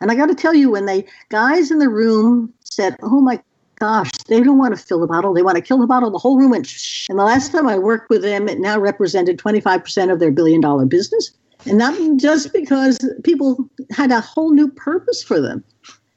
And 0.00 0.10
I 0.10 0.14
got 0.14 0.26
to 0.26 0.34
tell 0.34 0.54
you, 0.54 0.70
when 0.70 0.86
the 0.86 1.04
guys 1.28 1.70
in 1.70 1.78
the 1.78 1.88
room 1.88 2.52
said, 2.64 2.96
Oh 3.02 3.20
my 3.20 3.42
gosh, 3.80 4.10
they 4.28 4.40
don't 4.40 4.58
want 4.58 4.76
to 4.76 4.82
fill 4.82 5.00
the 5.00 5.06
bottle. 5.06 5.34
They 5.34 5.42
want 5.42 5.56
to 5.56 5.62
kill 5.62 5.78
the 5.78 5.86
bottle. 5.86 6.10
The 6.10 6.18
whole 6.18 6.38
room 6.38 6.50
went 6.50 6.66
shh. 6.66 7.08
And 7.08 7.18
the 7.18 7.24
last 7.24 7.52
time 7.52 7.66
I 7.66 7.78
worked 7.78 8.10
with 8.10 8.22
them, 8.22 8.48
it 8.48 8.60
now 8.60 8.78
represented 8.78 9.38
25% 9.38 10.12
of 10.12 10.20
their 10.20 10.30
billion 10.30 10.60
dollar 10.60 10.86
business. 10.86 11.32
And 11.66 11.78
not 11.78 11.98
just 12.16 12.52
because 12.52 12.98
people 13.24 13.68
had 13.90 14.10
a 14.10 14.20
whole 14.20 14.52
new 14.52 14.70
purpose 14.70 15.22
for 15.22 15.40
them. 15.40 15.62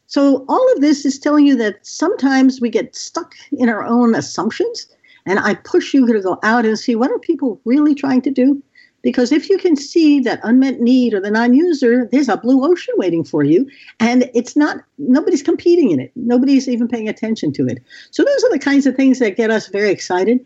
So 0.07 0.45
all 0.47 0.73
of 0.73 0.81
this 0.81 1.05
is 1.05 1.17
telling 1.17 1.47
you 1.47 1.55
that 1.57 1.85
sometimes 1.85 2.61
we 2.61 2.69
get 2.69 2.95
stuck 2.95 3.33
in 3.51 3.67
our 3.67 3.83
own 3.83 4.13
assumptions. 4.13 4.87
And 5.25 5.39
I 5.39 5.55
push 5.55 5.93
you 5.93 6.05
to 6.11 6.21
go 6.21 6.39
out 6.43 6.65
and 6.65 6.77
see 6.77 6.95
what 6.95 7.11
are 7.11 7.19
people 7.19 7.61
really 7.65 7.95
trying 7.95 8.21
to 8.23 8.31
do? 8.31 8.61
Because 9.03 9.33
if 9.33 9.49
you 9.49 9.57
can 9.57 9.75
see 9.75 10.21
that 10.21 10.39
unmet 10.43 10.79
need 10.79 11.13
or 11.13 11.19
the 11.19 11.29
non 11.29 11.53
user, 11.53 12.07
there's 12.11 12.29
a 12.29 12.37
blue 12.37 12.63
ocean 12.63 12.93
waiting 12.97 13.25
for 13.25 13.43
you. 13.43 13.69
And 13.99 14.29
it's 14.33 14.55
not, 14.55 14.77
nobody's 14.97 15.43
competing 15.43 15.91
in 15.91 15.99
it. 15.99 16.11
Nobody's 16.15 16.69
even 16.69 16.87
paying 16.87 17.09
attention 17.09 17.51
to 17.53 17.67
it. 17.67 17.83
So 18.11 18.23
those 18.23 18.43
are 18.45 18.49
the 18.49 18.59
kinds 18.59 18.87
of 18.87 18.95
things 18.95 19.19
that 19.19 19.35
get 19.35 19.51
us 19.51 19.67
very 19.67 19.91
excited. 19.91 20.45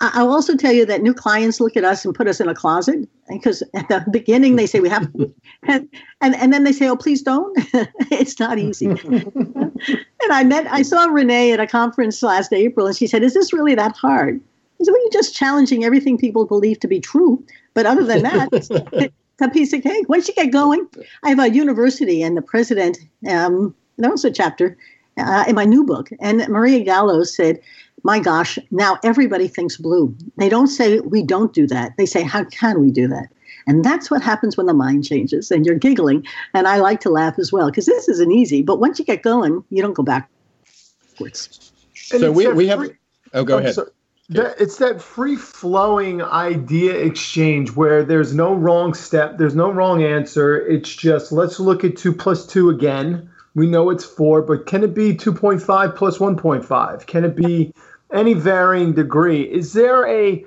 I'll 0.00 0.30
also 0.30 0.54
tell 0.54 0.72
you 0.72 0.84
that 0.84 1.02
new 1.02 1.14
clients 1.14 1.60
look 1.60 1.76
at 1.78 1.84
us 1.84 2.04
and 2.04 2.14
put 2.14 2.28
us 2.28 2.40
in 2.40 2.48
a 2.48 2.54
closet 2.54 3.08
because 3.28 3.62
at 3.74 3.88
the 3.88 4.04
beginning 4.10 4.56
they 4.56 4.66
say 4.66 4.80
we 4.80 4.90
have, 4.90 5.10
and, 5.62 5.88
and, 6.20 6.34
and 6.36 6.52
then 6.52 6.64
they 6.64 6.72
say, 6.72 6.88
oh, 6.88 6.96
please 6.96 7.22
don't. 7.22 7.56
it's 8.10 8.38
not 8.38 8.58
easy. 8.58 8.86
and 9.04 9.72
I 10.30 10.44
met, 10.44 10.66
I 10.70 10.82
saw 10.82 11.06
Renee 11.06 11.52
at 11.52 11.60
a 11.60 11.66
conference 11.66 12.22
last 12.22 12.52
April 12.52 12.86
and 12.86 12.96
she 12.96 13.06
said, 13.06 13.22
is 13.22 13.32
this 13.32 13.54
really 13.54 13.74
that 13.74 13.96
hard? 13.96 14.42
I 14.84 14.86
said, 14.86 14.92
well, 14.92 15.02
you're 15.02 15.22
just 15.22 15.34
challenging 15.34 15.84
everything 15.84 16.18
people 16.18 16.46
believe 16.46 16.80
to 16.80 16.88
be 16.88 17.00
true. 17.00 17.44
But 17.74 17.86
other 17.86 18.04
than 18.04 18.22
that, 18.22 18.48
it's 18.52 18.70
a 19.40 19.50
piece 19.50 19.72
of 19.72 19.82
cake. 19.82 20.08
Once 20.08 20.28
you 20.28 20.34
get 20.34 20.52
going, 20.52 20.86
I 21.22 21.30
have 21.30 21.38
a 21.38 21.50
university 21.50 22.22
and 22.22 22.36
the 22.36 22.42
president, 22.42 22.98
um, 23.28 23.74
there 23.98 24.10
was 24.10 24.24
a 24.24 24.30
chapter 24.30 24.76
uh, 25.18 25.44
in 25.48 25.54
my 25.54 25.64
new 25.64 25.84
book. 25.84 26.10
And 26.20 26.46
Maria 26.48 26.84
Gallo 26.84 27.24
said, 27.24 27.60
my 28.02 28.18
gosh, 28.18 28.58
now 28.70 28.98
everybody 29.02 29.48
thinks 29.48 29.76
blue. 29.76 30.14
They 30.36 30.48
don't 30.48 30.66
say, 30.66 31.00
we 31.00 31.22
don't 31.22 31.52
do 31.52 31.66
that. 31.68 31.96
They 31.96 32.06
say, 32.06 32.22
how 32.22 32.44
can 32.44 32.80
we 32.80 32.90
do 32.90 33.08
that? 33.08 33.28
And 33.66 33.82
that's 33.82 34.10
what 34.10 34.22
happens 34.22 34.56
when 34.56 34.66
the 34.66 34.74
mind 34.74 35.04
changes. 35.04 35.50
And 35.50 35.64
you're 35.64 35.78
giggling. 35.78 36.26
And 36.52 36.68
I 36.68 36.76
like 36.76 37.00
to 37.00 37.10
laugh 37.10 37.38
as 37.38 37.50
well 37.50 37.70
because 37.70 37.86
this 37.86 38.08
isn't 38.08 38.30
easy. 38.30 38.62
But 38.62 38.78
once 38.78 38.98
you 38.98 39.04
get 39.04 39.22
going, 39.22 39.64
you 39.70 39.80
don't 39.80 39.94
go 39.94 40.02
backwards. 40.02 41.72
So 41.94 42.30
we, 42.30 42.46
we 42.48 42.66
have. 42.66 42.90
Oh, 43.32 43.44
go 43.44 43.58
ahead. 43.58 43.74
So, 43.74 43.88
that, 44.30 44.56
it's 44.58 44.78
that 44.78 45.02
free 45.02 45.36
flowing 45.36 46.22
idea 46.22 46.94
exchange 46.94 47.72
where 47.72 48.02
there's 48.02 48.34
no 48.34 48.54
wrong 48.54 48.94
step, 48.94 49.38
there's 49.38 49.54
no 49.54 49.70
wrong 49.70 50.02
answer. 50.02 50.66
It's 50.66 50.94
just 50.94 51.32
let's 51.32 51.60
look 51.60 51.84
at 51.84 51.96
two 51.96 52.12
plus 52.12 52.46
two 52.46 52.70
again. 52.70 53.30
We 53.54 53.66
know 53.68 53.90
it's 53.90 54.04
four, 54.04 54.42
but 54.42 54.66
can 54.66 54.82
it 54.82 54.94
be 54.94 55.14
2.5 55.14 55.94
plus 55.94 56.18
1.5? 56.18 57.06
Can 57.06 57.24
it 57.24 57.36
be 57.36 57.72
any 58.12 58.34
varying 58.34 58.94
degree? 58.94 59.42
Is 59.42 59.72
there 59.74 60.06
a 60.08 60.44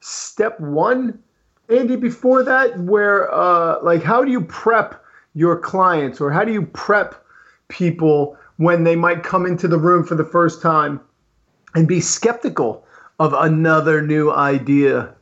step 0.00 0.60
one, 0.60 1.18
Andi, 1.68 1.98
before 1.98 2.42
that, 2.42 2.78
where, 2.80 3.32
uh, 3.32 3.82
like, 3.82 4.02
how 4.02 4.22
do 4.22 4.30
you 4.30 4.42
prep 4.42 5.02
your 5.34 5.58
clients 5.58 6.20
or 6.20 6.30
how 6.30 6.44
do 6.44 6.52
you 6.52 6.66
prep 6.66 7.24
people 7.68 8.36
when 8.58 8.84
they 8.84 8.96
might 8.96 9.22
come 9.22 9.46
into 9.46 9.66
the 9.66 9.78
room 9.78 10.04
for 10.04 10.14
the 10.14 10.24
first 10.24 10.60
time? 10.60 11.00
And 11.74 11.86
be 11.86 12.00
skeptical 12.00 12.84
of 13.18 13.32
another 13.34 14.02
new 14.02 14.30
idea. 14.30 15.14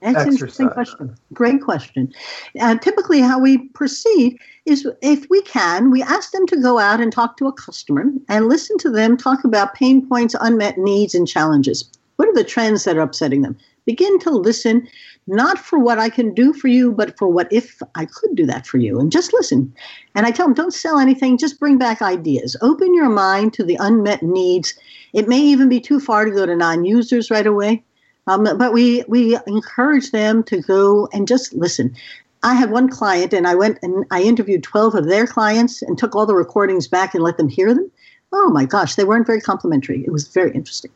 That's 0.00 0.24
an 0.24 0.32
interesting 0.32 0.68
question. 0.68 1.16
Great 1.32 1.62
question. 1.62 2.12
Uh, 2.60 2.76
typically, 2.76 3.20
how 3.20 3.38
we 3.38 3.68
proceed 3.68 4.38
is 4.66 4.86
if 5.00 5.26
we 5.30 5.40
can, 5.42 5.90
we 5.90 6.02
ask 6.02 6.32
them 6.32 6.46
to 6.48 6.56
go 6.60 6.78
out 6.78 7.00
and 7.00 7.10
talk 7.10 7.36
to 7.38 7.46
a 7.46 7.52
customer 7.52 8.04
and 8.28 8.48
listen 8.48 8.76
to 8.78 8.90
them 8.90 9.16
talk 9.16 9.44
about 9.44 9.74
pain 9.74 10.06
points, 10.06 10.34
unmet 10.40 10.76
needs, 10.76 11.14
and 11.14 11.26
challenges. 11.26 11.90
What 12.16 12.28
are 12.28 12.34
the 12.34 12.44
trends 12.44 12.84
that 12.84 12.96
are 12.96 13.02
upsetting 13.02 13.42
them? 13.42 13.56
Begin 13.86 14.18
to 14.20 14.30
listen, 14.30 14.88
not 15.26 15.58
for 15.58 15.78
what 15.78 15.98
I 15.98 16.08
can 16.08 16.32
do 16.32 16.52
for 16.52 16.68
you, 16.68 16.92
but 16.92 17.18
for 17.18 17.28
what 17.28 17.52
if 17.52 17.80
I 17.94 18.06
could 18.06 18.34
do 18.34 18.46
that 18.46 18.66
for 18.66 18.78
you. 18.78 18.98
And 18.98 19.12
just 19.12 19.32
listen. 19.32 19.74
And 20.14 20.26
I 20.26 20.30
tell 20.30 20.46
them, 20.46 20.54
don't 20.54 20.72
sell 20.72 20.98
anything, 20.98 21.36
just 21.36 21.60
bring 21.60 21.76
back 21.76 22.00
ideas. 22.00 22.56
Open 22.62 22.94
your 22.94 23.10
mind 23.10 23.52
to 23.54 23.64
the 23.64 23.76
unmet 23.78 24.22
needs. 24.22 24.74
It 25.12 25.28
may 25.28 25.40
even 25.40 25.68
be 25.68 25.80
too 25.80 26.00
far 26.00 26.24
to 26.24 26.30
go 26.30 26.46
to 26.46 26.56
non 26.56 26.84
users 26.84 27.30
right 27.30 27.46
away. 27.46 27.82
Um, 28.26 28.44
but 28.44 28.72
we, 28.72 29.04
we 29.06 29.38
encourage 29.46 30.10
them 30.10 30.42
to 30.44 30.62
go 30.62 31.08
and 31.12 31.28
just 31.28 31.52
listen. 31.52 31.94
I 32.42 32.54
had 32.54 32.70
one 32.70 32.88
client, 32.88 33.32
and 33.32 33.46
I 33.46 33.54
went 33.54 33.78
and 33.82 34.04
I 34.10 34.22
interviewed 34.22 34.62
12 34.62 34.94
of 34.94 35.06
their 35.06 35.26
clients 35.26 35.82
and 35.82 35.96
took 35.96 36.14
all 36.14 36.26
the 36.26 36.34
recordings 36.34 36.88
back 36.88 37.14
and 37.14 37.22
let 37.22 37.38
them 37.38 37.48
hear 37.48 37.74
them 37.74 37.90
oh 38.34 38.50
my 38.50 38.64
gosh, 38.64 38.96
they 38.96 39.04
weren't 39.04 39.26
very 39.26 39.40
complimentary. 39.40 40.04
It 40.04 40.10
was 40.10 40.28
very 40.28 40.50
interesting. 40.52 40.90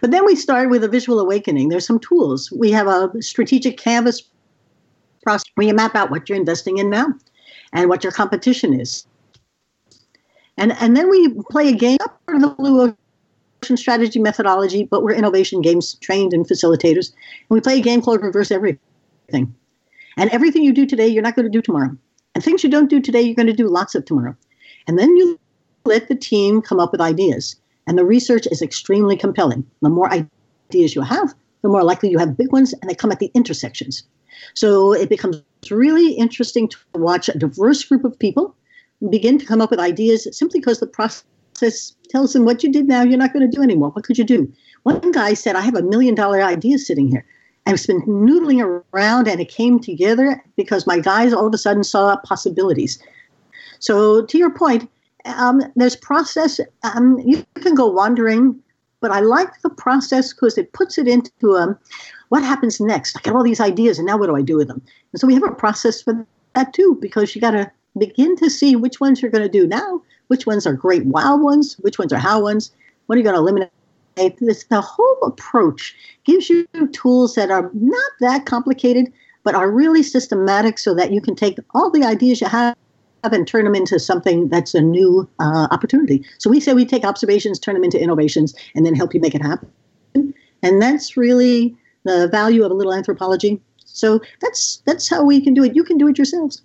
But 0.00 0.12
then 0.12 0.24
we 0.24 0.36
started 0.36 0.70
with 0.70 0.84
a 0.84 0.88
visual 0.88 1.18
awakening. 1.18 1.68
There's 1.68 1.86
some 1.86 1.98
tools. 1.98 2.52
We 2.52 2.70
have 2.70 2.86
a 2.86 3.10
strategic 3.20 3.76
canvas 3.76 4.22
process 5.22 5.50
where 5.56 5.66
you 5.66 5.74
map 5.74 5.96
out 5.96 6.10
what 6.10 6.28
you're 6.28 6.38
investing 6.38 6.78
in 6.78 6.90
now 6.90 7.06
and 7.72 7.88
what 7.88 8.04
your 8.04 8.12
competition 8.12 8.78
is. 8.78 9.06
And, 10.56 10.72
and 10.80 10.96
then 10.96 11.10
we 11.10 11.34
play 11.50 11.68
a 11.68 11.72
game, 11.72 11.96
not 11.98 12.24
part 12.26 12.36
of 12.36 12.42
the 12.42 12.50
Blue 12.50 12.94
Ocean 13.62 13.76
strategy 13.76 14.20
methodology, 14.20 14.84
but 14.84 15.02
we're 15.02 15.14
innovation 15.14 15.62
games 15.62 15.94
trained 15.94 16.32
and 16.32 16.46
facilitators. 16.46 17.10
And 17.10 17.50
we 17.50 17.60
play 17.60 17.78
a 17.78 17.82
game 17.82 18.02
called 18.02 18.22
Reverse 18.22 18.52
Everything. 18.52 19.52
And 20.16 20.30
everything 20.30 20.62
you 20.62 20.72
do 20.72 20.86
today, 20.86 21.08
you're 21.08 21.24
not 21.24 21.34
going 21.34 21.46
to 21.46 21.50
do 21.50 21.60
tomorrow. 21.60 21.96
And 22.36 22.44
things 22.44 22.62
you 22.62 22.70
don't 22.70 22.90
do 22.90 23.00
today, 23.00 23.22
you're 23.22 23.34
going 23.34 23.48
to 23.48 23.52
do 23.52 23.66
lots 23.66 23.96
of 23.96 24.04
tomorrow. 24.04 24.36
And 24.86 24.96
then 24.96 25.16
you 25.16 25.40
let 25.84 26.08
the 26.08 26.14
team 26.14 26.62
come 26.62 26.80
up 26.80 26.92
with 26.92 27.00
ideas. 27.00 27.56
And 27.86 27.98
the 27.98 28.04
research 28.04 28.46
is 28.50 28.62
extremely 28.62 29.16
compelling. 29.16 29.66
The 29.82 29.90
more 29.90 30.10
ideas 30.10 30.94
you 30.94 31.02
have, 31.02 31.34
the 31.62 31.68
more 31.68 31.82
likely 31.82 32.10
you 32.10 32.18
have 32.18 32.36
big 32.36 32.52
ones, 32.52 32.72
and 32.72 32.90
they 32.90 32.94
come 32.94 33.12
at 33.12 33.18
the 33.18 33.30
intersections. 33.34 34.04
So 34.54 34.92
it 34.92 35.08
becomes 35.08 35.42
really 35.70 36.12
interesting 36.12 36.68
to 36.68 36.78
watch 36.94 37.28
a 37.28 37.38
diverse 37.38 37.84
group 37.84 38.04
of 38.04 38.18
people 38.18 38.54
begin 39.10 39.38
to 39.38 39.46
come 39.46 39.60
up 39.60 39.70
with 39.70 39.80
ideas 39.80 40.26
simply 40.36 40.60
because 40.60 40.80
the 40.80 40.86
process 40.86 41.94
tells 42.08 42.32
them 42.32 42.44
what 42.44 42.62
you 42.62 42.72
did 42.72 42.86
now, 42.86 43.02
you're 43.02 43.18
not 43.18 43.32
going 43.32 43.48
to 43.48 43.56
do 43.56 43.62
anymore. 43.62 43.90
What 43.90 44.04
could 44.04 44.18
you 44.18 44.24
do? 44.24 44.50
One 44.84 45.12
guy 45.12 45.34
said, 45.34 45.56
I 45.56 45.60
have 45.60 45.74
a 45.74 45.82
million 45.82 46.14
dollar 46.14 46.42
idea 46.42 46.78
sitting 46.78 47.08
here. 47.08 47.24
And 47.66 47.74
it's 47.74 47.86
been 47.86 48.02
noodling 48.02 48.82
around 48.92 49.26
and 49.26 49.40
it 49.40 49.48
came 49.48 49.80
together 49.80 50.42
because 50.56 50.86
my 50.86 50.98
guys 50.98 51.32
all 51.32 51.46
of 51.46 51.54
a 51.54 51.58
sudden 51.58 51.82
saw 51.82 52.16
possibilities. 52.18 52.98
So, 53.78 54.24
to 54.26 54.38
your 54.38 54.50
point, 54.50 54.88
um, 55.24 55.62
there's 55.76 55.96
process. 55.96 56.60
Um, 56.82 57.18
you 57.18 57.44
can 57.54 57.74
go 57.74 57.86
wandering, 57.86 58.60
but 59.00 59.10
I 59.10 59.20
like 59.20 59.60
the 59.62 59.70
process 59.70 60.32
because 60.32 60.58
it 60.58 60.72
puts 60.72 60.98
it 60.98 61.08
into 61.08 61.56
um, 61.56 61.78
what 62.28 62.42
happens 62.42 62.80
next. 62.80 63.16
I 63.16 63.20
get 63.20 63.34
all 63.34 63.42
these 63.42 63.60
ideas, 63.60 63.98
and 63.98 64.06
now 64.06 64.16
what 64.16 64.26
do 64.26 64.36
I 64.36 64.42
do 64.42 64.56
with 64.56 64.68
them? 64.68 64.82
And 65.12 65.20
so 65.20 65.26
we 65.26 65.34
have 65.34 65.42
a 65.44 65.54
process 65.54 66.02
for 66.02 66.26
that 66.54 66.72
too, 66.72 66.98
because 67.00 67.34
you 67.34 67.40
got 67.40 67.52
to 67.52 67.70
begin 67.98 68.36
to 68.36 68.50
see 68.50 68.76
which 68.76 69.00
ones 69.00 69.20
you're 69.20 69.30
going 69.30 69.44
to 69.44 69.48
do 69.48 69.66
now, 69.66 70.02
which 70.28 70.46
ones 70.46 70.66
are 70.66 70.72
great 70.72 71.04
wow 71.06 71.36
ones, 71.36 71.74
which 71.80 71.98
ones 71.98 72.12
are 72.12 72.18
how 72.18 72.42
ones. 72.42 72.72
What 73.06 73.16
are 73.16 73.18
you 73.18 73.24
going 73.24 73.36
to 73.36 73.40
eliminate? 73.40 73.70
This 74.38 74.64
the 74.64 74.80
whole 74.80 75.18
approach 75.22 75.94
gives 76.24 76.48
you 76.48 76.66
tools 76.92 77.34
that 77.34 77.50
are 77.50 77.70
not 77.74 78.12
that 78.20 78.46
complicated, 78.46 79.12
but 79.42 79.56
are 79.56 79.70
really 79.70 80.02
systematic, 80.02 80.78
so 80.78 80.94
that 80.94 81.10
you 81.12 81.20
can 81.20 81.34
take 81.34 81.58
all 81.74 81.90
the 81.90 82.04
ideas 82.04 82.40
you 82.40 82.46
have 82.46 82.76
and 83.32 83.46
turn 83.46 83.64
them 83.64 83.74
into 83.74 83.98
something 83.98 84.48
that's 84.48 84.74
a 84.74 84.80
new 84.80 85.28
uh, 85.38 85.68
opportunity. 85.70 86.24
So 86.38 86.50
we 86.50 86.60
say 86.60 86.74
we 86.74 86.84
take 86.84 87.04
observations, 87.04 87.58
turn 87.58 87.74
them 87.74 87.84
into 87.84 88.00
innovations, 88.00 88.54
and 88.74 88.84
then 88.84 88.94
help 88.94 89.14
you 89.14 89.20
make 89.20 89.34
it 89.34 89.42
happen. 89.42 89.70
And 90.62 90.80
that's 90.80 91.16
really 91.16 91.76
the 92.04 92.28
value 92.28 92.64
of 92.64 92.70
a 92.70 92.74
little 92.74 92.94
anthropology. 92.94 93.60
So 93.84 94.20
that's 94.40 94.82
that's 94.86 95.08
how 95.08 95.24
we 95.24 95.40
can 95.40 95.54
do 95.54 95.64
it. 95.64 95.74
You 95.74 95.84
can 95.84 95.98
do 95.98 96.08
it 96.08 96.18
yourselves. 96.18 96.62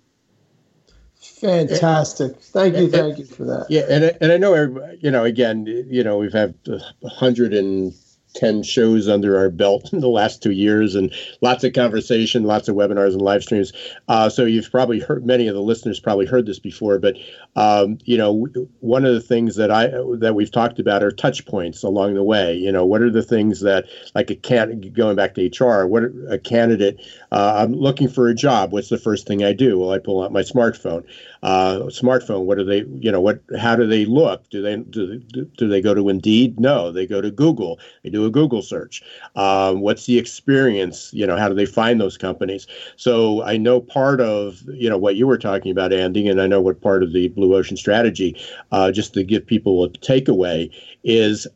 Fantastic. 1.20 2.36
Thank 2.40 2.76
you. 2.76 2.88
Thank 2.88 3.18
you 3.18 3.24
for 3.24 3.44
that. 3.44 3.66
Yeah, 3.68 3.82
and 3.88 4.16
and 4.20 4.32
I 4.32 4.36
know 4.36 4.54
everybody, 4.54 4.98
you 5.00 5.10
know 5.10 5.24
again, 5.24 5.66
you 5.66 6.02
know 6.02 6.18
we've 6.18 6.32
had 6.32 6.54
a 6.66 6.80
100 7.00 7.54
and 7.54 7.94
10 8.34 8.62
shows 8.62 9.08
under 9.08 9.36
our 9.36 9.50
belt 9.50 9.92
in 9.92 10.00
the 10.00 10.08
last 10.08 10.42
two 10.42 10.52
years 10.52 10.94
and 10.94 11.12
lots 11.40 11.64
of 11.64 11.72
conversation, 11.72 12.44
lots 12.44 12.68
of 12.68 12.76
webinars 12.76 13.12
and 13.12 13.22
live 13.22 13.42
streams. 13.42 13.72
Uh, 14.08 14.28
so 14.28 14.44
you've 14.44 14.70
probably 14.70 15.00
heard, 15.00 15.26
many 15.26 15.48
of 15.48 15.54
the 15.54 15.62
listeners 15.62 16.00
probably 16.00 16.26
heard 16.26 16.46
this 16.46 16.58
before, 16.58 16.98
but, 16.98 17.16
um, 17.56 17.98
you 18.04 18.16
know, 18.16 18.46
one 18.80 19.04
of 19.04 19.14
the 19.14 19.20
things 19.20 19.56
that 19.56 19.70
I, 19.70 19.88
that 20.18 20.34
we've 20.34 20.50
talked 20.50 20.78
about 20.78 21.02
are 21.02 21.10
touch 21.10 21.44
points 21.46 21.82
along 21.82 22.14
the 22.14 22.22
way. 22.22 22.54
You 22.54 22.72
know, 22.72 22.84
what 22.84 23.02
are 23.02 23.10
the 23.10 23.22
things 23.22 23.60
that, 23.60 23.86
like 24.14 24.30
a 24.30 24.36
can 24.36 24.80
going 24.92 25.16
back 25.16 25.34
to 25.34 25.46
HR, 25.46 25.86
what 25.86 26.04
a 26.28 26.38
candidate, 26.38 27.00
uh, 27.32 27.54
I'm 27.56 27.72
looking 27.72 28.08
for 28.08 28.28
a 28.28 28.34
job. 28.34 28.72
What's 28.72 28.88
the 28.88 28.98
first 28.98 29.26
thing 29.26 29.44
I 29.44 29.52
do? 29.52 29.78
Well, 29.78 29.92
I 29.92 29.98
pull 29.98 30.22
out 30.22 30.32
my 30.32 30.42
smartphone 30.42 31.04
uh, 31.42 31.80
smartphone. 31.88 32.44
What 32.44 32.58
do 32.58 32.64
they, 32.64 32.84
you 32.98 33.10
know, 33.10 33.20
what? 33.20 33.40
How 33.58 33.76
do 33.76 33.86
they 33.86 34.04
look? 34.04 34.48
Do 34.50 34.62
they 34.62 34.76
do, 34.76 35.20
do 35.56 35.68
they 35.68 35.80
go 35.80 35.94
to 35.94 36.08
Indeed? 36.08 36.60
No, 36.60 36.92
they 36.92 37.06
go 37.06 37.20
to 37.20 37.30
Google. 37.30 37.78
They 38.02 38.10
do 38.10 38.26
a 38.26 38.30
Google 38.30 38.62
search. 38.62 39.02
Um, 39.36 39.80
what's 39.80 40.06
the 40.06 40.18
experience? 40.18 41.10
You 41.12 41.26
know, 41.26 41.36
how 41.36 41.48
do 41.48 41.54
they 41.54 41.66
find 41.66 42.00
those 42.00 42.18
companies? 42.18 42.66
So 42.96 43.42
I 43.42 43.56
know 43.56 43.80
part 43.80 44.20
of 44.20 44.62
you 44.68 44.90
know 44.90 44.98
what 44.98 45.16
you 45.16 45.26
were 45.26 45.38
talking 45.38 45.70
about, 45.70 45.92
Andi, 45.92 46.30
and 46.30 46.40
I 46.40 46.46
know 46.46 46.60
what 46.60 46.80
part 46.80 47.02
of 47.02 47.12
the 47.12 47.28
Blue 47.28 47.54
Ocean 47.54 47.76
strategy, 47.76 48.36
uh, 48.72 48.90
just 48.92 49.14
to 49.14 49.24
give 49.24 49.46
people 49.46 49.84
a 49.84 49.88
takeaway, 49.88 50.70
is 51.04 51.46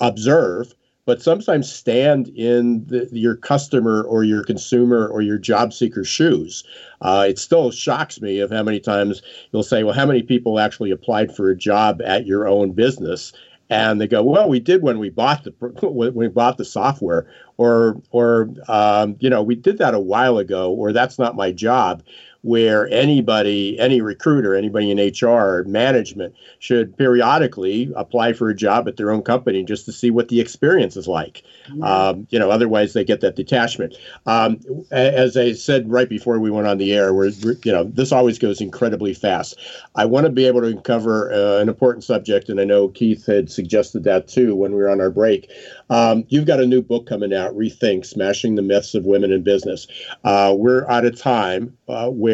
observe 0.00 0.74
but 1.06 1.20
sometimes 1.20 1.70
stand 1.70 2.28
in 2.28 2.86
the, 2.86 3.08
your 3.12 3.36
customer 3.36 4.02
or 4.02 4.24
your 4.24 4.42
consumer 4.42 5.06
or 5.08 5.20
your 5.22 5.38
job 5.38 5.72
seeker's 5.72 6.08
shoes. 6.08 6.64
Uh, 7.02 7.26
it 7.28 7.38
still 7.38 7.70
shocks 7.70 8.20
me 8.20 8.40
of 8.40 8.50
how 8.50 8.62
many 8.62 8.80
times 8.80 9.22
you'll 9.52 9.62
say, 9.62 9.82
"Well, 9.82 9.94
how 9.94 10.06
many 10.06 10.22
people 10.22 10.58
actually 10.58 10.90
applied 10.90 11.34
for 11.34 11.50
a 11.50 11.56
job 11.56 12.00
at 12.02 12.26
your 12.26 12.48
own 12.48 12.72
business?" 12.72 13.32
And 13.70 14.00
they 14.00 14.06
go, 14.06 14.22
"Well, 14.22 14.48
we 14.48 14.60
did 14.60 14.82
when 14.82 14.98
we 14.98 15.10
bought 15.10 15.44
the 15.44 15.50
when 15.82 16.14
we 16.14 16.28
bought 16.28 16.56
the 16.58 16.64
software, 16.64 17.26
or 17.58 18.00
or 18.10 18.48
um, 18.68 19.16
you 19.20 19.28
know, 19.28 19.42
we 19.42 19.54
did 19.54 19.78
that 19.78 19.94
a 19.94 20.00
while 20.00 20.38
ago, 20.38 20.72
or 20.72 20.92
that's 20.92 21.18
not 21.18 21.36
my 21.36 21.52
job." 21.52 22.02
Where 22.44 22.86
anybody, 22.88 23.78
any 23.80 24.02
recruiter, 24.02 24.54
anybody 24.54 24.90
in 24.90 24.98
HR 24.98 25.64
management 25.66 26.34
should 26.58 26.94
periodically 26.98 27.90
apply 27.96 28.34
for 28.34 28.50
a 28.50 28.54
job 28.54 28.86
at 28.86 28.98
their 28.98 29.10
own 29.10 29.22
company 29.22 29.64
just 29.64 29.86
to 29.86 29.92
see 29.92 30.10
what 30.10 30.28
the 30.28 30.42
experience 30.42 30.94
is 30.94 31.08
like. 31.08 31.42
Um, 31.82 32.26
you 32.28 32.38
know, 32.38 32.50
otherwise 32.50 32.92
they 32.92 33.02
get 33.02 33.22
that 33.22 33.34
detachment. 33.34 33.96
Um, 34.26 34.60
as 34.90 35.38
I 35.38 35.52
said 35.52 35.90
right 35.90 36.08
before 36.08 36.38
we 36.38 36.50
went 36.50 36.66
on 36.66 36.76
the 36.76 36.92
air, 36.92 37.14
where 37.14 37.28
you 37.28 37.72
know 37.72 37.84
this 37.84 38.12
always 38.12 38.38
goes 38.38 38.60
incredibly 38.60 39.14
fast. 39.14 39.58
I 39.94 40.04
want 40.04 40.26
to 40.26 40.30
be 40.30 40.46
able 40.46 40.60
to 40.60 40.78
cover 40.82 41.32
uh, 41.32 41.62
an 41.62 41.68
important 41.70 42.04
subject, 42.04 42.50
and 42.50 42.60
I 42.60 42.64
know 42.64 42.88
Keith 42.88 43.24
had 43.24 43.50
suggested 43.50 44.04
that 44.04 44.28
too 44.28 44.54
when 44.54 44.72
we 44.72 44.78
were 44.78 44.90
on 44.90 45.00
our 45.00 45.10
break. 45.10 45.50
Um, 45.88 46.24
you've 46.28 46.46
got 46.46 46.60
a 46.60 46.66
new 46.66 46.82
book 46.82 47.06
coming 47.06 47.32
out, 47.32 47.56
Rethink: 47.56 48.04
Smashing 48.04 48.56
the 48.56 48.62
Myths 48.62 48.94
of 48.94 49.06
Women 49.06 49.32
in 49.32 49.42
Business. 49.42 49.86
Uh, 50.24 50.54
we're 50.54 50.84
at 50.90 51.06
a 51.06 51.10
time 51.10 51.74
uh, 51.88 52.10
where 52.10 52.33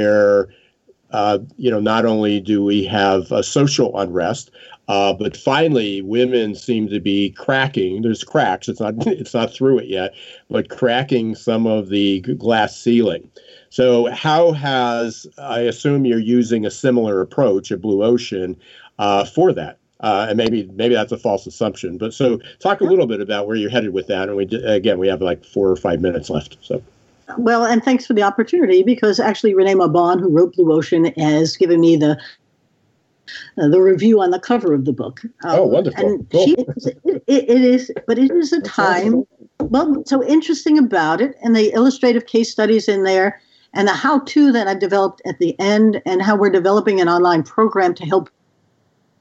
uh, 1.13 1.39
you 1.57 1.71
know, 1.71 1.81
not 1.81 2.07
only 2.07 2.41
do 2.41 2.63
we 2.63 2.85
have 2.85 3.31
a 3.33 3.43
social 3.43 3.99
unrest, 3.99 4.51
uh, 4.89 5.13
but 5.13 5.37
finally, 5.37 6.03
women 6.03 6.55
seem 6.55 6.89
to 6.89 7.01
be 7.01 7.31
cracking. 7.31 8.03
There's 8.03 8.25
cracks. 8.25 8.69
It's 8.69 8.81
not. 8.81 8.95
It's 9.07 9.35
not 9.35 9.53
through 9.53 9.79
it 9.79 9.87
yet, 9.87 10.15
but 10.51 10.69
cracking 10.69 11.35
some 11.35 11.67
of 11.67 11.91
the 11.91 12.21
glass 12.21 12.77
ceiling. 12.77 13.31
So, 13.71 14.11
how 14.11 14.53
has 14.53 15.27
I 15.39 15.61
assume 15.61 16.07
you're 16.07 16.19
using 16.19 16.67
a 16.67 16.71
similar 16.71 17.21
approach 17.21 17.71
at 17.71 17.81
Blue 17.81 18.03
Ocean 18.03 18.57
uh, 18.99 19.25
for 19.25 19.53
that? 19.53 19.79
Uh, 20.01 20.27
and 20.31 20.37
maybe 20.37 20.69
maybe 20.75 20.95
that's 20.95 21.13
a 21.13 21.19
false 21.19 21.47
assumption. 21.47 21.97
But 21.97 22.13
so, 22.13 22.41
talk 22.59 22.81
a 22.81 22.85
little 22.85 23.07
bit 23.07 23.21
about 23.21 23.47
where 23.47 23.57
you're 23.57 23.71
headed 23.71 23.93
with 23.93 24.09
that. 24.09 24.29
And 24.29 24.37
we 24.37 24.45
again, 24.65 24.99
we 24.99 25.07
have 25.07 25.23
like 25.23 25.45
four 25.45 25.71
or 25.71 25.77
five 25.77 26.01
minutes 26.01 26.31
left. 26.31 26.57
So. 26.63 26.83
Well, 27.39 27.65
and 27.65 27.83
thanks 27.83 28.07
for 28.07 28.15
the 28.15 28.23
opportunity 28.23 28.83
because 28.83 29.21
actually 29.21 29.55
Renee 29.55 29.75
Mauborgne, 29.75 30.21
who 30.21 30.29
wrote 30.29 30.55
Blue 30.55 30.73
Ocean, 30.73 31.07
has 31.17 31.57
given 31.57 31.81
me 31.81 31.97
the 31.97 32.21
uh, 33.59 33.69
the 33.69 33.81
review 33.81 34.21
on 34.21 34.31
the 34.31 34.41
cover 34.41 34.73
of 34.75 34.85
the 34.85 34.93
book. 34.93 35.21
Um, 35.45 35.61
oh, 35.61 35.67
wonderful! 35.67 36.05
And 36.05 36.31
cool. 36.31 36.47
she, 36.47 36.55
it, 37.05 37.23
it 37.27 37.63
is, 37.63 37.93
but 38.07 38.19
it 38.19 38.31
is 38.31 38.53
a 38.53 38.61
time. 38.61 39.25
Well, 39.61 40.03
so 40.07 40.25
interesting 40.25 40.79
about 40.79 41.21
it, 41.21 41.37
and 41.43 41.55
the 41.55 41.73
illustrative 41.73 42.27
case 42.27 42.51
studies 42.51 42.89
in 42.89 43.05
there, 43.05 43.41
and 43.73 43.87
the 43.87 43.93
how-to 43.93 44.53
that 44.53 44.67
I've 44.67 44.81
developed 44.81 45.23
at 45.27 45.39
the 45.39 45.59
end, 45.61 46.03
and 46.07 46.23
how 46.23 46.37
we're 46.37 46.51
developing 46.51 47.01
an 47.01 47.09
online 47.09 47.43
program 47.43 47.95
to 47.95 48.05
help 48.05 48.31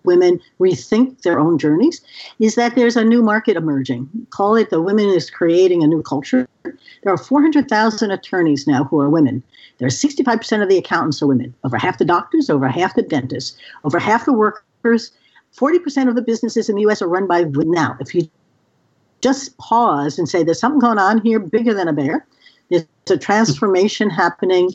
women 0.04 0.40
rethink 0.60 1.22
their 1.22 1.40
own 1.40 1.58
journeys 1.58 2.02
is 2.40 2.56
that 2.56 2.76
there's 2.76 2.96
a 2.96 3.04
new 3.04 3.22
market 3.22 3.58
emerging. 3.58 4.10
Call 4.30 4.56
it 4.56 4.70
the 4.70 4.82
women 4.82 5.10
is 5.10 5.30
creating 5.30 5.84
a 5.84 5.88
new 5.88 6.02
culture. 6.02 6.48
There 6.64 7.14
are 7.14 7.18
400,000 7.18 8.12
attorneys 8.12 8.68
now 8.68 8.84
who 8.84 9.00
are 9.00 9.10
women. 9.10 9.44
There 9.78 9.88
are 9.88 9.92
65% 9.92 10.62
of 10.62 10.70
the 10.70 10.78
accountants 10.78 11.22
are 11.22 11.28
women. 11.28 11.54
Over 11.64 11.78
half 11.78 11.98
the 11.98 12.06
doctors, 12.06 12.50
over 12.50 12.68
half 12.68 12.96
the 12.96 13.02
dentists, 13.02 13.58
over 13.84 14.00
half 14.00 14.26
the 14.26 14.34
workers. 14.34 15.12
40% 15.58 16.08
of 16.08 16.16
the 16.16 16.22
businesses 16.22 16.70
in 16.70 16.76
the 16.76 16.84
US 16.84 17.02
are 17.02 17.08
run 17.08 17.28
by 17.28 17.44
women. 17.44 17.72
Now, 17.72 17.98
if 18.00 18.14
you 18.14 18.30
just 19.22 19.58
pause 19.58 20.18
and 20.18 20.30
say 20.30 20.44
there's 20.44 20.60
something 20.60 20.80
going 20.80 21.00
on 21.00 21.22
here 21.22 21.40
bigger 21.40 21.74
than 21.74 21.88
a 21.88 21.94
bear, 21.94 22.26
there's 22.70 22.86
a 23.10 23.18
transformation 23.18 24.10
happening 24.10 24.72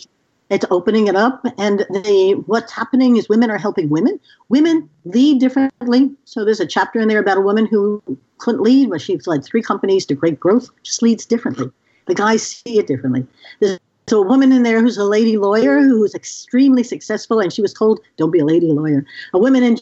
it's 0.54 0.64
opening 0.70 1.08
it 1.08 1.16
up. 1.16 1.44
And 1.58 1.80
the 1.90 2.42
what's 2.46 2.72
happening 2.72 3.16
is 3.16 3.28
women 3.28 3.50
are 3.50 3.58
helping 3.58 3.88
women. 3.88 4.20
Women 4.48 4.88
lead 5.04 5.40
differently. 5.40 6.10
So 6.24 6.44
there's 6.44 6.60
a 6.60 6.66
chapter 6.66 7.00
in 7.00 7.08
there 7.08 7.18
about 7.18 7.38
a 7.38 7.42
woman 7.42 7.66
who 7.66 8.02
couldn't 8.38 8.62
lead 8.62 8.90
but 8.90 9.00
she's 9.00 9.26
led 9.26 9.44
three 9.44 9.62
companies 9.62 10.06
to 10.06 10.14
great 10.14 10.38
growth 10.38 10.70
just 10.82 11.02
leads 11.02 11.26
differently. 11.26 11.70
The 12.06 12.14
guys 12.14 12.42
see 12.42 12.78
it 12.78 12.86
differently. 12.86 13.26
There's 13.60 13.80
a 14.12 14.20
woman 14.20 14.52
in 14.52 14.62
there 14.62 14.80
who's 14.80 14.98
a 14.98 15.04
lady 15.04 15.38
lawyer 15.38 15.80
who's 15.80 16.14
extremely 16.14 16.82
successful 16.82 17.40
and 17.40 17.52
she 17.52 17.62
was 17.62 17.72
told 17.72 18.00
don't 18.16 18.30
be 18.30 18.38
a 18.38 18.44
lady 18.44 18.70
lawyer. 18.70 19.04
A 19.32 19.38
woman 19.38 19.62
in 19.62 19.78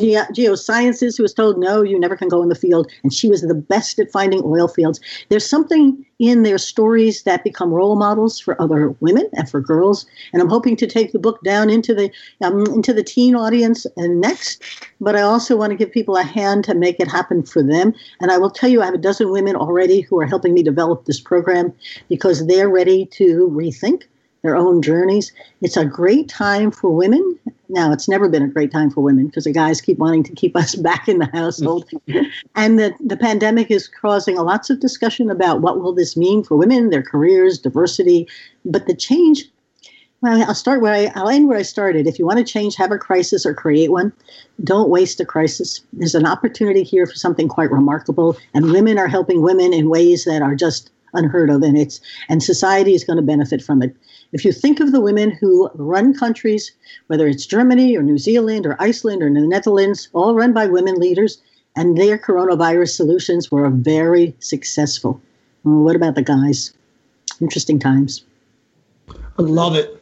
ge- 0.00 0.28
geosciences 0.34 1.16
who 1.16 1.22
was 1.22 1.34
told, 1.34 1.58
no, 1.58 1.82
you 1.82 1.98
never 1.98 2.16
can 2.16 2.28
go 2.28 2.42
in 2.42 2.48
the 2.48 2.54
field. 2.54 2.90
And 3.02 3.12
she 3.12 3.28
was 3.28 3.42
the 3.42 3.54
best 3.54 3.98
at 3.98 4.10
finding 4.10 4.42
oil 4.44 4.68
fields. 4.68 5.00
There's 5.28 5.48
something 5.48 6.04
in 6.18 6.42
their 6.42 6.58
stories 6.58 7.22
that 7.22 7.44
become 7.44 7.72
role 7.72 7.96
models 7.96 8.38
for 8.38 8.60
other 8.60 8.90
women 9.00 9.28
and 9.34 9.48
for 9.48 9.60
girls. 9.60 10.06
And 10.32 10.42
I'm 10.42 10.48
hoping 10.48 10.76
to 10.76 10.86
take 10.86 11.12
the 11.12 11.18
book 11.18 11.42
down 11.44 11.70
into 11.70 11.94
the 11.94 12.10
um, 12.42 12.66
into 12.66 12.92
the 12.92 13.02
teen 13.02 13.34
audience 13.34 13.86
and 13.96 14.20
next. 14.20 14.62
But 15.00 15.16
I 15.16 15.22
also 15.22 15.56
want 15.56 15.70
to 15.70 15.76
give 15.76 15.92
people 15.92 16.16
a 16.16 16.22
hand 16.22 16.64
to 16.64 16.74
make 16.74 17.00
it 17.00 17.08
happen 17.08 17.42
for 17.42 17.62
them. 17.62 17.94
And 18.20 18.30
I 18.30 18.38
will 18.38 18.50
tell 18.50 18.68
you, 18.68 18.82
I 18.82 18.86
have 18.86 18.94
a 18.94 18.98
dozen 18.98 19.30
women 19.30 19.56
already 19.56 20.00
who 20.00 20.20
are 20.20 20.26
helping 20.26 20.54
me 20.54 20.62
develop 20.62 21.04
this 21.04 21.20
program 21.20 21.72
because 22.08 22.46
they're 22.46 22.68
ready 22.68 23.06
to 23.06 23.48
rethink 23.50 24.04
their 24.42 24.56
own 24.56 24.82
journeys. 24.82 25.32
It's 25.60 25.76
a 25.76 25.84
great 25.84 26.28
time 26.28 26.70
for 26.70 26.90
women. 26.90 27.38
Now, 27.70 27.92
it's 27.92 28.08
never 28.08 28.28
been 28.28 28.42
a 28.42 28.48
great 28.48 28.72
time 28.72 28.90
for 28.90 29.00
women 29.00 29.26
because 29.26 29.44
the 29.44 29.52
guys 29.52 29.80
keep 29.80 29.98
wanting 29.98 30.24
to 30.24 30.34
keep 30.34 30.56
us 30.62 30.74
back 30.74 31.08
in 31.08 31.18
the 31.18 31.30
household. 31.32 31.88
and 32.56 32.78
the, 32.78 32.92
the 33.00 33.16
pandemic 33.16 33.70
is 33.70 33.88
causing 33.88 34.36
a 34.36 34.42
lots 34.42 34.70
of 34.70 34.80
discussion 34.80 35.30
about 35.30 35.60
what 35.60 35.80
will 35.80 35.94
this 35.94 36.16
mean 36.16 36.42
for 36.42 36.56
women, 36.56 36.90
their 36.90 37.02
careers, 37.02 37.58
diversity. 37.58 38.28
But 38.64 38.86
the 38.86 38.94
change, 38.94 39.44
well, 40.20 40.42
I'll 40.42 40.54
start 40.54 40.82
where 40.82 40.92
I, 40.92 41.12
I'll 41.14 41.28
end 41.28 41.48
where 41.48 41.58
I 41.58 41.62
started. 41.62 42.06
If 42.06 42.18
you 42.18 42.26
want 42.26 42.38
to 42.38 42.52
change, 42.52 42.74
have 42.74 42.92
a 42.92 42.98
crisis 42.98 43.46
or 43.46 43.54
create 43.54 43.92
one, 43.92 44.12
don't 44.64 44.90
waste 44.90 45.20
a 45.20 45.24
crisis. 45.24 45.80
There's 45.92 46.16
an 46.16 46.26
opportunity 46.26 46.82
here 46.82 47.06
for 47.06 47.14
something 47.14 47.48
quite 47.48 47.70
remarkable. 47.70 48.36
And 48.52 48.72
women 48.72 48.98
are 48.98 49.08
helping 49.08 49.42
women 49.42 49.72
in 49.72 49.88
ways 49.88 50.24
that 50.24 50.42
are 50.42 50.56
just 50.56 50.90
unheard 51.14 51.50
of 51.50 51.62
and 51.62 51.76
it's 51.76 52.00
and 52.28 52.40
society 52.40 52.94
is 52.94 53.02
going 53.02 53.16
to 53.16 53.22
benefit 53.22 53.60
from 53.62 53.82
it 53.82 53.96
if 54.32 54.44
you 54.44 54.52
think 54.52 54.80
of 54.80 54.92
the 54.92 55.00
women 55.00 55.30
who 55.30 55.68
run 55.74 56.14
countries, 56.14 56.72
whether 57.08 57.26
it's 57.26 57.46
Germany 57.46 57.96
or 57.96 58.02
New 58.02 58.18
Zealand 58.18 58.66
or 58.66 58.80
Iceland 58.80 59.22
or 59.22 59.32
the 59.32 59.40
Netherlands, 59.40 60.08
all 60.12 60.34
run 60.34 60.52
by 60.52 60.66
women 60.66 60.96
leaders, 60.96 61.40
and 61.76 61.96
their 61.96 62.18
coronavirus 62.18 62.94
solutions 62.94 63.50
were 63.50 63.68
very 63.70 64.34
successful. 64.40 65.20
Well, 65.64 65.82
what 65.82 65.96
about 65.96 66.14
the 66.14 66.22
guys? 66.22 66.72
Interesting 67.40 67.78
times. 67.78 68.24
I 69.08 69.42
love 69.42 69.74
it. 69.74 69.96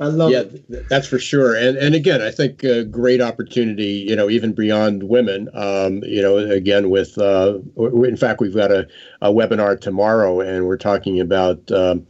I 0.00 0.06
love 0.06 0.32
yeah, 0.32 0.40
it. 0.40 0.88
that's 0.88 1.06
for 1.06 1.18
sure. 1.18 1.54
And 1.54 1.76
and 1.78 1.94
again, 1.94 2.20
I 2.20 2.30
think 2.30 2.64
a 2.64 2.84
great 2.84 3.20
opportunity. 3.20 4.04
You 4.08 4.16
know, 4.16 4.28
even 4.28 4.52
beyond 4.52 5.04
women. 5.04 5.48
Um, 5.54 6.02
you 6.02 6.20
know, 6.20 6.36
again 6.36 6.90
with 6.90 7.16
uh, 7.16 7.58
in 7.76 8.16
fact, 8.16 8.40
we've 8.40 8.54
got 8.54 8.72
a, 8.72 8.88
a 9.22 9.30
webinar 9.32 9.80
tomorrow, 9.80 10.40
and 10.40 10.66
we're 10.66 10.76
talking 10.76 11.20
about. 11.20 11.70
Um, 11.70 12.06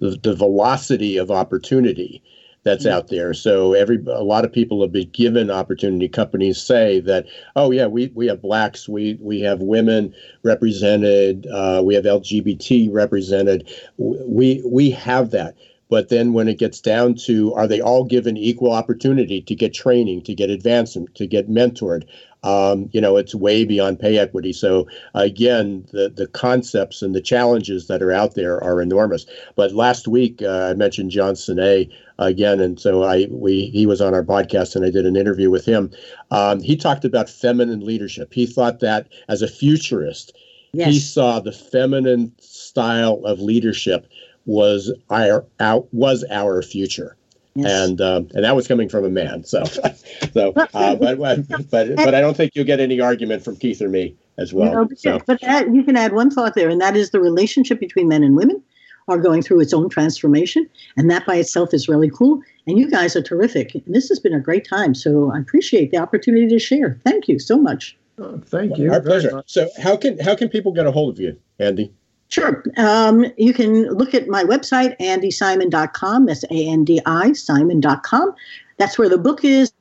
the, 0.00 0.34
velocity 0.34 1.16
of 1.16 1.30
opportunity 1.30 2.22
that's 2.64 2.84
mm-hmm. 2.84 2.96
out 2.96 3.08
there. 3.08 3.32
So 3.32 3.72
every 3.72 4.02
a 4.06 4.22
lot 4.22 4.44
of 4.44 4.52
people 4.52 4.82
have 4.82 4.92
been 4.92 5.10
given 5.10 5.50
opportunity. 5.50 6.08
Companies 6.08 6.60
say 6.60 7.00
that, 7.00 7.26
oh 7.54 7.70
yeah, 7.70 7.86
we, 7.86 8.10
we 8.14 8.26
have 8.26 8.42
blacks, 8.42 8.88
we 8.88 9.16
we 9.20 9.40
have 9.40 9.60
women 9.60 10.14
represented, 10.42 11.46
uh, 11.46 11.82
we 11.84 11.94
have 11.94 12.04
LGBT 12.04 12.92
represented. 12.92 13.72
We 13.96 14.62
we 14.66 14.90
have 14.90 15.30
that. 15.30 15.56
But 15.88 16.08
then 16.08 16.32
when 16.32 16.48
it 16.48 16.58
gets 16.58 16.80
down 16.80 17.14
to 17.26 17.54
are 17.54 17.68
they 17.68 17.80
all 17.80 18.04
given 18.04 18.36
equal 18.36 18.72
opportunity 18.72 19.40
to 19.42 19.54
get 19.54 19.72
training, 19.72 20.22
to 20.22 20.34
get 20.34 20.50
advancement, 20.50 21.14
to 21.14 21.26
get 21.26 21.48
mentored? 21.48 22.04
Um, 22.46 22.88
you 22.92 23.00
know, 23.00 23.16
it's 23.16 23.34
way 23.34 23.64
beyond 23.64 23.98
pay 23.98 24.18
equity. 24.18 24.52
So 24.52 24.86
again, 25.14 25.84
the 25.92 26.08
the 26.08 26.28
concepts 26.28 27.02
and 27.02 27.12
the 27.12 27.20
challenges 27.20 27.88
that 27.88 28.02
are 28.02 28.12
out 28.12 28.36
there 28.36 28.62
are 28.62 28.80
enormous. 28.80 29.26
But 29.56 29.72
last 29.72 30.06
week 30.06 30.42
uh, 30.42 30.68
I 30.70 30.74
mentioned 30.74 31.10
John 31.10 31.34
Sinet 31.34 31.90
again, 32.20 32.60
and 32.60 32.78
so 32.78 33.02
I 33.02 33.26
we 33.30 33.66
he 33.66 33.84
was 33.84 34.00
on 34.00 34.14
our 34.14 34.22
podcast 34.22 34.76
and 34.76 34.84
I 34.84 34.90
did 34.90 35.06
an 35.06 35.16
interview 35.16 35.50
with 35.50 35.64
him. 35.64 35.90
Um, 36.30 36.60
he 36.60 36.76
talked 36.76 37.04
about 37.04 37.28
feminine 37.28 37.84
leadership. 37.84 38.32
He 38.32 38.46
thought 38.46 38.78
that 38.78 39.08
as 39.28 39.42
a 39.42 39.48
futurist, 39.48 40.32
yes. 40.72 40.88
he 40.88 41.00
saw 41.00 41.40
the 41.40 41.52
feminine 41.52 42.32
style 42.38 43.22
of 43.24 43.40
leadership 43.40 44.06
was 44.44 44.92
our, 45.10 45.44
our 45.58 45.84
was 45.90 46.24
our 46.30 46.62
future. 46.62 47.16
Yes. 47.56 47.88
And 47.88 48.00
um, 48.00 48.28
and 48.34 48.44
that 48.44 48.54
was 48.54 48.68
coming 48.68 48.88
from 48.88 49.04
a 49.04 49.08
man. 49.08 49.44
So 49.44 49.64
so 50.32 50.52
uh, 50.54 50.94
but 50.96 51.18
but 51.18 51.96
but 51.96 52.14
I 52.14 52.20
don't 52.20 52.36
think 52.36 52.52
you'll 52.54 52.66
get 52.66 52.80
any 52.80 53.00
argument 53.00 53.42
from 53.44 53.56
Keith 53.56 53.80
or 53.80 53.88
me 53.88 54.14
as 54.38 54.52
well. 54.52 54.72
No, 54.72 54.84
but, 54.84 54.98
so. 54.98 55.20
but 55.26 55.40
that, 55.40 55.72
you 55.72 55.82
can 55.82 55.96
add 55.96 56.12
one 56.12 56.30
thought 56.30 56.54
there, 56.54 56.68
and 56.68 56.80
that 56.80 56.96
is 56.96 57.10
the 57.10 57.20
relationship 57.20 57.80
between 57.80 58.08
men 58.08 58.22
and 58.22 58.36
women 58.36 58.62
are 59.08 59.18
going 59.18 59.40
through 59.40 59.60
its 59.60 59.72
own 59.72 59.88
transformation, 59.88 60.68
and 60.96 61.10
that 61.10 61.24
by 61.26 61.36
itself 61.36 61.72
is 61.72 61.88
really 61.88 62.10
cool. 62.10 62.42
And 62.66 62.78
you 62.78 62.90
guys 62.90 63.14
are 63.14 63.22
terrific. 63.22 63.74
And 63.74 63.94
this 63.94 64.08
has 64.08 64.18
been 64.18 64.34
a 64.34 64.40
great 64.40 64.68
time. 64.68 64.94
So 64.94 65.30
I 65.32 65.38
appreciate 65.38 65.92
the 65.92 65.98
opportunity 65.98 66.48
to 66.48 66.58
share. 66.58 67.00
Thank 67.04 67.28
you 67.28 67.38
so 67.38 67.56
much. 67.56 67.96
Oh, 68.18 68.40
thank 68.44 68.76
you. 68.78 68.92
Our 68.92 69.00
pleasure. 69.00 69.42
So 69.46 69.68
how 69.80 69.96
can 69.96 70.18
how 70.18 70.34
can 70.34 70.48
people 70.48 70.72
get 70.72 70.86
a 70.86 70.92
hold 70.92 71.14
of 71.14 71.20
you, 71.20 71.38
Andi? 71.60 71.90
Sure. 72.28 72.64
Um, 72.76 73.24
you 73.36 73.54
can 73.54 73.84
look 73.90 74.14
at 74.14 74.28
my 74.28 74.42
website, 74.42 74.98
andisimon.com. 74.98 76.26
That's 76.26 76.44
A 76.44 76.68
N 76.68 76.84
D 76.84 77.00
I, 77.06 77.32
simon.com. 77.32 78.34
That's 78.78 78.98
where 78.98 79.08
the 79.08 79.18
book 79.18 79.44
is 79.44 79.72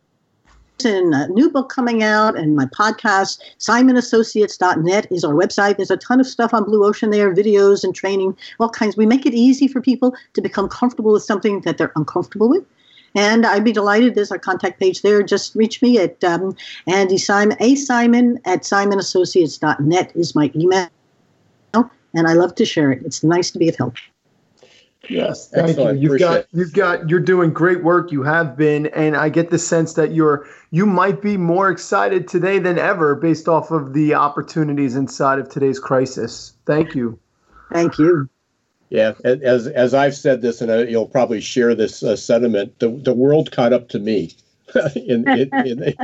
and 0.83 1.15
a 1.15 1.27
new 1.29 1.49
book 1.49 1.69
coming 1.69 2.03
out 2.03 2.37
and 2.37 2.53
my 2.53 2.65
podcast 2.65 3.39
simonassociates.net 3.59 5.07
is 5.09 5.23
our 5.23 5.33
website 5.33 5.77
there's 5.77 5.89
a 5.89 5.95
ton 5.95 6.19
of 6.19 6.27
stuff 6.27 6.53
on 6.53 6.65
blue 6.65 6.83
ocean 6.83 7.11
there 7.11 7.33
videos 7.33 7.81
and 7.81 7.95
training 7.95 8.35
all 8.59 8.69
kinds 8.69 8.97
we 8.97 9.05
make 9.05 9.25
it 9.25 9.33
easy 9.33 9.69
for 9.69 9.79
people 9.79 10.13
to 10.33 10.41
become 10.41 10.67
comfortable 10.67 11.13
with 11.13 11.23
something 11.23 11.61
that 11.61 11.77
they're 11.77 11.93
uncomfortable 11.95 12.49
with 12.49 12.65
and 13.15 13.45
I'd 13.45 13.63
be 13.63 13.71
delighted. 13.71 14.13
There's 14.13 14.31
a 14.31 14.37
contact 14.37 14.77
page 14.77 15.01
there. 15.01 15.23
Just 15.23 15.55
reach 15.55 15.81
me 15.81 15.97
at 15.99 16.21
um, 16.25 16.53
Andi 16.85 17.17
Simon, 17.17 17.55
A 17.61 17.75
Simon 17.75 18.41
at 18.43 18.63
simonassociates.net 18.63 20.11
is 20.15 20.35
my 20.35 20.51
email 20.53 20.89
and 22.15 22.27
I 22.27 22.33
love 22.33 22.55
to 22.55 22.65
share 22.65 22.91
it. 22.91 23.03
It's 23.05 23.23
nice 23.23 23.51
to 23.51 23.59
be 23.59 23.69
of 23.69 23.75
help. 23.75 23.95
Yes, 25.09 25.49
thank 25.49 25.69
Excellent. 25.69 25.97
you. 25.97 26.03
You've 26.03 26.21
Appreciate 26.21 26.27
got 26.27 26.45
you've 26.51 26.73
got 26.73 27.09
you're 27.09 27.19
doing 27.19 27.53
great 27.53 27.83
work. 27.83 28.11
You 28.11 28.23
have 28.23 28.57
been, 28.57 28.87
and 28.87 29.15
I 29.15 29.29
get 29.29 29.51
the 29.51 29.59
sense 29.59 29.93
that 29.93 30.13
you're 30.13 30.47
you 30.71 30.85
might 30.85 31.21
be 31.21 31.37
more 31.37 31.69
excited 31.69 32.27
today 32.27 32.57
than 32.59 32.79
ever 32.79 33.13
based 33.13 33.47
off 33.47 33.71
of 33.71 33.93
the 33.93 34.15
opportunities 34.15 34.95
inside 34.95 35.37
of 35.37 35.49
today's 35.49 35.79
crisis. 35.79 36.53
Thank 36.65 36.95
you. 36.95 37.19
Thank 37.71 37.99
you. 37.99 38.29
Yeah, 38.89 39.13
as 39.23 39.67
as 39.67 39.93
I've 39.93 40.15
said 40.15 40.41
this, 40.41 40.61
and 40.61 40.71
uh, 40.71 40.77
you'll 40.77 41.07
probably 41.07 41.41
share 41.41 41.75
this 41.75 42.01
uh, 42.01 42.15
sentiment. 42.15 42.79
The 42.79 42.89
the 42.89 43.13
world 43.13 43.51
caught 43.51 43.73
up 43.73 43.89
to 43.89 43.99
me 43.99 44.31
in, 44.95 45.27
in, 45.27 45.49
in, 45.53 45.95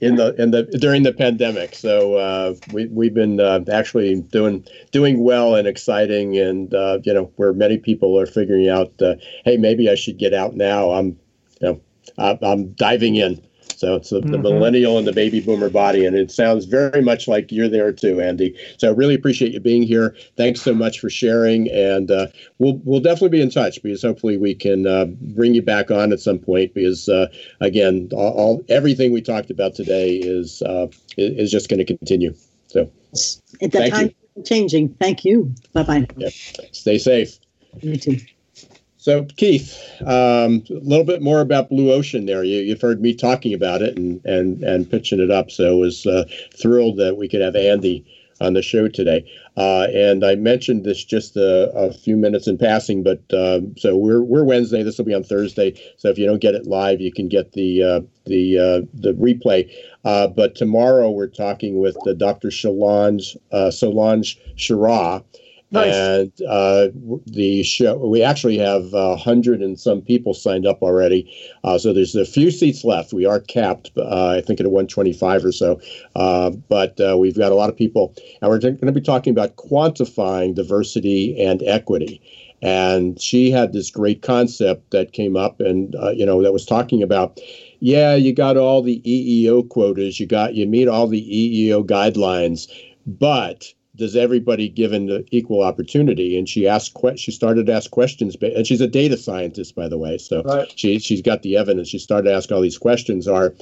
in, 0.00 0.16
the 0.16 0.34
in 0.38 0.50
the 0.50 0.64
during 0.80 1.02
the 1.02 1.12
pandemic. 1.12 1.74
So 1.74 2.14
uh, 2.14 2.54
we 2.72 2.86
we've 2.86 3.14
been 3.14 3.40
uh, 3.40 3.60
actually 3.70 4.20
doing 4.20 4.66
doing 4.90 5.22
well 5.22 5.54
and 5.54 5.68
exciting, 5.68 6.36
and 6.36 6.74
uh, 6.74 6.98
you 7.04 7.14
know 7.14 7.30
where 7.36 7.52
many 7.52 7.78
people 7.78 8.18
are 8.18 8.26
figuring 8.26 8.68
out, 8.68 8.92
uh, 9.00 9.14
hey, 9.44 9.56
maybe 9.56 9.88
I 9.88 9.94
should 9.94 10.18
get 10.18 10.34
out 10.34 10.54
now. 10.54 10.90
I'm 10.90 11.18
you 11.60 11.80
know 12.18 12.38
I'm 12.42 12.72
diving 12.72 13.16
in. 13.16 13.40
So 13.82 13.96
it's 13.96 14.10
the, 14.10 14.20
mm-hmm. 14.20 14.30
the, 14.30 14.38
millennial 14.38 14.96
and 14.96 15.08
the 15.08 15.12
baby 15.12 15.40
boomer 15.40 15.68
body, 15.68 16.06
and 16.06 16.14
it 16.14 16.30
sounds 16.30 16.66
very 16.66 17.02
much 17.02 17.26
like 17.26 17.50
you're 17.50 17.68
there 17.68 17.92
too, 17.92 18.18
Andi. 18.18 18.56
So 18.78 18.86
I 18.86 18.92
really 18.92 19.16
appreciate 19.16 19.50
you 19.50 19.58
being 19.58 19.82
here. 19.82 20.14
Thanks 20.36 20.62
so 20.62 20.72
much 20.72 21.00
for 21.00 21.10
sharing, 21.10 21.68
and 21.68 22.08
uh, 22.08 22.28
we'll 22.60 22.80
we'll 22.84 23.00
definitely 23.00 23.30
be 23.30 23.42
in 23.42 23.50
touch 23.50 23.82
because 23.82 24.00
hopefully 24.00 24.36
we 24.36 24.54
can 24.54 24.86
uh, 24.86 25.06
bring 25.06 25.52
you 25.56 25.62
back 25.62 25.90
on 25.90 26.12
at 26.12 26.20
some 26.20 26.38
point. 26.38 26.74
Because 26.74 27.08
uh, 27.08 27.26
again, 27.60 28.08
all, 28.12 28.32
all, 28.34 28.64
everything 28.68 29.10
we 29.10 29.20
talked 29.20 29.50
about 29.50 29.74
today 29.74 30.12
is 30.12 30.62
uh, 30.62 30.86
is 31.16 31.50
just 31.50 31.68
going 31.68 31.84
to 31.84 31.84
continue. 31.84 32.36
So 32.68 32.88
at 33.60 33.72
that 33.72 33.90
time 33.90 34.14
you. 34.36 34.44
changing. 34.44 34.90
Thank 35.00 35.24
you. 35.24 35.52
Bye 35.72 35.82
bye. 35.82 36.06
Yeah. 36.16 36.28
Stay 36.70 36.98
safe. 36.98 37.36
You 37.80 37.96
too. 37.96 38.18
So, 39.02 39.24
Keith, 39.36 39.76
um, 40.02 40.62
a 40.70 40.74
little 40.74 41.04
bit 41.04 41.22
more 41.22 41.40
about 41.40 41.70
Blue 41.70 41.90
Ocean 41.90 42.24
there. 42.24 42.44
You, 42.44 42.70
have 42.70 42.80
heard 42.80 43.02
me 43.02 43.14
talking 43.14 43.52
about 43.52 43.82
it 43.82 43.98
and, 43.98 44.24
and, 44.24 44.62
and 44.62 44.88
pitching 44.88 45.18
it 45.18 45.28
up. 45.28 45.50
So, 45.50 45.70
I 45.70 45.74
was 45.74 46.06
uh, 46.06 46.22
thrilled 46.54 46.98
that 46.98 47.16
we 47.16 47.28
could 47.28 47.40
have 47.40 47.54
Andi 47.54 48.04
on 48.40 48.52
the 48.52 48.62
show 48.62 48.86
today. 48.86 49.28
Uh, 49.56 49.88
and 49.92 50.24
I 50.24 50.36
mentioned 50.36 50.84
this 50.84 51.02
just 51.02 51.36
a, 51.36 51.72
a 51.72 51.92
few 51.92 52.16
minutes 52.16 52.46
in 52.46 52.58
passing, 52.58 53.02
but 53.02 53.20
uh, 53.34 53.62
so 53.76 53.96
we're, 53.96 54.22
we're 54.22 54.44
Wednesday. 54.44 54.84
This 54.84 54.98
will 54.98 55.04
be 55.04 55.14
on 55.14 55.24
Thursday. 55.24 55.74
So, 55.96 56.08
if 56.08 56.16
you 56.16 56.24
don't 56.24 56.40
get 56.40 56.54
it 56.54 56.68
live, 56.68 57.00
you 57.00 57.12
can 57.12 57.28
get 57.28 57.54
the, 57.54 57.82
uh, 57.82 58.00
the, 58.26 58.56
uh, 58.56 58.86
the 58.94 59.14
replay. 59.14 59.68
Uh, 60.04 60.28
but 60.28 60.54
tomorrow, 60.54 61.10
we're 61.10 61.26
talking 61.26 61.80
with 61.80 61.96
Dr. 62.18 62.52
Solange, 62.52 63.36
Solange 63.72 64.38
Shira 64.54 65.24
Nice. 65.72 65.94
And 65.94 66.32
uh, 66.46 66.88
the 67.24 67.62
show, 67.62 67.96
we 67.96 68.22
actually 68.22 68.58
have 68.58 68.92
a 68.92 68.96
uh, 68.96 69.16
hundred 69.16 69.62
and 69.62 69.80
some 69.80 70.02
people 70.02 70.34
signed 70.34 70.66
up 70.66 70.82
already. 70.82 71.34
Uh, 71.64 71.78
so 71.78 71.94
there's 71.94 72.14
a 72.14 72.26
few 72.26 72.50
seats 72.50 72.84
left. 72.84 73.14
We 73.14 73.24
are 73.24 73.40
capped, 73.40 73.90
uh, 73.96 74.36
I 74.36 74.42
think, 74.42 74.60
at 74.60 74.66
125 74.66 75.44
or 75.46 75.50
so. 75.50 75.80
Uh, 76.14 76.50
but 76.50 77.00
uh, 77.00 77.16
we've 77.18 77.38
got 77.38 77.52
a 77.52 77.54
lot 77.54 77.70
of 77.70 77.76
people, 77.76 78.14
and 78.42 78.50
we're 78.50 78.58
going 78.58 78.76
to 78.76 78.92
be 78.92 79.00
talking 79.00 79.30
about 79.30 79.56
quantifying 79.56 80.54
diversity 80.54 81.42
and 81.42 81.62
equity. 81.62 82.20
And 82.60 83.18
she 83.20 83.50
had 83.50 83.72
this 83.72 83.90
great 83.90 84.20
concept 84.20 84.90
that 84.90 85.12
came 85.12 85.36
up, 85.36 85.58
and 85.58 85.96
you 86.14 86.24
know, 86.24 86.42
that 86.42 86.52
was 86.52 86.66
talking 86.66 87.02
about 87.02 87.40
yeah, 87.80 88.14
you 88.14 88.32
got 88.32 88.56
all 88.56 88.80
the 88.80 89.00
EEO 89.00 89.68
quotas, 89.68 90.20
you 90.20 90.26
got 90.26 90.54
you 90.54 90.68
meet 90.68 90.86
all 90.86 91.08
the 91.08 91.22
EEO 91.22 91.84
guidelines, 91.84 92.70
but 93.06 93.72
does 94.02 94.16
everybody 94.16 94.68
given 94.68 95.06
the 95.06 95.24
equal 95.30 95.62
opportunity? 95.62 96.36
And 96.36 96.48
she 96.48 96.66
asked, 96.66 96.94
que- 96.94 97.16
she 97.16 97.30
started 97.30 97.66
to 97.66 97.72
ask 97.72 97.88
questions, 97.92 98.36
and 98.42 98.66
she's 98.66 98.80
a 98.80 98.88
data 98.88 99.16
scientist, 99.16 99.76
by 99.76 99.86
the 99.86 99.96
way. 99.96 100.18
So 100.18 100.42
right. 100.42 100.72
she 100.74 100.98
she's 100.98 101.22
got 101.22 101.42
the 101.42 101.56
evidence. 101.56 101.88
She 101.88 102.00
started 102.00 102.28
to 102.28 102.34
ask 102.34 102.50
all 102.50 102.60
these 102.60 102.78
questions. 102.78 103.28
Are 103.28 103.54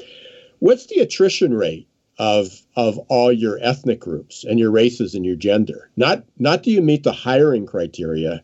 what's 0.61 0.87
the 0.87 1.01
attrition 1.01 1.53
rate 1.53 1.87
of 2.19 2.63
of 2.75 2.97
all 3.09 3.31
your 3.31 3.59
ethnic 3.61 4.01
groups 4.01 4.43
and 4.43 4.59
your 4.59 4.71
races 4.71 5.15
and 5.15 5.27
your 5.27 5.37
gender? 5.37 5.91
Not 5.99 6.25
not 6.39 6.63
do 6.63 6.71
you 6.71 6.81
meet 6.81 7.03
the 7.03 7.13
hiring 7.13 7.67
criteria, 7.67 8.43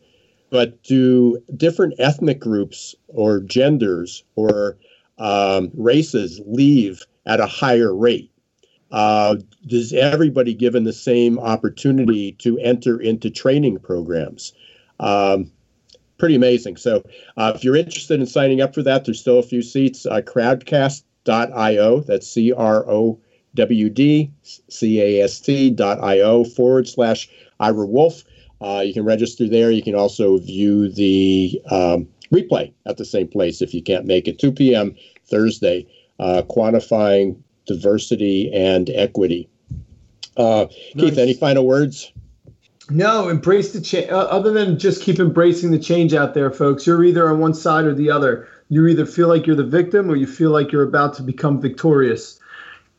but 0.51 0.83
do 0.83 1.41
different 1.55 1.95
ethnic 1.97 2.39
groups 2.39 2.93
or 3.07 3.39
genders 3.39 4.23
or 4.35 4.77
um, 5.17 5.71
races 5.73 6.39
leave 6.45 7.07
at 7.25 7.39
a 7.39 7.47
higher 7.47 7.91
rate? 7.91 8.29
Uh, 8.91 9.35
is 9.69 9.93
everybody 9.93 10.53
given 10.53 10.83
the 10.83 10.93
same 10.93 11.39
opportunity 11.39 12.33
to 12.33 12.57
enter 12.59 12.99
into 12.99 13.29
training 13.29 13.79
programs? 13.79 14.53
Um, 14.99 15.51
pretty 16.17 16.35
amazing. 16.35 16.77
So, 16.77 17.03
uh, 17.35 17.53
if 17.55 17.63
you're 17.63 17.75
interested 17.75 18.19
in 18.19 18.25
signing 18.25 18.61
up 18.61 18.73
for 18.73 18.83
that, 18.83 19.05
there's 19.05 19.19
still 19.19 19.39
a 19.39 19.43
few 19.43 19.61
seats. 19.61 20.05
Uh, 20.05 20.21
crowdcast.io, 20.21 21.99
that's 22.01 22.27
C 22.27 22.53
R 22.53 22.89
O 22.89 23.19
W 23.55 23.89
D 23.89 24.31
C 24.43 25.01
A 25.01 25.23
S 25.23 25.39
T.io 25.39 26.43
forward 26.43 26.87
slash 26.87 27.29
Ira 27.59 27.85
Wolf. 27.85 28.23
Uh, 28.61 28.81
you 28.85 28.93
can 28.93 29.03
register 29.03 29.47
there. 29.47 29.71
You 29.71 29.83
can 29.83 29.95
also 29.95 30.37
view 30.37 30.89
the 30.89 31.61
um, 31.69 32.07
replay 32.31 32.71
at 32.85 32.97
the 32.97 33.05
same 33.05 33.27
place 33.27 33.61
if 33.61 33.73
you 33.73 33.83
can't 33.83 34.05
make 34.05 34.27
it. 34.27 34.39
2 34.39 34.51
p.m. 34.51 34.95
Thursday, 35.25 35.85
uh, 36.19 36.41
quantifying 36.49 37.37
diversity 37.67 38.51
and 38.53 38.89
equity. 38.89 39.49
Uh, 40.35 40.67
nice. 40.95 41.09
Keith, 41.09 41.17
any 41.17 41.33
final 41.33 41.65
words? 41.65 42.11
No, 42.89 43.27
embrace 43.27 43.73
the 43.73 43.81
change. 43.81 44.09
Uh, 44.09 44.19
other 44.19 44.51
than 44.51 44.79
just 44.79 45.01
keep 45.01 45.19
embracing 45.19 45.71
the 45.71 45.79
change 45.79 46.13
out 46.13 46.33
there, 46.33 46.49
folks. 46.51 46.87
You're 46.87 47.03
either 47.03 47.29
on 47.29 47.39
one 47.39 47.53
side 47.53 47.85
or 47.85 47.93
the 47.93 48.09
other. 48.09 48.47
You 48.69 48.87
either 48.87 49.05
feel 49.05 49.27
like 49.27 49.45
you're 49.45 49.55
the 49.55 49.63
victim 49.63 50.09
or 50.09 50.15
you 50.15 50.27
feel 50.27 50.51
like 50.51 50.71
you're 50.71 50.83
about 50.83 51.13
to 51.15 51.23
become 51.23 51.59
victorious. 51.59 52.39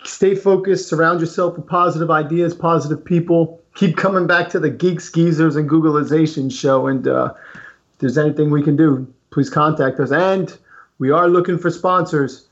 Stay 0.05 0.35
focused. 0.35 0.89
Surround 0.89 1.21
yourself 1.21 1.57
with 1.57 1.66
positive 1.66 2.11
ideas, 2.11 2.55
positive 2.55 3.03
people. 3.05 3.62
Keep 3.75 3.97
coming 3.97 4.27
back 4.27 4.49
to 4.51 4.61
the 4.61 4.71
Geeks 4.71 5.11
Geezers 5.11 5.57
and 5.57 5.69
Googlization 5.69 6.53
show. 6.53 6.87
And 6.87 7.07
uh, 7.07 7.33
if 7.55 7.99
there's 7.99 8.19
anything 8.19 8.51
we 8.51 8.62
can 8.62 8.77
do, 8.77 9.07
please 9.31 9.49
contact 9.49 10.01
us. 10.01 10.11
And 10.11 10.57
we 10.99 11.11
are 11.11 11.29
looking 11.29 11.59
for 11.59 11.71
sponsors. 11.71 12.47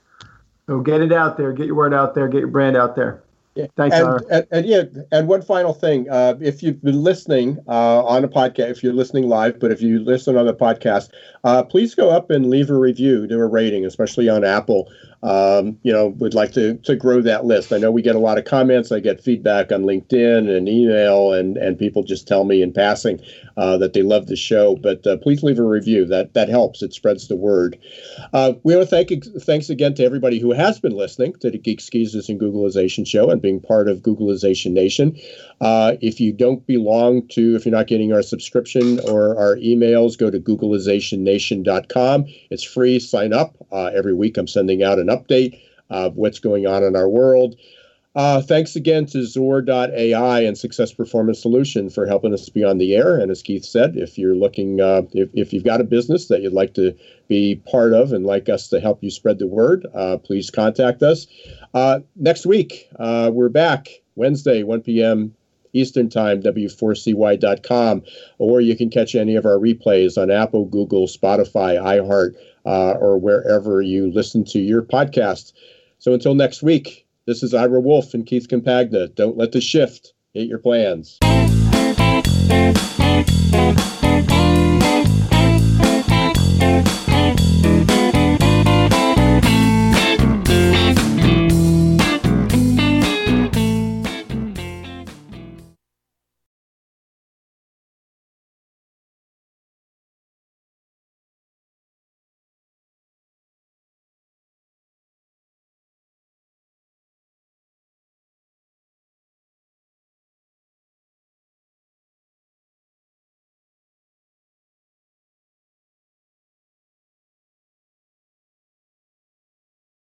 So 0.66 0.80
get 0.80 1.00
it 1.00 1.12
out 1.12 1.36
there, 1.36 1.52
get 1.52 1.66
your 1.66 1.76
word 1.76 1.94
out 1.94 2.14
there, 2.14 2.28
get 2.28 2.40
your 2.40 2.48
brand 2.48 2.76
out 2.76 2.96
there. 2.96 3.22
Yeah. 3.54 3.66
Thanks, 3.74 3.96
and, 3.96 4.20
and, 4.30 4.46
and, 4.50 4.66
yeah, 4.66 4.82
and 5.12 5.26
one 5.26 5.40
final 5.40 5.72
thing: 5.72 6.10
uh, 6.10 6.34
if 6.42 6.62
you've 6.62 6.82
been 6.82 7.02
listening 7.02 7.58
uh, 7.66 8.04
on 8.04 8.22
a 8.22 8.28
podcast, 8.28 8.70
if 8.72 8.82
you're 8.82 8.92
listening 8.92 9.28
live, 9.28 9.58
but 9.58 9.70
if 9.70 9.80
you 9.80 9.98
listen 9.98 10.36
on 10.36 10.44
the 10.44 10.52
podcast, 10.52 11.08
uh, 11.42 11.62
please 11.62 11.94
go 11.94 12.10
up 12.10 12.28
and 12.30 12.50
leave 12.50 12.68
a 12.68 12.74
review, 12.74 13.26
do 13.26 13.38
a 13.38 13.46
rating, 13.46 13.86
especially 13.86 14.28
on 14.28 14.44
Apple. 14.44 14.90
Um, 15.22 15.78
you 15.82 15.92
know, 15.92 16.08
would 16.18 16.34
like 16.34 16.52
to, 16.52 16.76
to 16.78 16.94
grow 16.94 17.20
that 17.22 17.44
list. 17.44 17.72
I 17.72 17.78
know 17.78 17.90
we 17.90 18.02
get 18.02 18.16
a 18.16 18.20
lot 18.20 18.38
of 18.38 18.44
comments. 18.44 18.92
I 18.92 19.00
get 19.00 19.22
feedback 19.22 19.72
on 19.72 19.82
LinkedIn 19.82 20.48
and 20.54 20.68
email, 20.68 21.32
and, 21.32 21.56
and 21.56 21.78
people 21.78 22.02
just 22.02 22.28
tell 22.28 22.44
me 22.44 22.62
in 22.62 22.72
passing 22.72 23.20
uh, 23.56 23.78
that 23.78 23.92
they 23.92 24.02
love 24.02 24.26
the 24.26 24.36
show. 24.36 24.76
But 24.76 25.06
uh, 25.06 25.16
please 25.16 25.42
leave 25.42 25.58
a 25.58 25.64
review. 25.64 26.04
That 26.04 26.34
that 26.34 26.48
helps. 26.48 26.82
It 26.82 26.92
spreads 26.92 27.28
the 27.28 27.36
word. 27.36 27.78
Uh, 28.32 28.54
we 28.62 28.76
want 28.76 28.88
to 28.88 28.90
thank 28.90 29.24
thanks 29.42 29.70
again 29.70 29.94
to 29.94 30.04
everybody 30.04 30.38
who 30.38 30.52
has 30.52 30.78
been 30.78 30.96
listening 30.96 31.34
to 31.40 31.50
the 31.50 31.58
Geeks 31.58 31.88
Geezers 31.88 32.28
and 32.28 32.40
Googlization 32.40 33.06
show 33.06 33.30
and 33.30 33.40
being 33.40 33.60
part 33.60 33.88
of 33.88 34.00
Googlization 34.00 34.72
Nation. 34.72 35.18
Uh, 35.60 35.96
if 36.00 36.20
you 36.20 36.32
don't 36.32 36.66
belong 36.66 37.26
to, 37.28 37.56
if 37.56 37.64
you're 37.64 37.74
not 37.74 37.86
getting 37.86 38.12
our 38.12 38.22
subscription 38.22 39.00
or 39.08 39.38
our 39.38 39.56
emails, 39.56 40.18
go 40.18 40.30
to 40.30 40.38
googlizationnation.com. 40.38 42.26
It's 42.50 42.62
free. 42.62 42.98
Sign 42.98 43.32
up. 43.32 43.54
Uh, 43.72 43.86
every 43.86 44.14
week 44.14 44.36
I'm 44.36 44.46
sending 44.46 44.82
out 44.82 44.98
an 44.98 45.05
update 45.08 45.60
of 45.90 46.16
what's 46.16 46.38
going 46.38 46.66
on 46.66 46.82
in 46.82 46.96
our 46.96 47.08
world. 47.08 47.56
Uh, 48.16 48.40
thanks 48.40 48.74
again 48.74 49.04
to 49.04 49.26
Zor.ai 49.26 50.40
and 50.40 50.56
Success 50.56 50.90
Performance 50.90 51.42
Solution 51.42 51.90
for 51.90 52.06
helping 52.06 52.32
us 52.32 52.48
be 52.48 52.64
on 52.64 52.78
the 52.78 52.94
air. 52.94 53.18
And 53.18 53.30
as 53.30 53.42
Keith 53.42 53.64
said, 53.64 53.94
if 53.94 54.16
you're 54.16 54.34
looking, 54.34 54.80
uh, 54.80 55.02
if, 55.12 55.28
if 55.34 55.52
you've 55.52 55.64
got 55.64 55.82
a 55.82 55.84
business 55.84 56.28
that 56.28 56.40
you'd 56.40 56.54
like 56.54 56.72
to 56.74 56.96
be 57.28 57.56
part 57.70 57.92
of 57.92 58.14
and 58.14 58.24
like 58.24 58.48
us 58.48 58.68
to 58.68 58.80
help 58.80 59.02
you 59.02 59.10
spread 59.10 59.38
the 59.38 59.46
word, 59.46 59.86
uh, 59.94 60.16
please 60.16 60.48
contact 60.48 61.02
us. 61.02 61.26
Uh, 61.74 62.00
next 62.16 62.46
week, 62.46 62.88
uh, 62.98 63.30
we're 63.34 63.50
back 63.50 63.88
Wednesday, 64.14 64.62
1 64.62 64.80
p.m. 64.80 65.34
Eastern 65.74 66.08
Time, 66.08 66.42
W4CY.com, 66.42 68.02
or 68.38 68.62
you 68.62 68.74
can 68.76 68.88
catch 68.88 69.14
any 69.14 69.36
of 69.36 69.44
our 69.44 69.58
replays 69.58 70.16
on 70.16 70.30
Apple, 70.30 70.64
Google, 70.64 71.06
Spotify, 71.06 71.78
iHeart, 71.78 72.34
uh, 72.66 72.92
or 73.00 73.18
wherever 73.18 73.80
you 73.80 74.10
listen 74.12 74.44
to 74.44 74.58
your 74.58 74.82
podcast. 74.82 75.52
So 75.98 76.12
until 76.12 76.34
next 76.34 76.62
week, 76.62 77.06
this 77.26 77.42
is 77.42 77.54
Ira 77.54 77.80
Wolf 77.80 78.12
and 78.14 78.26
Keith 78.26 78.48
Compagna. 78.48 79.14
Don't 79.14 79.36
let 79.36 79.52
the 79.52 79.60
shift 79.60 80.12
hit 80.34 80.48
your 80.48 80.58
plans. 80.58 81.18